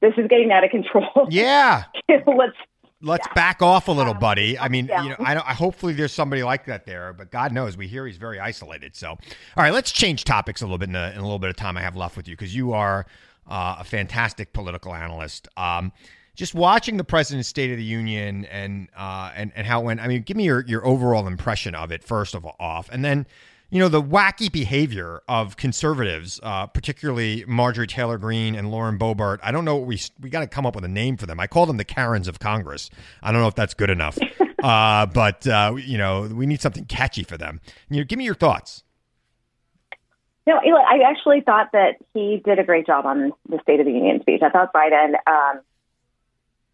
this 0.00 0.14
is 0.16 0.26
getting 0.28 0.50
out 0.50 0.64
of 0.64 0.70
control. 0.70 1.26
yeah. 1.30 1.84
Let's 2.08 2.56
Let's 3.04 3.26
back 3.34 3.62
off 3.62 3.88
a 3.88 3.92
little, 3.92 4.14
buddy. 4.14 4.56
I 4.56 4.68
mean, 4.68 4.86
yeah. 4.86 5.02
you 5.02 5.08
know, 5.08 5.16
I, 5.18 5.34
I 5.34 5.54
hopefully 5.54 5.92
there's 5.92 6.12
somebody 6.12 6.44
like 6.44 6.66
that 6.66 6.86
there, 6.86 7.12
but 7.12 7.32
God 7.32 7.50
knows 7.50 7.76
we 7.76 7.88
hear 7.88 8.06
he's 8.06 8.16
very 8.16 8.38
isolated. 8.38 8.94
So, 8.94 9.08
all 9.08 9.18
right, 9.56 9.72
let's 9.72 9.90
change 9.90 10.22
topics 10.22 10.62
a 10.62 10.66
little 10.66 10.78
bit 10.78 10.88
in, 10.88 10.92
the, 10.92 11.10
in 11.10 11.18
a 11.18 11.22
little 11.22 11.40
bit 11.40 11.50
of 11.50 11.56
time 11.56 11.76
I 11.76 11.80
have 11.80 11.96
left 11.96 12.16
with 12.16 12.28
you 12.28 12.36
because 12.36 12.54
you 12.54 12.72
are 12.72 13.04
uh, 13.48 13.76
a 13.80 13.84
fantastic 13.84 14.52
political 14.52 14.94
analyst. 14.94 15.48
Um, 15.56 15.92
just 16.36 16.54
watching 16.54 16.96
the 16.96 17.04
president's 17.04 17.48
State 17.48 17.72
of 17.72 17.76
the 17.76 17.84
Union 17.84 18.44
and 18.46 18.88
uh, 18.96 19.32
and 19.34 19.52
and 19.56 19.66
how 19.66 19.80
it 19.80 19.84
went. 19.84 20.00
I 20.00 20.06
mean, 20.06 20.22
give 20.22 20.36
me 20.36 20.44
your 20.44 20.64
your 20.66 20.86
overall 20.86 21.26
impression 21.26 21.74
of 21.74 21.90
it 21.90 22.04
first 22.04 22.34
of 22.36 22.46
all, 22.46 22.56
off, 22.60 22.88
and 22.90 23.04
then 23.04 23.26
you 23.72 23.78
know 23.78 23.88
the 23.88 24.02
wacky 24.02 24.52
behavior 24.52 25.22
of 25.26 25.56
conservatives, 25.56 26.38
uh, 26.42 26.66
particularly 26.66 27.42
Marjorie 27.48 27.86
Taylor 27.86 28.18
Greene 28.18 28.54
and 28.54 28.70
Lauren 28.70 28.98
Boebert. 28.98 29.38
I 29.42 29.50
don't 29.50 29.64
know 29.64 29.76
what 29.76 29.86
we 29.86 29.98
we 30.20 30.28
got 30.28 30.40
to 30.40 30.46
come 30.46 30.66
up 30.66 30.74
with 30.74 30.84
a 30.84 30.88
name 30.88 31.16
for 31.16 31.24
them. 31.24 31.40
I 31.40 31.46
call 31.46 31.64
them 31.64 31.78
the 31.78 31.84
Karens 31.84 32.28
of 32.28 32.38
Congress. 32.38 32.90
I 33.22 33.32
don't 33.32 33.40
know 33.40 33.48
if 33.48 33.54
that's 33.54 33.72
good 33.72 33.88
enough, 33.88 34.18
uh, 34.62 35.06
but 35.06 35.46
uh, 35.46 35.74
you 35.82 35.96
know 35.96 36.28
we 36.30 36.44
need 36.44 36.60
something 36.60 36.84
catchy 36.84 37.22
for 37.22 37.38
them. 37.38 37.62
You 37.88 38.00
know, 38.00 38.04
give 38.04 38.18
me 38.18 38.26
your 38.26 38.34
thoughts. 38.34 38.84
No, 40.46 40.54
I 40.54 41.08
actually 41.08 41.40
thought 41.40 41.68
that 41.72 41.94
he 42.12 42.42
did 42.44 42.58
a 42.58 42.64
great 42.64 42.86
job 42.86 43.06
on 43.06 43.32
the 43.48 43.58
State 43.62 43.80
of 43.80 43.86
the 43.86 43.92
Union 43.92 44.20
speech. 44.20 44.42
I 44.42 44.50
thought 44.50 44.74
Biden, 44.74 45.14
um, 45.26 45.60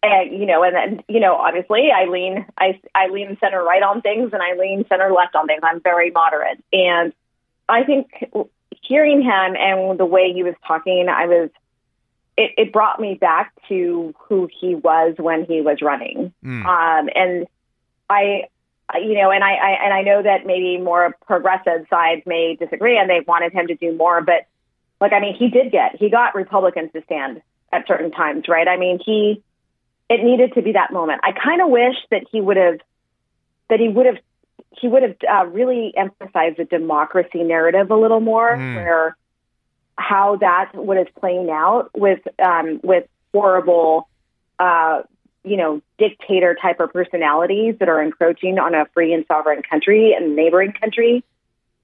and 0.01 0.31
you 0.39 0.45
know, 0.45 0.63
and 0.63 0.75
then 0.75 1.03
you 1.07 1.19
know, 1.19 1.35
obviously, 1.35 1.89
I 1.91 2.05
lean, 2.05 2.45
I, 2.57 2.79
I 2.95 3.07
lean 3.07 3.37
center 3.39 3.63
right 3.63 3.83
on 3.83 4.01
things, 4.01 4.31
and 4.33 4.41
I 4.41 4.53
lean 4.59 4.85
center 4.87 5.11
left 5.11 5.35
on 5.35 5.47
things. 5.47 5.61
I'm 5.63 5.81
very 5.81 6.11
moderate, 6.11 6.63
and 6.71 7.13
I 7.67 7.83
think 7.83 8.09
hearing 8.81 9.21
him 9.21 9.55
and 9.55 9.99
the 9.99 10.05
way 10.05 10.31
he 10.33 10.41
was 10.43 10.55
talking, 10.65 11.07
I 11.09 11.25
was, 11.27 11.49
it, 12.37 12.51
it 12.57 12.73
brought 12.73 12.99
me 12.99 13.15
back 13.15 13.53
to 13.67 14.13
who 14.27 14.49
he 14.59 14.73
was 14.75 15.15
when 15.17 15.45
he 15.45 15.61
was 15.61 15.81
running, 15.81 16.33
Mm. 16.43 16.65
um, 16.65 17.09
and 17.13 17.47
I, 18.09 18.45
I- 18.89 18.99
you 18.99 19.13
know, 19.15 19.29
and 19.31 19.43
I, 19.43 19.53
I 19.53 19.69
and 19.85 19.93
I 19.93 20.01
know 20.01 20.23
that 20.23 20.45
maybe 20.45 20.77
more 20.81 21.15
progressive 21.27 21.85
sides 21.89 22.23
may 22.25 22.55
disagree, 22.55 22.97
and 22.97 23.09
they 23.09 23.19
wanted 23.19 23.51
him 23.53 23.67
to 23.67 23.75
do 23.75 23.95
more. 23.95 24.21
But 24.21 24.47
like, 25.01 25.13
I 25.13 25.19
mean, 25.19 25.35
he 25.35 25.49
did 25.49 25.71
get 25.71 25.97
he 25.97 26.09
got 26.09 26.33
Republicans 26.35 26.91
to 26.93 27.03
stand 27.03 27.41
at 27.71 27.85
certain 27.87 28.09
times, 28.11 28.47
right? 28.47 28.67
I 28.67 28.77
mean, 28.77 28.99
he 29.05 29.43
it 30.09 30.23
needed 30.23 30.53
to 30.53 30.61
be 30.61 30.71
that 30.73 30.91
moment. 30.91 31.21
I 31.23 31.31
kind 31.31 31.61
of 31.61 31.69
wish 31.69 31.95
that 32.11 32.23
he 32.31 32.41
would 32.41 32.57
have 32.57 32.79
that 33.69 33.79
he 33.79 33.87
would 33.87 34.05
have 34.05 34.17
he 34.71 34.87
would 34.87 35.03
have 35.03 35.15
uh, 35.31 35.45
really 35.47 35.93
emphasized 35.95 36.57
the 36.57 36.65
democracy 36.65 37.43
narrative 37.43 37.89
a 37.91 37.95
little 37.95 38.19
more, 38.19 38.49
Mm. 38.55 38.75
where 38.75 39.17
how 39.97 40.37
that 40.37 40.73
what 40.73 40.97
is 40.97 41.07
playing 41.19 41.49
out 41.49 41.89
with 41.95 42.19
um, 42.43 42.79
with 42.83 43.05
horrible. 43.33 44.07
Uh, 44.59 45.03
you 45.45 45.55
know, 45.55 45.81
dictator 45.97 46.53
type 46.61 46.81
of 46.81 46.91
personalities 46.91 47.73
that 47.79 47.87
are 47.87 48.03
encroaching 48.03 48.59
on 48.59 48.75
a 48.75 48.85
free 48.93 49.13
and 49.13 49.23
sovereign 49.25 49.63
country 49.63 50.13
and 50.13 50.35
neighboring 50.35 50.73
country, 50.73 51.23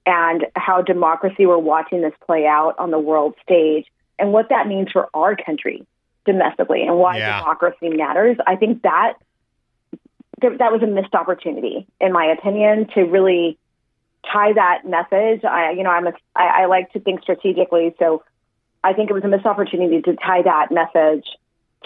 and 0.04 0.44
how 0.54 0.82
democracy, 0.82 1.46
we're 1.46 1.56
watching 1.56 2.02
this 2.02 2.12
play 2.26 2.46
out 2.46 2.74
on 2.78 2.90
the 2.90 2.98
world 2.98 3.34
stage, 3.42 3.86
and 4.18 4.30
what 4.30 4.50
that 4.50 4.68
means 4.68 4.92
for 4.92 5.08
our 5.14 5.34
country 5.34 5.86
domestically 6.26 6.82
and 6.82 6.98
why 6.98 7.18
Yeah. 7.18 7.38
democracy 7.40 7.88
matters. 7.88 8.36
I 8.46 8.56
think 8.56 8.82
that 8.82 9.14
th- 10.40 10.58
that 10.58 10.72
was 10.72 10.82
a 10.82 10.86
missed 10.86 11.14
opportunity, 11.14 11.86
in 12.00 12.12
my 12.12 12.26
opinion, 12.26 12.88
to 12.94 13.02
really 13.02 13.58
tie 14.30 14.52
that 14.52 14.82
message. 14.84 15.44
I, 15.44 15.70
you 15.70 15.82
know, 15.82 15.90
I'm 15.90 16.06
a, 16.08 16.12
I, 16.34 16.62
I 16.62 16.66
like 16.66 16.92
to 16.92 17.00
think 17.00 17.22
strategically, 17.22 17.94
so 17.98 18.24
I 18.84 18.92
think 18.92 19.10
it 19.10 19.12
was 19.14 19.24
a 19.24 19.28
missed 19.28 19.46
opportunity 19.46 20.02
to 20.02 20.16
tie 20.16 20.42
that 20.42 20.70
message 20.70 21.26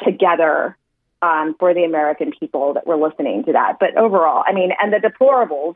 together 0.04 0.76
um, 1.22 1.54
for 1.58 1.74
the 1.74 1.84
American 1.84 2.32
people 2.32 2.74
that 2.74 2.86
were 2.86 2.96
listening 2.96 3.44
to 3.44 3.52
that. 3.52 3.76
But 3.78 3.96
overall, 3.96 4.42
I 4.46 4.52
mean, 4.52 4.70
and 4.80 4.92
the 4.92 4.96
deplorables, 4.98 5.74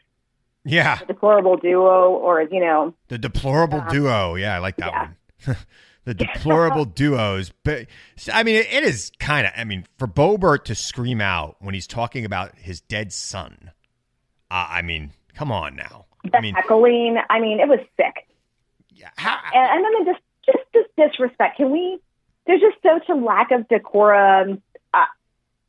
Yeah, 0.65 0.97
the 0.97 1.07
deplorable 1.07 1.57
duo, 1.59 2.11
or 2.13 2.41
you 2.43 2.61
know, 2.61 2.95
the 3.09 3.19
deplorable 3.19 3.85
duo. 3.91 4.35
Yeah, 4.37 4.57
I 4.57 4.59
like 4.59 4.77
that 4.77 4.93
Yeah. 4.93 5.09
one. 5.47 5.57
the 6.05 6.15
deplorable 6.15 6.85
duos. 6.85 7.53
But 7.63 7.87
I 8.33 8.43
mean, 8.43 8.57
it, 8.57 8.85
is 8.85 9.11
kind 9.19 9.47
of. 9.47 9.53
I 9.57 9.65
mean, 9.65 9.87
for 9.99 10.07
Boebert 10.07 10.65
to 10.65 10.75
scream 10.75 11.21
out 11.21 11.57
when 11.61 11.75
he's 11.75 11.87
talking 11.87 12.25
about 12.25 12.57
his 12.57 12.81
dead 12.81 13.13
son. 13.13 13.71
Uh, 14.51 14.67
I 14.71 14.83
mean, 14.83 15.13
come 15.35 15.51
on 15.51 15.77
now. 15.77 16.07
the 16.23 16.37
I 16.37 16.41
mean, 16.41 16.55
heckling. 16.55 17.19
I 17.29 17.41
mean, 17.41 17.61
it 17.61 17.69
was 17.69 17.81
sick. 17.97 18.27
yeah, 18.91 19.09
how, 19.17 19.39
and, 19.55 19.85
and 19.85 20.07
then 20.07 20.15
just 20.15 20.25
just 20.47 20.65
this 20.73 20.87
disrespect. 20.97 21.57
Can 21.57 21.71
we? 21.71 21.99
There's 22.47 22.61
just 22.61 22.77
such 22.83 23.09
a 23.09 23.15
lack 23.15 23.51
of 23.51 23.69
decorum. 23.69 24.63
Uh, 24.93 25.05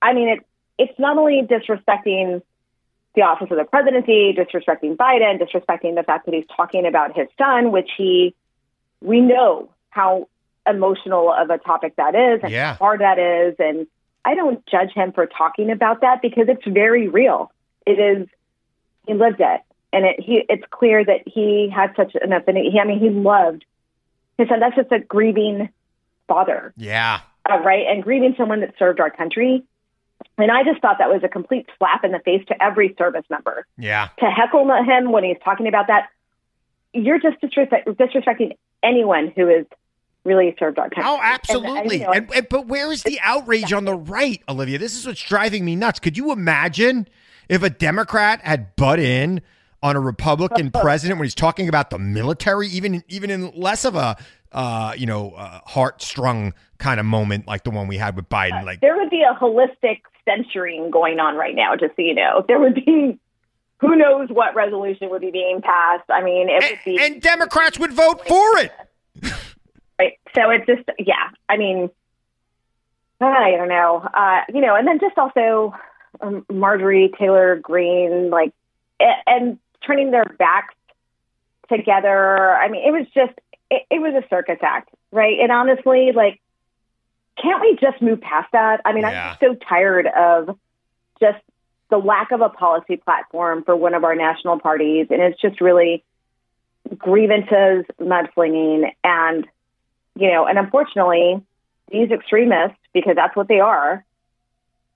I 0.01 0.13
mean, 0.13 0.29
it 0.29 0.45
it's 0.77 0.99
not 0.99 1.17
only 1.17 1.41
disrespecting 1.41 2.41
the 3.15 3.21
office 3.21 3.47
of 3.49 3.57
the 3.57 3.63
presidency, 3.63 4.35
disrespecting 4.37 4.97
Biden, 4.97 5.41
disrespecting 5.41 5.95
the 5.95 6.03
fact 6.03 6.25
that 6.25 6.35
he's 6.35 6.45
talking 6.55 6.85
about 6.85 7.15
his 7.15 7.27
son, 7.37 7.71
which 7.71 7.89
he 7.97 8.35
we 9.01 9.21
know 9.21 9.69
how 9.95 10.27
emotional 10.67 11.31
of 11.31 11.49
a 11.49 11.57
topic 11.57 11.95
that 11.95 12.15
is 12.15 12.41
and 12.43 12.51
Yeah. 12.51 12.73
how 12.73 12.85
hard 12.85 13.01
that 13.01 13.17
is, 13.17 13.55
and 13.59 13.87
I 14.25 14.35
don't 14.35 14.65
judge 14.65 14.91
him 14.93 15.11
for 15.13 15.25
talking 15.25 15.71
about 15.71 16.01
that 16.01 16.21
because 16.21 16.49
it's 16.49 16.65
very 16.65 17.07
real. 17.07 17.51
It 17.85 17.99
is 17.99 18.27
he 19.07 19.13
lived 19.13 19.39
it, 19.39 19.61
and 19.93 20.05
it, 20.05 20.19
he 20.19 20.43
it's 20.49 20.63
clear 20.69 21.05
that 21.05 21.21
he 21.27 21.69
had 21.73 21.95
such 21.95 22.15
an 22.15 22.33
affinity. 22.33 22.71
He, 22.71 22.79
I 22.79 22.85
mean, 22.85 22.99
he 22.99 23.09
loved 23.09 23.63
his 24.37 24.49
son. 24.49 24.59
That's 24.59 24.75
just 24.75 24.91
a 24.91 24.99
grieving 24.99 25.69
father, 26.27 26.73
yeah, 26.75 27.21
uh, 27.49 27.59
right? 27.59 27.85
And 27.87 28.03
grieving 28.03 28.33
someone 28.35 28.61
that 28.61 28.73
served 28.77 28.99
our 28.99 29.11
country. 29.11 29.63
And 30.37 30.51
I 30.51 30.63
just 30.63 30.81
thought 30.81 30.97
that 30.99 31.09
was 31.09 31.23
a 31.23 31.29
complete 31.29 31.67
slap 31.77 32.03
in 32.03 32.11
the 32.11 32.19
face 32.19 32.43
to 32.47 32.61
every 32.61 32.95
service 32.97 33.25
member 33.29 33.65
yeah, 33.77 34.09
to 34.19 34.25
heckle 34.25 34.67
him 34.83 35.11
when 35.11 35.23
he's 35.23 35.37
talking 35.43 35.67
about 35.67 35.87
that. 35.87 36.09
You're 36.93 37.19
just 37.19 37.39
disrespect, 37.41 37.87
disrespecting 37.87 38.57
anyone 38.81 39.31
who 39.35 39.47
has 39.47 39.65
really 40.25 40.55
served 40.59 40.77
our 40.79 40.89
country. 40.89 41.03
Oh, 41.05 41.15
And- 41.15 41.23
and, 41.23 41.33
absolutely. 41.33 41.97
you 41.99 42.03
know, 42.03 42.11
And, 42.11 42.29
and- 42.35 42.49
but 42.49 42.67
where 42.67 42.91
is 42.91 43.03
the 43.03 43.19
outrage 43.21 43.71
on 43.71 43.85
the 43.85 43.93
right, 43.95 44.41
Olivia? 44.49 44.77
This 44.77 44.95
is 44.97 45.05
what's 45.07 45.21
driving 45.23 45.63
me 45.63 45.75
nuts. 45.75 45.99
Could 45.99 46.17
you 46.17 46.31
imagine 46.31 47.07
if 47.47 47.63
a 47.63 47.69
Democrat 47.69 48.41
had 48.41 48.75
butt 48.75 48.99
in 48.99 49.41
on 49.83 49.95
a 49.95 49.99
Republican 49.99 50.71
president 50.71 51.19
when 51.19 51.25
he's 51.25 51.35
talking 51.35 51.69
about 51.69 51.91
the 51.91 51.99
military, 51.99 52.67
even 52.69 53.03
even 53.07 53.29
in 53.29 53.51
less 53.55 53.85
of 53.85 53.95
a 53.95 54.17
uh, 54.51 54.93
you 54.97 55.05
know, 55.05 55.31
uh, 55.31 55.59
heart 55.65 56.01
strung 56.01 56.53
kind 56.77 56.99
of 56.99 57.05
moment 57.05 57.45
like 57.45 57.63
the 57.65 57.69
one 57.69 57.87
we 57.87 57.97
had 57.97 58.15
with 58.15 58.27
Biden. 58.29 58.63
Like 58.63 58.79
there 58.81 58.95
would 58.95 59.09
be 59.09 59.21
a 59.21 59.33
holistic 59.35 60.01
censuring 60.23 60.89
going 60.91 61.19
on 61.19 61.35
right 61.35 61.53
now, 61.53 61.75
just 61.75 61.95
so 61.95 62.01
you 62.01 62.15
know. 62.15 62.43
There 62.47 62.59
would 62.59 62.73
be 62.73 63.19
who 63.79 63.95
knows 63.95 64.29
what 64.29 64.55
resolution 64.55 65.09
would 65.09 65.21
be 65.21 65.29
being 65.31 65.61
passed. 65.61 66.09
I 66.09 66.23
mean, 66.23 66.47
it 66.49 66.63
would 66.63 66.79
be 66.85 66.97
and 66.99 67.21
Democrats 67.21 67.77
would 67.77 67.91
vote 67.93 68.25
for 68.27 68.57
it. 68.59 68.71
right. 69.99 70.13
So 70.35 70.49
it's 70.49 70.65
just 70.65 70.83
yeah. 70.99 71.29
I 71.47 71.57
mean, 71.57 71.89
I 73.21 73.51
don't 73.57 73.69
know. 73.69 74.07
Uh, 74.13 74.41
you 74.53 74.61
know, 74.61 74.75
and 74.75 74.87
then 74.87 74.99
just 74.99 75.17
also 75.17 75.73
um, 76.21 76.45
Marjorie 76.51 77.11
Taylor 77.17 77.57
Greene, 77.57 78.29
like, 78.29 78.53
and 78.99 79.59
turning 79.85 80.11
their 80.11 80.25
backs 80.37 80.73
together. 81.69 82.55
I 82.55 82.69
mean, 82.69 82.87
it 82.87 82.91
was 82.91 83.07
just 83.13 83.33
it, 83.69 83.83
it 83.89 83.99
was 84.01 84.13
a 84.13 84.27
circus 84.29 84.59
act, 84.61 84.89
right? 85.11 85.39
And 85.41 85.51
honestly, 85.51 86.11
like, 86.13 86.39
can't 87.41 87.61
we 87.61 87.77
just 87.79 88.01
move 88.01 88.21
past 88.21 88.51
that? 88.51 88.81
I 88.85 88.93
mean, 88.93 89.03
yeah. 89.03 89.31
I'm 89.31 89.37
so 89.39 89.55
tired 89.67 90.07
of 90.07 90.57
just 91.19 91.39
the 91.89 91.97
lack 91.97 92.31
of 92.31 92.41
a 92.41 92.49
policy 92.49 92.97
platform 92.97 93.63
for 93.63 93.75
one 93.75 93.93
of 93.93 94.03
our 94.03 94.15
national 94.15 94.59
parties, 94.59 95.07
and 95.09 95.21
it's 95.21 95.39
just 95.39 95.61
really 95.61 96.03
grievances, 96.97 97.85
mudslinging, 97.99 98.91
and 99.03 99.47
you 100.15 100.31
know, 100.31 100.45
and 100.45 100.57
unfortunately, 100.57 101.41
these 101.91 102.11
extremists, 102.11 102.77
because 102.93 103.15
that's 103.15 103.35
what 103.35 103.47
they 103.47 103.59
are, 103.59 104.03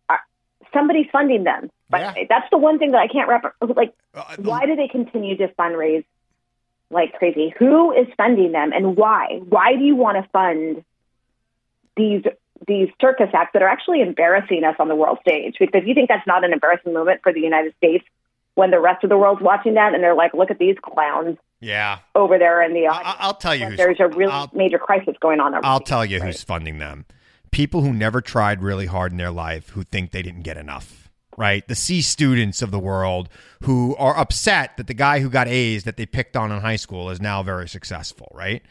are 0.09 0.19
somebody's 0.73 1.07
funding 1.11 1.43
them. 1.43 1.69
But 1.89 2.01
yeah. 2.01 2.23
that's 2.29 2.49
the 2.51 2.57
one 2.57 2.79
thing 2.79 2.91
that 2.91 2.99
I 2.99 3.07
can't 3.07 3.27
wrap. 3.27 3.55
Like, 3.61 3.93
uh, 4.13 4.35
why 4.37 4.65
do 4.65 4.75
they 4.75 4.87
continue 4.87 5.37
to 5.37 5.47
fundraise 5.49 6.05
like 6.89 7.13
crazy? 7.13 7.53
Who 7.57 7.91
is 7.91 8.07
funding 8.17 8.51
them, 8.51 8.71
and 8.73 8.95
why? 8.95 9.41
Why 9.47 9.75
do 9.75 9.83
you 9.83 9.95
want 9.95 10.23
to 10.23 10.29
fund 10.31 10.83
these 11.95 12.23
these 12.67 12.89
circus 12.99 13.29
acts 13.33 13.51
that 13.53 13.61
are 13.61 13.67
actually 13.67 14.01
embarrassing 14.01 14.63
us 14.63 14.75
on 14.79 14.87
the 14.87 14.95
world 14.95 15.17
stage. 15.21 15.55
Because 15.59 15.83
you 15.85 15.93
think 15.93 16.09
that's 16.09 16.27
not 16.27 16.43
an 16.43 16.53
embarrassing 16.53 16.93
moment 16.93 17.21
for 17.23 17.31
the 17.31 17.39
United 17.39 17.73
States 17.77 18.05
when 18.55 18.71
the 18.71 18.79
rest 18.79 19.03
of 19.03 19.09
the 19.09 19.17
world's 19.17 19.41
watching 19.41 19.75
that 19.75 19.93
and 19.93 20.03
they're 20.03 20.15
like, 20.15 20.33
look 20.33 20.51
at 20.51 20.59
these 20.59 20.75
clowns. 20.81 21.37
Yeah. 21.61 21.99
Over 22.15 22.37
there 22.37 22.61
in 22.61 22.73
the 22.73 22.87
audience. 22.87 23.17
I'll 23.19 23.33
tell 23.33 23.55
you. 23.55 23.75
There's 23.75 23.99
a 23.99 24.07
really 24.07 24.31
I'll, 24.31 24.49
major 24.53 24.79
crisis 24.79 25.15
going 25.19 25.39
on. 25.39 25.53
I'll 25.63 25.79
tell 25.79 26.05
you 26.05 26.19
right? 26.19 26.27
who's 26.27 26.43
funding 26.43 26.77
them. 26.77 27.05
People 27.51 27.81
who 27.81 27.93
never 27.93 28.21
tried 28.21 28.61
really 28.61 28.85
hard 28.85 29.11
in 29.11 29.17
their 29.17 29.31
life 29.31 29.69
who 29.69 29.83
think 29.83 30.11
they 30.11 30.21
didn't 30.21 30.43
get 30.43 30.57
enough. 30.57 31.09
Right? 31.37 31.65
The 31.67 31.75
C 31.75 32.01
students 32.01 32.61
of 32.61 32.71
the 32.71 32.79
world 32.79 33.29
who 33.63 33.95
are 33.97 34.17
upset 34.17 34.75
that 34.77 34.87
the 34.87 34.93
guy 34.93 35.19
who 35.21 35.29
got 35.29 35.47
A's 35.47 35.85
that 35.85 35.95
they 35.95 36.05
picked 36.05 36.35
on 36.35 36.51
in 36.51 36.59
high 36.59 36.75
school 36.75 37.09
is 37.09 37.21
now 37.21 37.43
very 37.43 37.67
successful. 37.67 38.29
Right? 38.33 38.61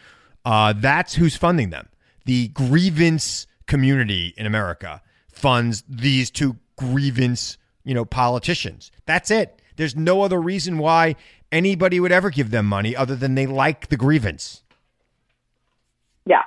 Uh, 0.45 0.75
that's 0.77 1.15
who's 1.15 1.37
funding 1.37 1.71
them. 1.71 1.89
The 2.27 2.49
grievance 2.49 3.47
community 3.67 4.35
in 4.37 4.45
America 4.47 5.03
funds 5.31 5.83
these 5.89 6.31
two 6.31 6.57
grievance, 6.77 7.59
you 7.85 7.95
know, 7.95 8.05
politicians. 8.05 8.91
That's 9.07 9.31
it. 9.31 9.63
There's 9.77 9.97
no 9.97 10.23
other 10.23 10.41
reason 10.41 10.79
why 10.79 11.17
anybody 11.53 12.01
would 12.01 12.13
ever 12.13 12.31
give 12.31 12.51
them 12.51 12.67
money 12.67 12.95
other 12.95 13.17
than 13.17 13.35
they 13.35 13.47
like 13.47 13.89
the 13.89 13.97
grievance. 13.97 14.63
Yeah. 16.27 16.43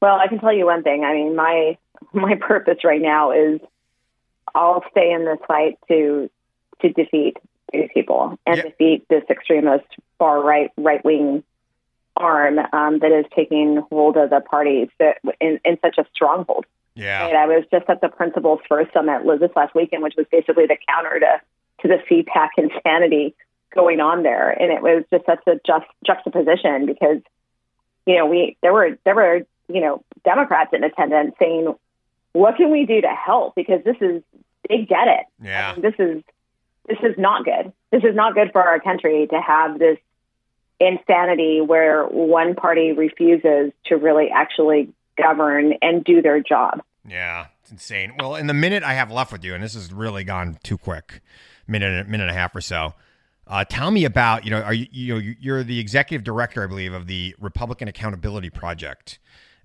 Well, 0.00 0.16
I 0.16 0.28
can 0.28 0.38
tell 0.38 0.52
you 0.52 0.66
one 0.66 0.82
thing. 0.82 1.04
I 1.04 1.14
mean, 1.14 1.36
my 1.36 1.78
my 2.12 2.34
purpose 2.36 2.84
right 2.84 3.02
now 3.02 3.32
is 3.32 3.60
I'll 4.54 4.84
stay 4.90 5.12
in 5.12 5.24
this 5.24 5.38
fight 5.46 5.78
to 5.88 6.30
to 6.82 6.88
defeat 6.90 7.36
these 7.72 7.88
people 7.92 8.38
and 8.46 8.56
yep. 8.56 8.66
defeat 8.66 9.06
this 9.08 9.24
extremist 9.30 9.86
far 10.18 10.42
right 10.42 10.70
right 10.76 11.04
wing 11.04 11.42
arm 12.16 12.58
um, 12.72 13.00
that 13.00 13.10
is 13.10 13.26
taking 13.34 13.82
hold 13.90 14.16
of 14.16 14.30
the 14.30 14.40
parties 14.40 14.88
that 14.98 15.18
in, 15.40 15.60
in 15.64 15.78
such 15.82 15.98
a 15.98 16.06
stronghold. 16.14 16.66
Yeah. 16.94 17.26
And 17.26 17.36
I 17.36 17.46
was 17.46 17.64
just 17.72 17.88
at 17.88 18.00
the 18.00 18.08
Principles 18.08 18.60
First 18.68 18.92
summit 18.92 19.22
this 19.40 19.50
last 19.56 19.74
weekend, 19.74 20.02
which 20.02 20.14
was 20.16 20.26
basically 20.30 20.66
the 20.66 20.76
counter 20.88 21.18
to, 21.18 21.40
to 21.82 21.88
the 21.88 21.98
CPAC 22.08 22.50
insanity 22.56 23.34
going 23.74 24.00
on 24.00 24.22
there. 24.22 24.50
And 24.50 24.72
it 24.72 24.82
was 24.82 25.04
just 25.10 25.26
such 25.26 25.40
a 25.46 25.60
just 25.66 25.86
juxtaposition 26.06 26.86
because, 26.86 27.20
you 28.06 28.16
know, 28.16 28.26
we, 28.26 28.56
there 28.62 28.72
were, 28.72 28.98
there 29.04 29.14
were, 29.14 29.40
you 29.68 29.80
know, 29.80 30.02
Democrats 30.24 30.70
in 30.72 30.84
attendance 30.84 31.34
saying, 31.38 31.74
what 32.32 32.56
can 32.56 32.70
we 32.70 32.86
do 32.86 33.00
to 33.00 33.08
help? 33.08 33.54
Because 33.54 33.82
this 33.84 33.96
is, 34.00 34.22
they 34.68 34.78
get 34.78 35.08
it. 35.08 35.26
Yeah. 35.42 35.70
I 35.70 35.72
mean, 35.72 35.82
this 35.82 35.94
is, 35.98 36.22
this 36.86 36.98
is 37.02 37.16
not 37.18 37.44
good. 37.44 37.72
This 37.90 38.04
is 38.04 38.14
not 38.14 38.34
good 38.34 38.52
for 38.52 38.62
our 38.62 38.80
country 38.80 39.26
to 39.30 39.40
have 39.40 39.78
this 39.78 39.98
insanity 40.80 41.60
where 41.60 42.04
one 42.04 42.54
party 42.54 42.92
refuses 42.92 43.72
to 43.86 43.96
really 43.96 44.28
actually 44.30 44.92
govern 45.16 45.74
and 45.80 46.04
do 46.04 46.20
their 46.20 46.40
job. 46.40 46.82
Yeah, 47.06 47.46
it's 47.62 47.70
insane. 47.70 48.14
Well, 48.18 48.34
in 48.34 48.46
the 48.46 48.54
minute 48.54 48.82
I 48.82 48.94
have 48.94 49.10
left 49.10 49.32
with 49.32 49.44
you, 49.44 49.54
and 49.54 49.62
this 49.62 49.74
has 49.74 49.92
really 49.92 50.24
gone 50.24 50.58
too 50.62 50.78
quick, 50.78 51.20
minute 51.66 52.08
minute 52.08 52.24
and 52.28 52.30
a 52.30 52.34
half 52.34 52.54
or 52.56 52.60
so. 52.60 52.94
Uh, 53.46 53.64
tell 53.64 53.90
me 53.90 54.04
about 54.04 54.44
you 54.44 54.50
know 54.50 54.62
are 54.62 54.72
you 54.72 54.86
you 54.90 55.14
know 55.14 55.34
you're 55.40 55.62
the 55.62 55.78
executive 55.78 56.24
director 56.24 56.64
I 56.64 56.66
believe 56.66 56.92
of 56.92 57.06
the 57.06 57.34
Republican 57.38 57.88
Accountability 57.88 58.50
Project, 58.50 59.18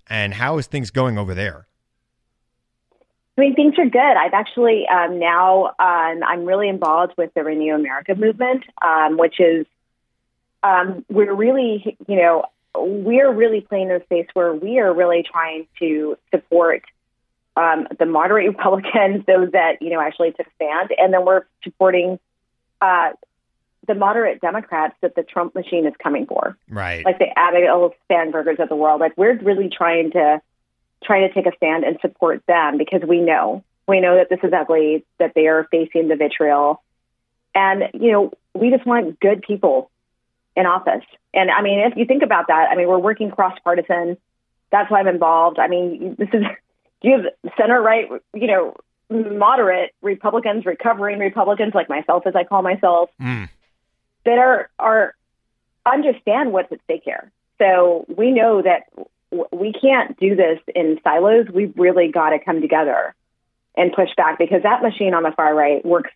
and 0.08 0.34
how 0.34 0.58
is 0.58 0.66
things 0.66 0.90
going 0.90 1.16
over 1.16 1.34
there? 1.34 1.66
I 3.38 3.42
mean, 3.42 3.54
things 3.54 3.78
are 3.78 3.88
good. 3.88 4.00
I've 4.00 4.34
actually 4.34 4.86
um, 4.86 5.18
now 5.18 5.68
um, 5.78 6.22
I'm 6.26 6.44
really 6.44 6.68
involved 6.68 7.14
with 7.16 7.32
the 7.32 7.42
Renew 7.42 7.74
America 7.74 8.14
movement, 8.14 8.64
um, 8.82 9.16
which 9.16 9.40
is 9.40 9.64
um, 10.62 11.04
we're 11.08 11.32
really, 11.32 11.96
you 12.06 12.16
know, 12.16 12.44
we're 12.74 13.32
really 13.32 13.62
playing 13.62 13.88
in 13.88 13.96
a 13.96 14.04
space 14.04 14.26
where 14.34 14.52
we 14.52 14.78
are 14.78 14.92
really 14.92 15.22
trying 15.22 15.66
to 15.78 16.18
support 16.30 16.82
um, 17.56 17.88
the 17.98 18.06
moderate 18.06 18.48
Republicans, 18.56 19.24
those 19.26 19.52
that 19.52 19.80
you 19.80 19.90
know 19.90 20.00
actually 20.00 20.32
took 20.32 20.46
a 20.46 20.50
stand, 20.56 20.90
and 20.98 21.14
then 21.14 21.24
we're 21.24 21.44
supporting 21.64 22.18
uh, 22.80 23.10
the 23.90 23.98
moderate 23.98 24.40
Democrats 24.40 24.94
that 25.00 25.16
the 25.16 25.24
Trump 25.24 25.52
machine 25.52 25.84
is 25.84 25.94
coming 26.00 26.24
for, 26.24 26.56
right? 26.68 27.04
Like 27.04 27.18
the 27.18 27.26
Abigail 27.36 27.92
Spanbergers 28.08 28.60
of 28.60 28.68
the 28.68 28.76
world. 28.76 29.00
Like 29.00 29.16
we're 29.16 29.36
really 29.38 29.68
trying 29.68 30.12
to 30.12 30.40
trying 31.02 31.28
to 31.28 31.34
take 31.34 31.52
a 31.52 31.56
stand 31.56 31.82
and 31.82 31.98
support 32.00 32.42
them 32.46 32.78
because 32.78 33.02
we 33.02 33.20
know 33.20 33.64
we 33.88 34.00
know 34.00 34.16
that 34.16 34.28
this 34.28 34.38
is 34.44 34.52
ugly, 34.52 35.04
that 35.18 35.32
they 35.34 35.48
are 35.48 35.66
facing 35.72 36.06
the 36.06 36.14
vitriol, 36.14 36.82
and 37.52 37.84
you 37.94 38.12
know 38.12 38.32
we 38.54 38.70
just 38.70 38.86
want 38.86 39.18
good 39.18 39.42
people 39.42 39.90
in 40.56 40.66
office. 40.66 41.04
And 41.34 41.50
I 41.50 41.62
mean, 41.62 41.80
if 41.80 41.96
you 41.96 42.04
think 42.04 42.22
about 42.22 42.46
that, 42.46 42.68
I 42.70 42.76
mean, 42.76 42.86
we're 42.86 42.98
working 42.98 43.32
cross 43.32 43.58
partisan. 43.64 44.16
That's 44.70 44.88
why 44.88 45.00
I'm 45.00 45.08
involved. 45.08 45.58
I 45.58 45.66
mean, 45.66 46.14
this 46.16 46.28
is 46.32 46.44
you 47.02 47.12
have 47.12 47.54
center 47.56 47.82
right, 47.82 48.08
you 48.34 48.46
know, 48.46 48.76
moderate 49.10 49.92
Republicans, 50.00 50.64
recovering 50.64 51.18
Republicans 51.18 51.74
like 51.74 51.88
myself, 51.88 52.24
as 52.26 52.36
I 52.36 52.44
call 52.44 52.62
myself, 52.62 53.10
mm. 53.20 53.48
That 54.24 54.38
are 54.38 54.70
are 54.78 55.14
understand 55.86 56.52
what's 56.52 56.70
at 56.72 56.80
stake 56.84 57.02
here. 57.04 57.30
So 57.58 58.06
we 58.16 58.32
know 58.32 58.62
that 58.62 58.84
we 59.52 59.72
can't 59.72 60.18
do 60.18 60.34
this 60.34 60.58
in 60.74 60.98
silos. 61.04 61.46
We've 61.52 61.72
really 61.76 62.10
got 62.10 62.30
to 62.30 62.38
come 62.38 62.60
together 62.60 63.14
and 63.76 63.92
push 63.92 64.08
back 64.16 64.38
because 64.38 64.62
that 64.62 64.82
machine 64.82 65.14
on 65.14 65.22
the 65.22 65.32
far 65.32 65.54
right 65.54 65.84
works 65.84 66.10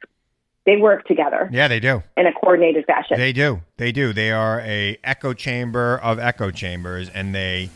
they 0.64 0.76
work 0.78 1.04
together. 1.06 1.48
Yeah, 1.52 1.68
they 1.68 1.80
do 1.80 2.02
in 2.16 2.26
a 2.26 2.32
coordinated 2.32 2.86
fashion. 2.86 3.18
They 3.18 3.32
do. 3.32 3.60
They 3.76 3.92
do. 3.92 4.12
They 4.12 4.32
are 4.32 4.60
a 4.60 4.98
echo 5.04 5.34
chamber 5.34 5.98
of 6.02 6.18
echo 6.18 6.50
chambers, 6.50 7.10
and 7.10 7.34
they 7.34 7.68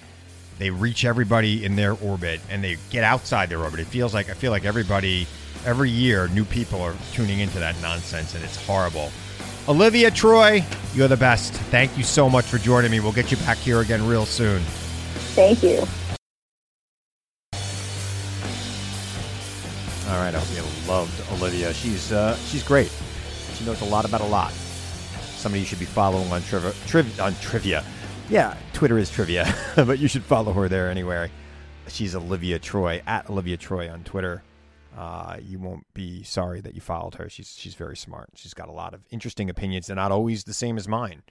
they 0.59 0.71
reach 0.71 1.05
everybody 1.05 1.65
in 1.65 1.77
their 1.77 1.93
orbit, 1.93 2.41
and 2.51 2.65
they 2.65 2.79
get 2.91 3.05
outside 3.05 3.51
their 3.51 3.61
orbit. 3.61 3.81
It 3.81 3.87
feels 3.87 4.15
like 4.15 4.31
I 4.31 4.35
feel 4.35 4.51
like 4.51 4.65
everybody 4.65 5.27
every 5.67 5.91
year 5.91 6.29
new 6.29 6.45
people 6.45 6.81
are 6.81 6.95
tuning 7.13 7.41
into 7.41 7.59
that 7.59 7.81
nonsense, 7.83 8.35
and 8.35 8.43
it's 8.43 8.57
horrible. 8.65 9.11
Olivia 9.69 10.11
Troye, 10.11 10.65
you're 10.97 11.09
the 11.09 11.17
best. 11.17 11.53
Thank 11.53 11.99
you 11.99 12.03
so 12.03 12.31
much 12.31 12.47
for 12.47 12.57
joining 12.57 12.91
me. 12.91 13.01
We'll 13.01 13.13
get 13.13 13.31
you 13.31 13.37
back 13.39 13.59
here 13.59 13.81
again 13.81 14.07
real 14.07 14.25
soon. 14.25 14.63
Thank 15.35 15.63
you. 15.63 15.81
All 20.09 20.17
right, 20.17 20.35
I 20.35 20.39
hope 20.39 20.57
you 20.57 20.91
loved 20.91 21.21
Olivia. 21.33 21.75
She's 21.75 22.13
uh, 22.13 22.35
she's 22.47 22.63
great. 22.63 22.91
She 23.57 23.67
knows 23.67 23.83
a 23.83 23.85
lot 23.85 24.07
about 24.07 24.23
a 24.23 24.27
lot. 24.27 24.53
Somebody 25.37 25.61
you 25.61 25.67
should 25.67 25.79
be 25.79 25.85
following 25.85 26.33
on 26.33 26.41
trivia. 26.43 26.73
Triv- 26.87 27.21
on 27.21 27.35
trivia. 27.35 27.85
Yeah, 28.31 28.57
Twitter 28.73 28.97
is 28.97 29.11
trivia, 29.11 29.55
but 29.77 29.99
you 29.99 30.09
should 30.09 30.25
follow 30.25 30.55
her 30.55 30.69
there 30.71 30.91
anyway. 30.91 31.31
She's 31.89 32.17
Olivia 32.17 32.59
Troye 32.59 33.03
at 33.07 33.29
Olivia 33.29 33.59
Troye 33.59 33.93
on 33.93 34.03
Twitter. 34.05 34.43
Uh, 34.99 35.37
you 35.41 35.59
won't 35.61 35.87
be 35.95 36.23
sorry 36.25 36.61
that 36.61 36.75
you 36.75 36.81
followed 36.81 37.15
her. 37.15 37.29
She's 37.29 37.55
she's 37.57 37.75
very 37.75 37.97
smart. 37.97 38.31
She's 38.35 38.55
got 38.55 38.69
a 38.69 38.73
lot 38.73 38.95
of 38.95 39.01
interesting 39.11 39.49
opinions. 39.49 39.87
They're 39.87 39.97
not 39.97 40.11
always 40.11 40.45
the 40.45 40.53
same 40.53 40.77
as 40.77 40.89
mine, 40.89 41.23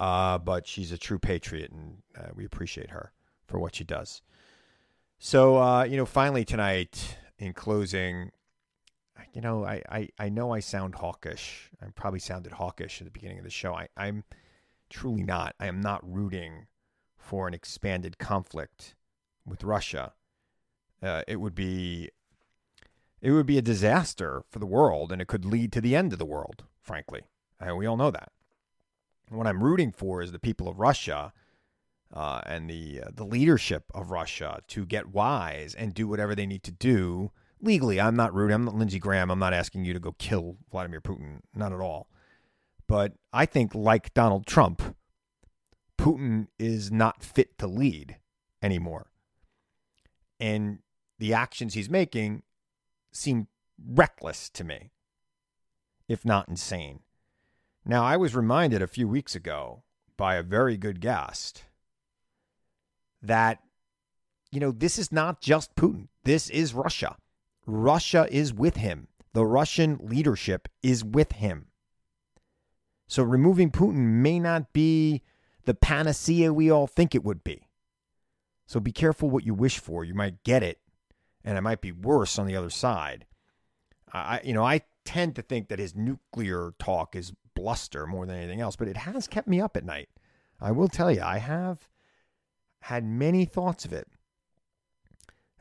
uh, 0.00 0.38
but 0.38 0.66
she's 0.66 0.90
a 0.90 0.98
true 0.98 1.18
patriot, 1.18 1.70
and 1.70 1.98
uh, 2.18 2.30
we 2.34 2.44
appreciate 2.44 2.90
her 2.90 3.12
for 3.46 3.60
what 3.60 3.76
she 3.76 3.84
does. 3.84 4.22
So 5.18 5.58
uh, 5.58 5.84
you 5.84 5.96
know, 5.96 6.06
finally 6.06 6.44
tonight 6.44 7.16
in 7.38 7.52
closing, 7.52 8.32
you 9.32 9.40
know, 9.40 9.64
I, 9.64 9.82
I, 9.88 10.08
I 10.18 10.28
know 10.28 10.52
I 10.52 10.58
sound 10.60 10.96
hawkish. 10.96 11.70
I 11.80 11.86
probably 11.94 12.20
sounded 12.20 12.52
hawkish 12.52 13.00
at 13.00 13.04
the 13.04 13.12
beginning 13.12 13.38
of 13.38 13.44
the 13.44 13.50
show. 13.50 13.74
I, 13.74 13.88
I'm 13.96 14.24
truly 14.90 15.22
not. 15.22 15.54
I 15.60 15.66
am 15.66 15.80
not 15.80 16.00
rooting 16.04 16.66
for 17.24 17.48
an 17.48 17.54
expanded 17.54 18.18
conflict 18.18 18.94
with 19.46 19.64
Russia, 19.64 20.12
uh, 21.02 21.22
it 21.26 21.36
would 21.36 21.54
be 21.54 22.10
it 23.24 23.32
would 23.32 23.46
be 23.46 23.56
a 23.56 23.62
disaster 23.62 24.44
for 24.50 24.58
the 24.58 24.66
world, 24.66 25.10
and 25.10 25.22
it 25.22 25.28
could 25.28 25.46
lead 25.46 25.72
to 25.72 25.80
the 25.80 25.96
end 25.96 26.12
of 26.12 26.18
the 26.18 26.26
world. 26.26 26.64
Frankly, 26.82 27.22
and 27.58 27.78
we 27.78 27.86
all 27.86 27.96
know 27.96 28.10
that. 28.10 28.30
What 29.30 29.46
I'm 29.46 29.64
rooting 29.64 29.92
for 29.92 30.20
is 30.20 30.30
the 30.30 30.38
people 30.38 30.68
of 30.68 30.78
Russia 30.78 31.32
uh, 32.12 32.42
and 32.44 32.68
the 32.68 33.00
uh, 33.02 33.10
the 33.14 33.24
leadership 33.24 33.84
of 33.94 34.10
Russia 34.10 34.60
to 34.68 34.84
get 34.84 35.08
wise 35.08 35.74
and 35.74 35.94
do 35.94 36.06
whatever 36.06 36.34
they 36.34 36.44
need 36.44 36.62
to 36.64 36.70
do 36.70 37.30
legally. 37.62 37.98
I'm 37.98 38.14
not 38.14 38.34
rooting. 38.34 38.56
I'm 38.56 38.66
not 38.66 38.74
Lindsey 38.74 38.98
Graham. 38.98 39.30
I'm 39.30 39.38
not 39.38 39.54
asking 39.54 39.86
you 39.86 39.94
to 39.94 40.00
go 40.00 40.12
kill 40.18 40.58
Vladimir 40.70 41.00
Putin. 41.00 41.38
Not 41.54 41.72
at 41.72 41.80
all. 41.80 42.10
But 42.86 43.14
I 43.32 43.46
think, 43.46 43.74
like 43.74 44.12
Donald 44.12 44.46
Trump, 44.46 44.94
Putin 45.96 46.48
is 46.58 46.92
not 46.92 47.22
fit 47.22 47.56
to 47.56 47.66
lead 47.66 48.18
anymore. 48.62 49.06
And 50.38 50.80
the 51.18 51.32
actions 51.32 51.72
he's 51.72 51.88
making 51.88 52.42
seem 53.14 53.48
reckless 53.86 54.50
to 54.50 54.64
me, 54.64 54.90
if 56.08 56.24
not 56.24 56.48
insane. 56.48 57.00
Now, 57.86 58.04
I 58.04 58.16
was 58.16 58.34
reminded 58.34 58.82
a 58.82 58.86
few 58.86 59.06
weeks 59.08 59.34
ago 59.34 59.82
by 60.16 60.36
a 60.36 60.42
very 60.42 60.76
good 60.76 61.00
guest 61.00 61.64
that, 63.22 63.60
you 64.50 64.60
know, 64.60 64.72
this 64.72 64.98
is 64.98 65.12
not 65.12 65.40
just 65.40 65.74
Putin, 65.74 66.08
this 66.24 66.50
is 66.50 66.74
Russia. 66.74 67.16
Russia 67.66 68.26
is 68.30 68.52
with 68.52 68.76
him, 68.76 69.08
the 69.32 69.44
Russian 69.44 69.98
leadership 70.02 70.68
is 70.82 71.04
with 71.04 71.32
him. 71.32 71.66
So 73.06 73.22
removing 73.22 73.70
Putin 73.70 74.22
may 74.22 74.38
not 74.38 74.72
be 74.72 75.22
the 75.64 75.74
panacea 75.74 76.52
we 76.52 76.70
all 76.70 76.86
think 76.86 77.14
it 77.14 77.24
would 77.24 77.44
be. 77.44 77.68
So 78.66 78.80
be 78.80 78.92
careful 78.92 79.28
what 79.28 79.44
you 79.44 79.54
wish 79.54 79.78
for. 79.78 80.04
You 80.04 80.14
might 80.14 80.42
get 80.42 80.62
it, 80.62 80.80
and 81.44 81.58
it 81.58 81.60
might 81.60 81.80
be 81.80 81.92
worse 81.92 82.38
on 82.38 82.46
the 82.46 82.56
other 82.56 82.70
side. 82.70 83.26
I, 84.12 84.40
you 84.44 84.54
know, 84.54 84.64
I 84.64 84.82
tend 85.04 85.36
to 85.36 85.42
think 85.42 85.68
that 85.68 85.78
his 85.78 85.94
nuclear 85.94 86.72
talk 86.78 87.14
is 87.14 87.32
bluster 87.54 88.06
more 88.06 88.26
than 88.26 88.36
anything 88.36 88.60
else, 88.60 88.76
but 88.76 88.88
it 88.88 88.96
has 88.96 89.26
kept 89.26 89.48
me 89.48 89.60
up 89.60 89.76
at 89.76 89.84
night. 89.84 90.08
I 90.60 90.70
will 90.72 90.88
tell 90.88 91.10
you, 91.10 91.20
I 91.20 91.38
have 91.38 91.88
had 92.82 93.04
many 93.04 93.44
thoughts 93.44 93.84
of 93.84 93.92
it. 93.92 94.08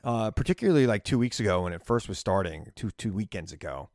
Uh, 0.03 0.31
particularly 0.31 0.85
like 0.85 1.05
two 1.05 1.17
weeks 1.17 1.39
ago 1.39 1.63
when 1.63 1.71
it 1.71 1.85
first 1.85 2.09
was 2.09 2.19
starting, 2.19 2.67
two 2.75 2.91
two 2.91 3.13
weekends 3.13 3.53
ago, 3.53 3.89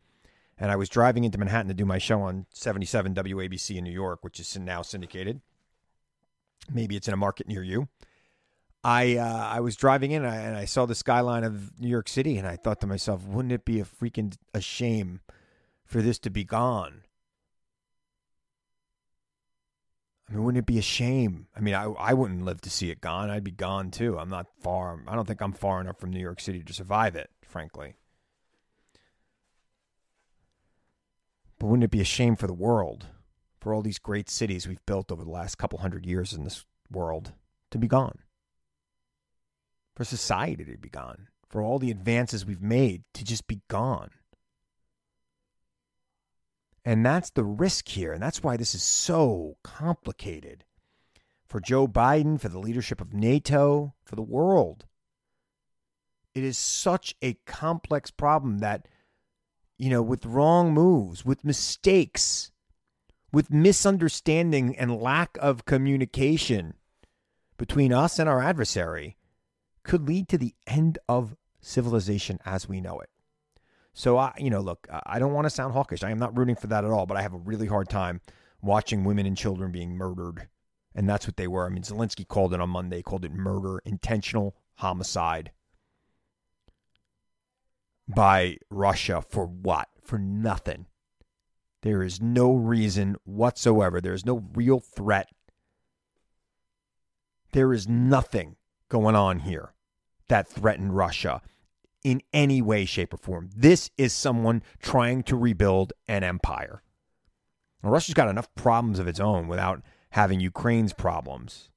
and 0.57 0.71
I 0.71 0.77
was 0.77 0.89
driving 0.89 1.25
into 1.25 1.37
Manhattan 1.37 1.69
to 1.69 1.75
do 1.75 1.85
my 1.85 1.99
show 1.99 2.23
on 2.23 2.47
77 2.55 3.15
WABC 3.15 3.77
in 3.77 3.85
New 3.85 3.93
York, 3.93 4.21
which 4.23 4.41
is 4.41 4.59
now 4.59 4.81
syndicated. 4.81 5.43
Maybe 6.73 6.97
it's 6.97 7.09
in 7.09 7.15
a 7.15 7.19
market 7.19 7.47
near 7.47 7.63
you. 7.63 7.89
I 8.85 9.17
uh, 9.17 9.49
I 9.51 9.61
was 9.61 9.77
driving 9.77 10.13
in 10.13 10.25
and 10.25 10.33
I, 10.33 10.37
and 10.37 10.57
I, 10.57 10.65
saw 10.65 10.87
the 10.87 10.95
skyline 10.95 11.45
of 11.45 11.79
New 11.81 11.89
York 11.89 12.09
City, 12.09 12.39
and 12.39 12.47
I 12.47 12.57
thought 12.57 12.81
to 12.83 12.87
myself, 12.87 13.25
wouldn't 13.25 13.53
it 13.53 13.65
be 13.65 13.81
a 13.81 13.85
freaking 13.85 14.37
a 14.55 14.61
shame 14.61 15.21
for 15.85 16.01
this 16.01 16.19
to 16.21 16.31
be 16.31 16.45
gone? 16.45 17.03
I 20.29 20.35
mean, 20.35 20.45
wouldn't 20.45 20.63
it 20.63 20.67
be 20.67 20.79
a 20.79 20.83
shame? 20.83 21.49
I 21.57 21.61
mean, 21.61 21.75
I 21.75 21.85
I 21.85 22.15
wouldn't 22.15 22.45
live 22.45 22.61
to 22.63 22.71
see 22.71 22.91
it 22.91 23.01
gone. 23.01 23.31
I'd 23.31 23.43
be 23.43 23.51
gone 23.51 23.91
too. 23.91 24.17
I'm 24.17 24.29
not 24.29 24.47
far. 24.61 25.03
I 25.09 25.17
don't 25.17 25.27
think 25.27 25.41
I'm 25.41 25.53
far 25.53 25.81
enough 25.81 25.99
from 25.99 26.11
New 26.11 26.21
York 26.21 26.41
City 26.41 26.63
to 26.63 26.73
survive 26.73 27.17
it, 27.17 27.31
frankly. 27.43 27.97
But 31.59 31.67
wouldn't 31.67 31.85
it 31.85 31.91
be 31.91 32.01
a 32.01 32.05
shame 32.05 32.37
for 32.37 32.47
the 32.47 32.55
world, 32.55 33.07
for 33.59 33.75
all 33.75 33.83
these 33.83 33.99
great 33.99 34.31
cities 34.31 34.69
we've 34.69 34.85
built 34.87 35.11
over 35.11 35.25
the 35.25 35.31
last 35.31 35.59
couple 35.59 35.81
hundred 35.81 36.07
years 36.07 36.33
in 36.33 36.45
this 36.45 36.65
world 36.89 37.33
to 37.73 37.79
be 37.79 37.89
gone? 37.89 38.21
For 39.99 40.05
society 40.05 40.65
to 40.65 40.79
be 40.79 40.89
gone, 40.89 41.27
for 41.49 41.61
all 41.61 41.81
the 41.81 41.91
advances 41.91 42.47
we've 42.47 42.63
made 42.63 43.03
to 43.15 43.25
just 43.25 43.49
be 43.49 43.63
gone. 43.67 44.11
And 46.85 47.05
that's 47.05 47.31
the 47.31 47.43
risk 47.43 47.89
here. 47.89 48.13
And 48.13 48.23
that's 48.23 48.41
why 48.41 48.57
this 48.57 48.77
is 48.77 48.83
so 48.85 49.57
complicated 49.65 50.65
for 51.49 51.59
Joe 51.59 51.89
Biden, 51.89 52.41
for 52.41 52.49
the 52.49 52.61
leadership 52.61 53.01
of 53.01 53.13
NATO, 53.13 53.93
for 54.05 54.15
the 54.15 54.23
world. 54.23 54.87
It 56.33 56.45
is 56.45 56.57
such 56.57 57.17
a 57.21 57.35
complex 57.45 58.13
problem 58.13 58.59
that 58.59 58.87
you 59.79 59.91
know, 59.91 60.01
with 60.01 60.25
wrong 60.25 60.73
moves, 60.73 61.25
with 61.25 61.45
mistakes, 61.45 62.53
with 63.33 63.51
misunderstanding 63.51 64.77
and 64.79 65.03
lack 65.03 65.37
of 65.41 65.65
communication 65.65 66.75
between 67.57 67.93
us 67.93 68.21
and 68.21 68.29
our 68.29 68.41
adversary 68.41 69.18
could 69.89 70.07
lead 70.07 70.29
to 70.29 70.39
the 70.39 70.55
end 70.67 70.99
of 71.09 71.35
civilization 71.63 72.39
as 72.45 72.69
we 72.69 72.81
know 72.81 73.01
it. 73.01 73.09
So 73.95 74.19
I, 74.19 74.33
you 74.39 74.51
know, 74.51 74.61
look, 74.61 74.87
I 75.07 75.19
don't 75.19 75.33
want 75.33 75.47
to 75.47 75.51
sound 75.51 75.73
hawkish. 75.73 76.05
I 76.05 76.11
am 76.11 76.19
not 76.19 76.37
rooting 76.37 76.55
for 76.55 76.69
that 76.69 76.85
at 76.85 76.91
all, 76.91 77.07
but 77.07 77.17
I 77.17 77.23
have 77.23 77.33
a 77.33 77.39
really 77.39 77.67
hard 77.67 77.89
time 77.89 78.21
watching 78.61 79.03
women 79.03 79.27
and 79.27 79.37
children 79.37 79.73
being 79.73 79.97
murdered. 79.97 80.49
And 80.95 81.09
that's 81.09 81.27
what 81.27 81.37
they 81.37 81.49
were. 81.49 81.65
I 81.65 81.71
mean, 81.71 81.83
Zelensky 81.83 82.29
called 82.29 82.53
it 82.53 82.61
on 82.61 82.71
Monday, 82.71 83.03
called 83.03 83.25
it 83.25 83.33
murder, 83.33 83.81
intentional 83.85 84.55
homicide 84.75 85.53
by 88.07 88.59
Russia 88.71 89.23
for 89.23 89.47
what? 89.47 89.89
For 90.03 90.19
nothing. 90.19 90.87
There 91.81 92.03
is 92.03 92.21
no 92.21 92.53
reason 92.53 93.17
whatsoever. 93.25 94.01
There 94.01 94.15
is 94.15 94.27
no 94.27 94.45
real 94.55 94.81
threat. 94.81 95.29
There 97.53 97.73
is 97.73 97.89
nothing 97.89 98.57
going 98.91 99.17
on 99.17 99.41
here 99.41 99.73
that 100.29 100.49
threatened 100.49 100.97
Russia 100.97 101.41
in 102.05 102.23
any 102.33 102.63
way, 102.63 102.85
shape, 102.85 103.13
or 103.13 103.17
form. 103.17 103.51
This 103.55 103.91
is 103.99 104.13
someone 104.13 104.63
trying 104.81 105.23
to 105.25 105.37
rebuild 105.37 105.93
an 106.07 106.23
empire. 106.23 106.83
Now, 107.83 107.91
Russia's 107.91 108.15
got 108.15 108.29
enough 108.29 108.55
problems 108.55 108.99
of 108.99 109.09
its 109.09 109.21
own 109.21 109.49
without 109.49 109.83
having 110.11 110.41
Ukraine's 110.41 110.93
problems. 110.93 111.71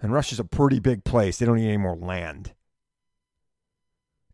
And 0.00 0.12
Russia's 0.12 0.40
a 0.40 0.44
pretty 0.44 0.80
big 0.80 1.04
place. 1.04 1.38
They 1.38 1.46
don't 1.46 1.56
need 1.56 1.68
any 1.68 1.76
more 1.76 1.96
land 1.96 2.54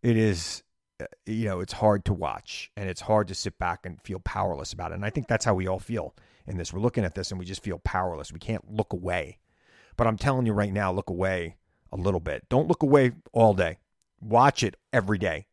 it 0.03 0.17
is 0.17 0.63
uh, 1.01 1.07
you 1.27 1.47
know 1.47 1.61
it's 1.61 1.73
hard 1.73 2.05
to 2.05 2.13
watch 2.13 2.71
and 2.77 2.89
it's 2.89 3.03
hard 3.03 3.29
to 3.29 3.35
sit 3.35 3.59
back 3.59 3.87
and 3.87 4.03
feel 4.03 4.19
powerless 4.21 4.73
about 4.73 4.93
it 4.93 4.97
and 4.97 5.05
i 5.05 5.11
think 5.11 5.29
that's 5.29 5.45
how 5.45 5.55
we 5.55 5.67
all 5.67 5.79
feel 5.79 6.15
in 6.47 6.57
this 6.57 6.73
we're 6.73 6.81
looking 6.81 7.05
at 7.05 7.15
this 7.15 7.31
and 7.31 7.39
we 7.39 7.47
just 7.47 7.63
feel 7.63 7.79
powerless 7.79 8.33
we 8.33 8.39
can't 8.39 8.71
look 8.71 8.93
away 8.93 9.39
but 9.97 10.07
i'm 10.07 10.19
telling 10.19 10.45
you 10.45 10.53
right 10.53 10.73
now 10.73 10.93
look 10.93 11.09
away 11.09 11.57
a 11.93 11.97
little 11.97 12.21
bit 12.21 12.49
don't 12.49 12.69
look 12.69 12.83
away 12.83 13.13
all 13.33 13.55
day 13.55 13.79
watch 14.21 14.63
it 14.63 14.77
every 14.93 15.19
day 15.19 15.47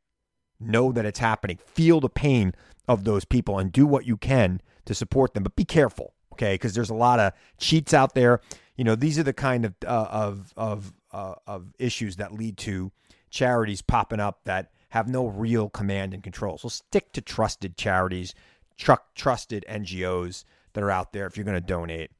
know 0.60 0.92
that 0.92 1.06
it's 1.06 1.20
happening 1.20 1.58
feel 1.58 2.00
the 2.00 2.10
pain 2.10 2.54
of 2.88 3.04
those 3.04 3.26
people 3.26 3.60
and 3.60 3.72
do 3.72 3.86
what 3.86 4.06
you 4.06 4.18
can 4.18 4.62
to 4.86 4.94
support 4.94 5.34
them 5.34 5.44
but 5.44 5.56
be 5.56 5.66
careful 5.66 6.14
okay 6.34 6.54
because 6.54 6.74
there's 6.74 6.90
a 6.90 6.96
lot 6.96 7.20
of 7.20 7.34
cheats 7.58 7.94
out 7.94 8.14
there 8.16 8.42
you 8.76 8.84
know 8.84 8.96
these 8.96 9.20
are 9.20 9.24
the 9.24 9.34
kind 9.34 9.66
of 9.66 9.76
uh, 9.86 10.08
of 10.10 10.54
of 10.56 10.94
uh, 11.12 11.36
of 11.48 11.74
issues 11.80 12.16
that 12.18 12.34
lead 12.34 12.58
to 12.58 12.92
charities 13.30 13.82
popping 13.82 14.20
up 14.20 14.40
that 14.46 14.72
have 14.90 15.08
no 15.08 15.28
real 15.28 15.70
command 15.70 16.14
and 16.14 16.24
control. 16.24 16.58
So 16.58 16.70
stick 16.70 17.12
to 17.14 17.22
trusted 17.22 17.78
charities, 17.78 18.34
tr- 18.78 18.94
trusted 19.16 19.66
NGOs 19.70 20.46
that 20.74 20.84
are 20.84 20.92
out 20.92 21.14
there 21.14 21.26
if 21.26 21.38
you're 21.38 21.44
going 21.44 21.60
to 21.60 21.62
donate. 21.62 22.12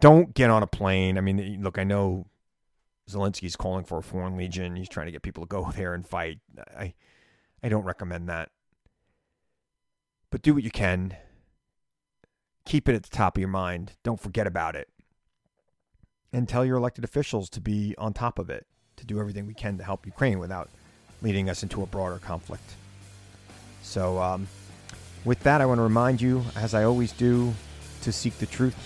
Don't 0.00 0.34
get 0.34 0.50
on 0.50 0.62
a 0.62 0.66
plane. 0.66 1.18
I 1.18 1.22
mean, 1.22 1.62
look, 1.62 1.78
I 1.78 1.84
know 1.84 2.26
Zelensky's 3.10 3.56
calling 3.56 3.84
for 3.84 3.98
a 3.98 4.02
foreign 4.02 4.36
legion. 4.36 4.76
He's 4.76 4.88
trying 4.88 5.06
to 5.06 5.12
get 5.12 5.22
people 5.22 5.44
to 5.44 5.48
go 5.48 5.70
there 5.76 5.94
and 5.94 6.06
fight. 6.06 6.38
I 6.76 6.94
I 7.62 7.68
don't 7.68 7.84
recommend 7.84 8.28
that. 8.28 8.50
But 10.30 10.42
do 10.42 10.54
what 10.54 10.62
you 10.62 10.70
can. 10.70 11.16
Keep 12.64 12.88
it 12.88 12.94
at 12.94 13.04
the 13.04 13.16
top 13.16 13.36
of 13.36 13.40
your 13.40 13.48
mind. 13.48 13.92
Don't 14.02 14.20
forget 14.20 14.46
about 14.46 14.74
it. 14.76 14.88
And 16.32 16.48
tell 16.48 16.64
your 16.64 16.76
elected 16.76 17.04
officials 17.04 17.48
to 17.50 17.60
be 17.60 17.94
on 17.96 18.12
top 18.12 18.38
of 18.38 18.50
it 18.50 18.66
to 18.96 19.06
do 19.06 19.20
everything 19.20 19.46
we 19.46 19.54
can 19.54 19.78
to 19.78 19.84
help 19.84 20.04
Ukraine 20.04 20.38
without 20.38 20.68
leading 21.22 21.48
us 21.48 21.62
into 21.62 21.82
a 21.82 21.86
broader 21.86 22.18
conflict. 22.18 22.74
So, 23.82 24.20
um, 24.20 24.48
with 25.24 25.40
that, 25.40 25.60
I 25.60 25.66
want 25.66 25.78
to 25.78 25.82
remind 25.82 26.20
you, 26.20 26.44
as 26.54 26.74
I 26.74 26.84
always 26.84 27.12
do, 27.12 27.54
to 28.02 28.12
seek 28.12 28.38
the 28.38 28.46
truth, 28.46 28.76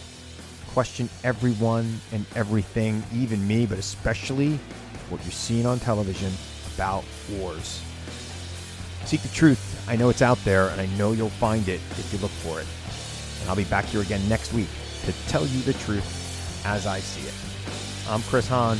question 0.73 1.09
everyone 1.25 2.01
and 2.12 2.25
everything, 2.37 3.03
even 3.14 3.47
me, 3.47 3.66
but 3.66 3.79
especially 3.79 4.59
what 5.09 5.23
you're 5.23 5.33
seeing 5.33 5.66
on 5.66 5.79
television 5.79 6.33
about 6.75 7.05
wars. 7.33 7.83
Seek 9.05 9.23
the 9.23 9.29
truth. 9.29 9.85
I 9.89 9.97
know 9.97 10.09
it's 10.09 10.23
out 10.23 10.39
there, 10.45 10.68
and 10.68 10.81
I 10.81 10.87
know 10.97 11.12
you'll 11.12 11.31
find 11.31 11.68
it 11.68 11.81
if 11.99 12.12
you 12.12 12.18
look 12.21 12.31
for 12.31 12.61
it. 12.61 12.66
And 13.41 13.51
I'll 13.51 13.57
be 13.57 13.64
back 13.64 13.87
here 13.87 14.03
again 14.03 14.27
next 14.29 14.53
week 14.53 14.68
to 15.05 15.12
tell 15.29 15.47
you 15.47 15.61
the 15.62 15.73
truth 15.73 16.62
as 16.64 16.87
I 16.87 17.01
see 17.01 17.27
it. 17.27 17.35
I'm 18.09 18.23
Chris 18.23 18.47
Hahn. 18.47 18.77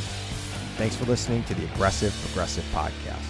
Thanks 0.77 0.97
for 0.97 1.05
listening 1.07 1.43
to 1.45 1.55
the 1.55 1.65
Aggressive 1.65 2.15
Progressive 2.25 2.65
Podcast. 2.73 3.30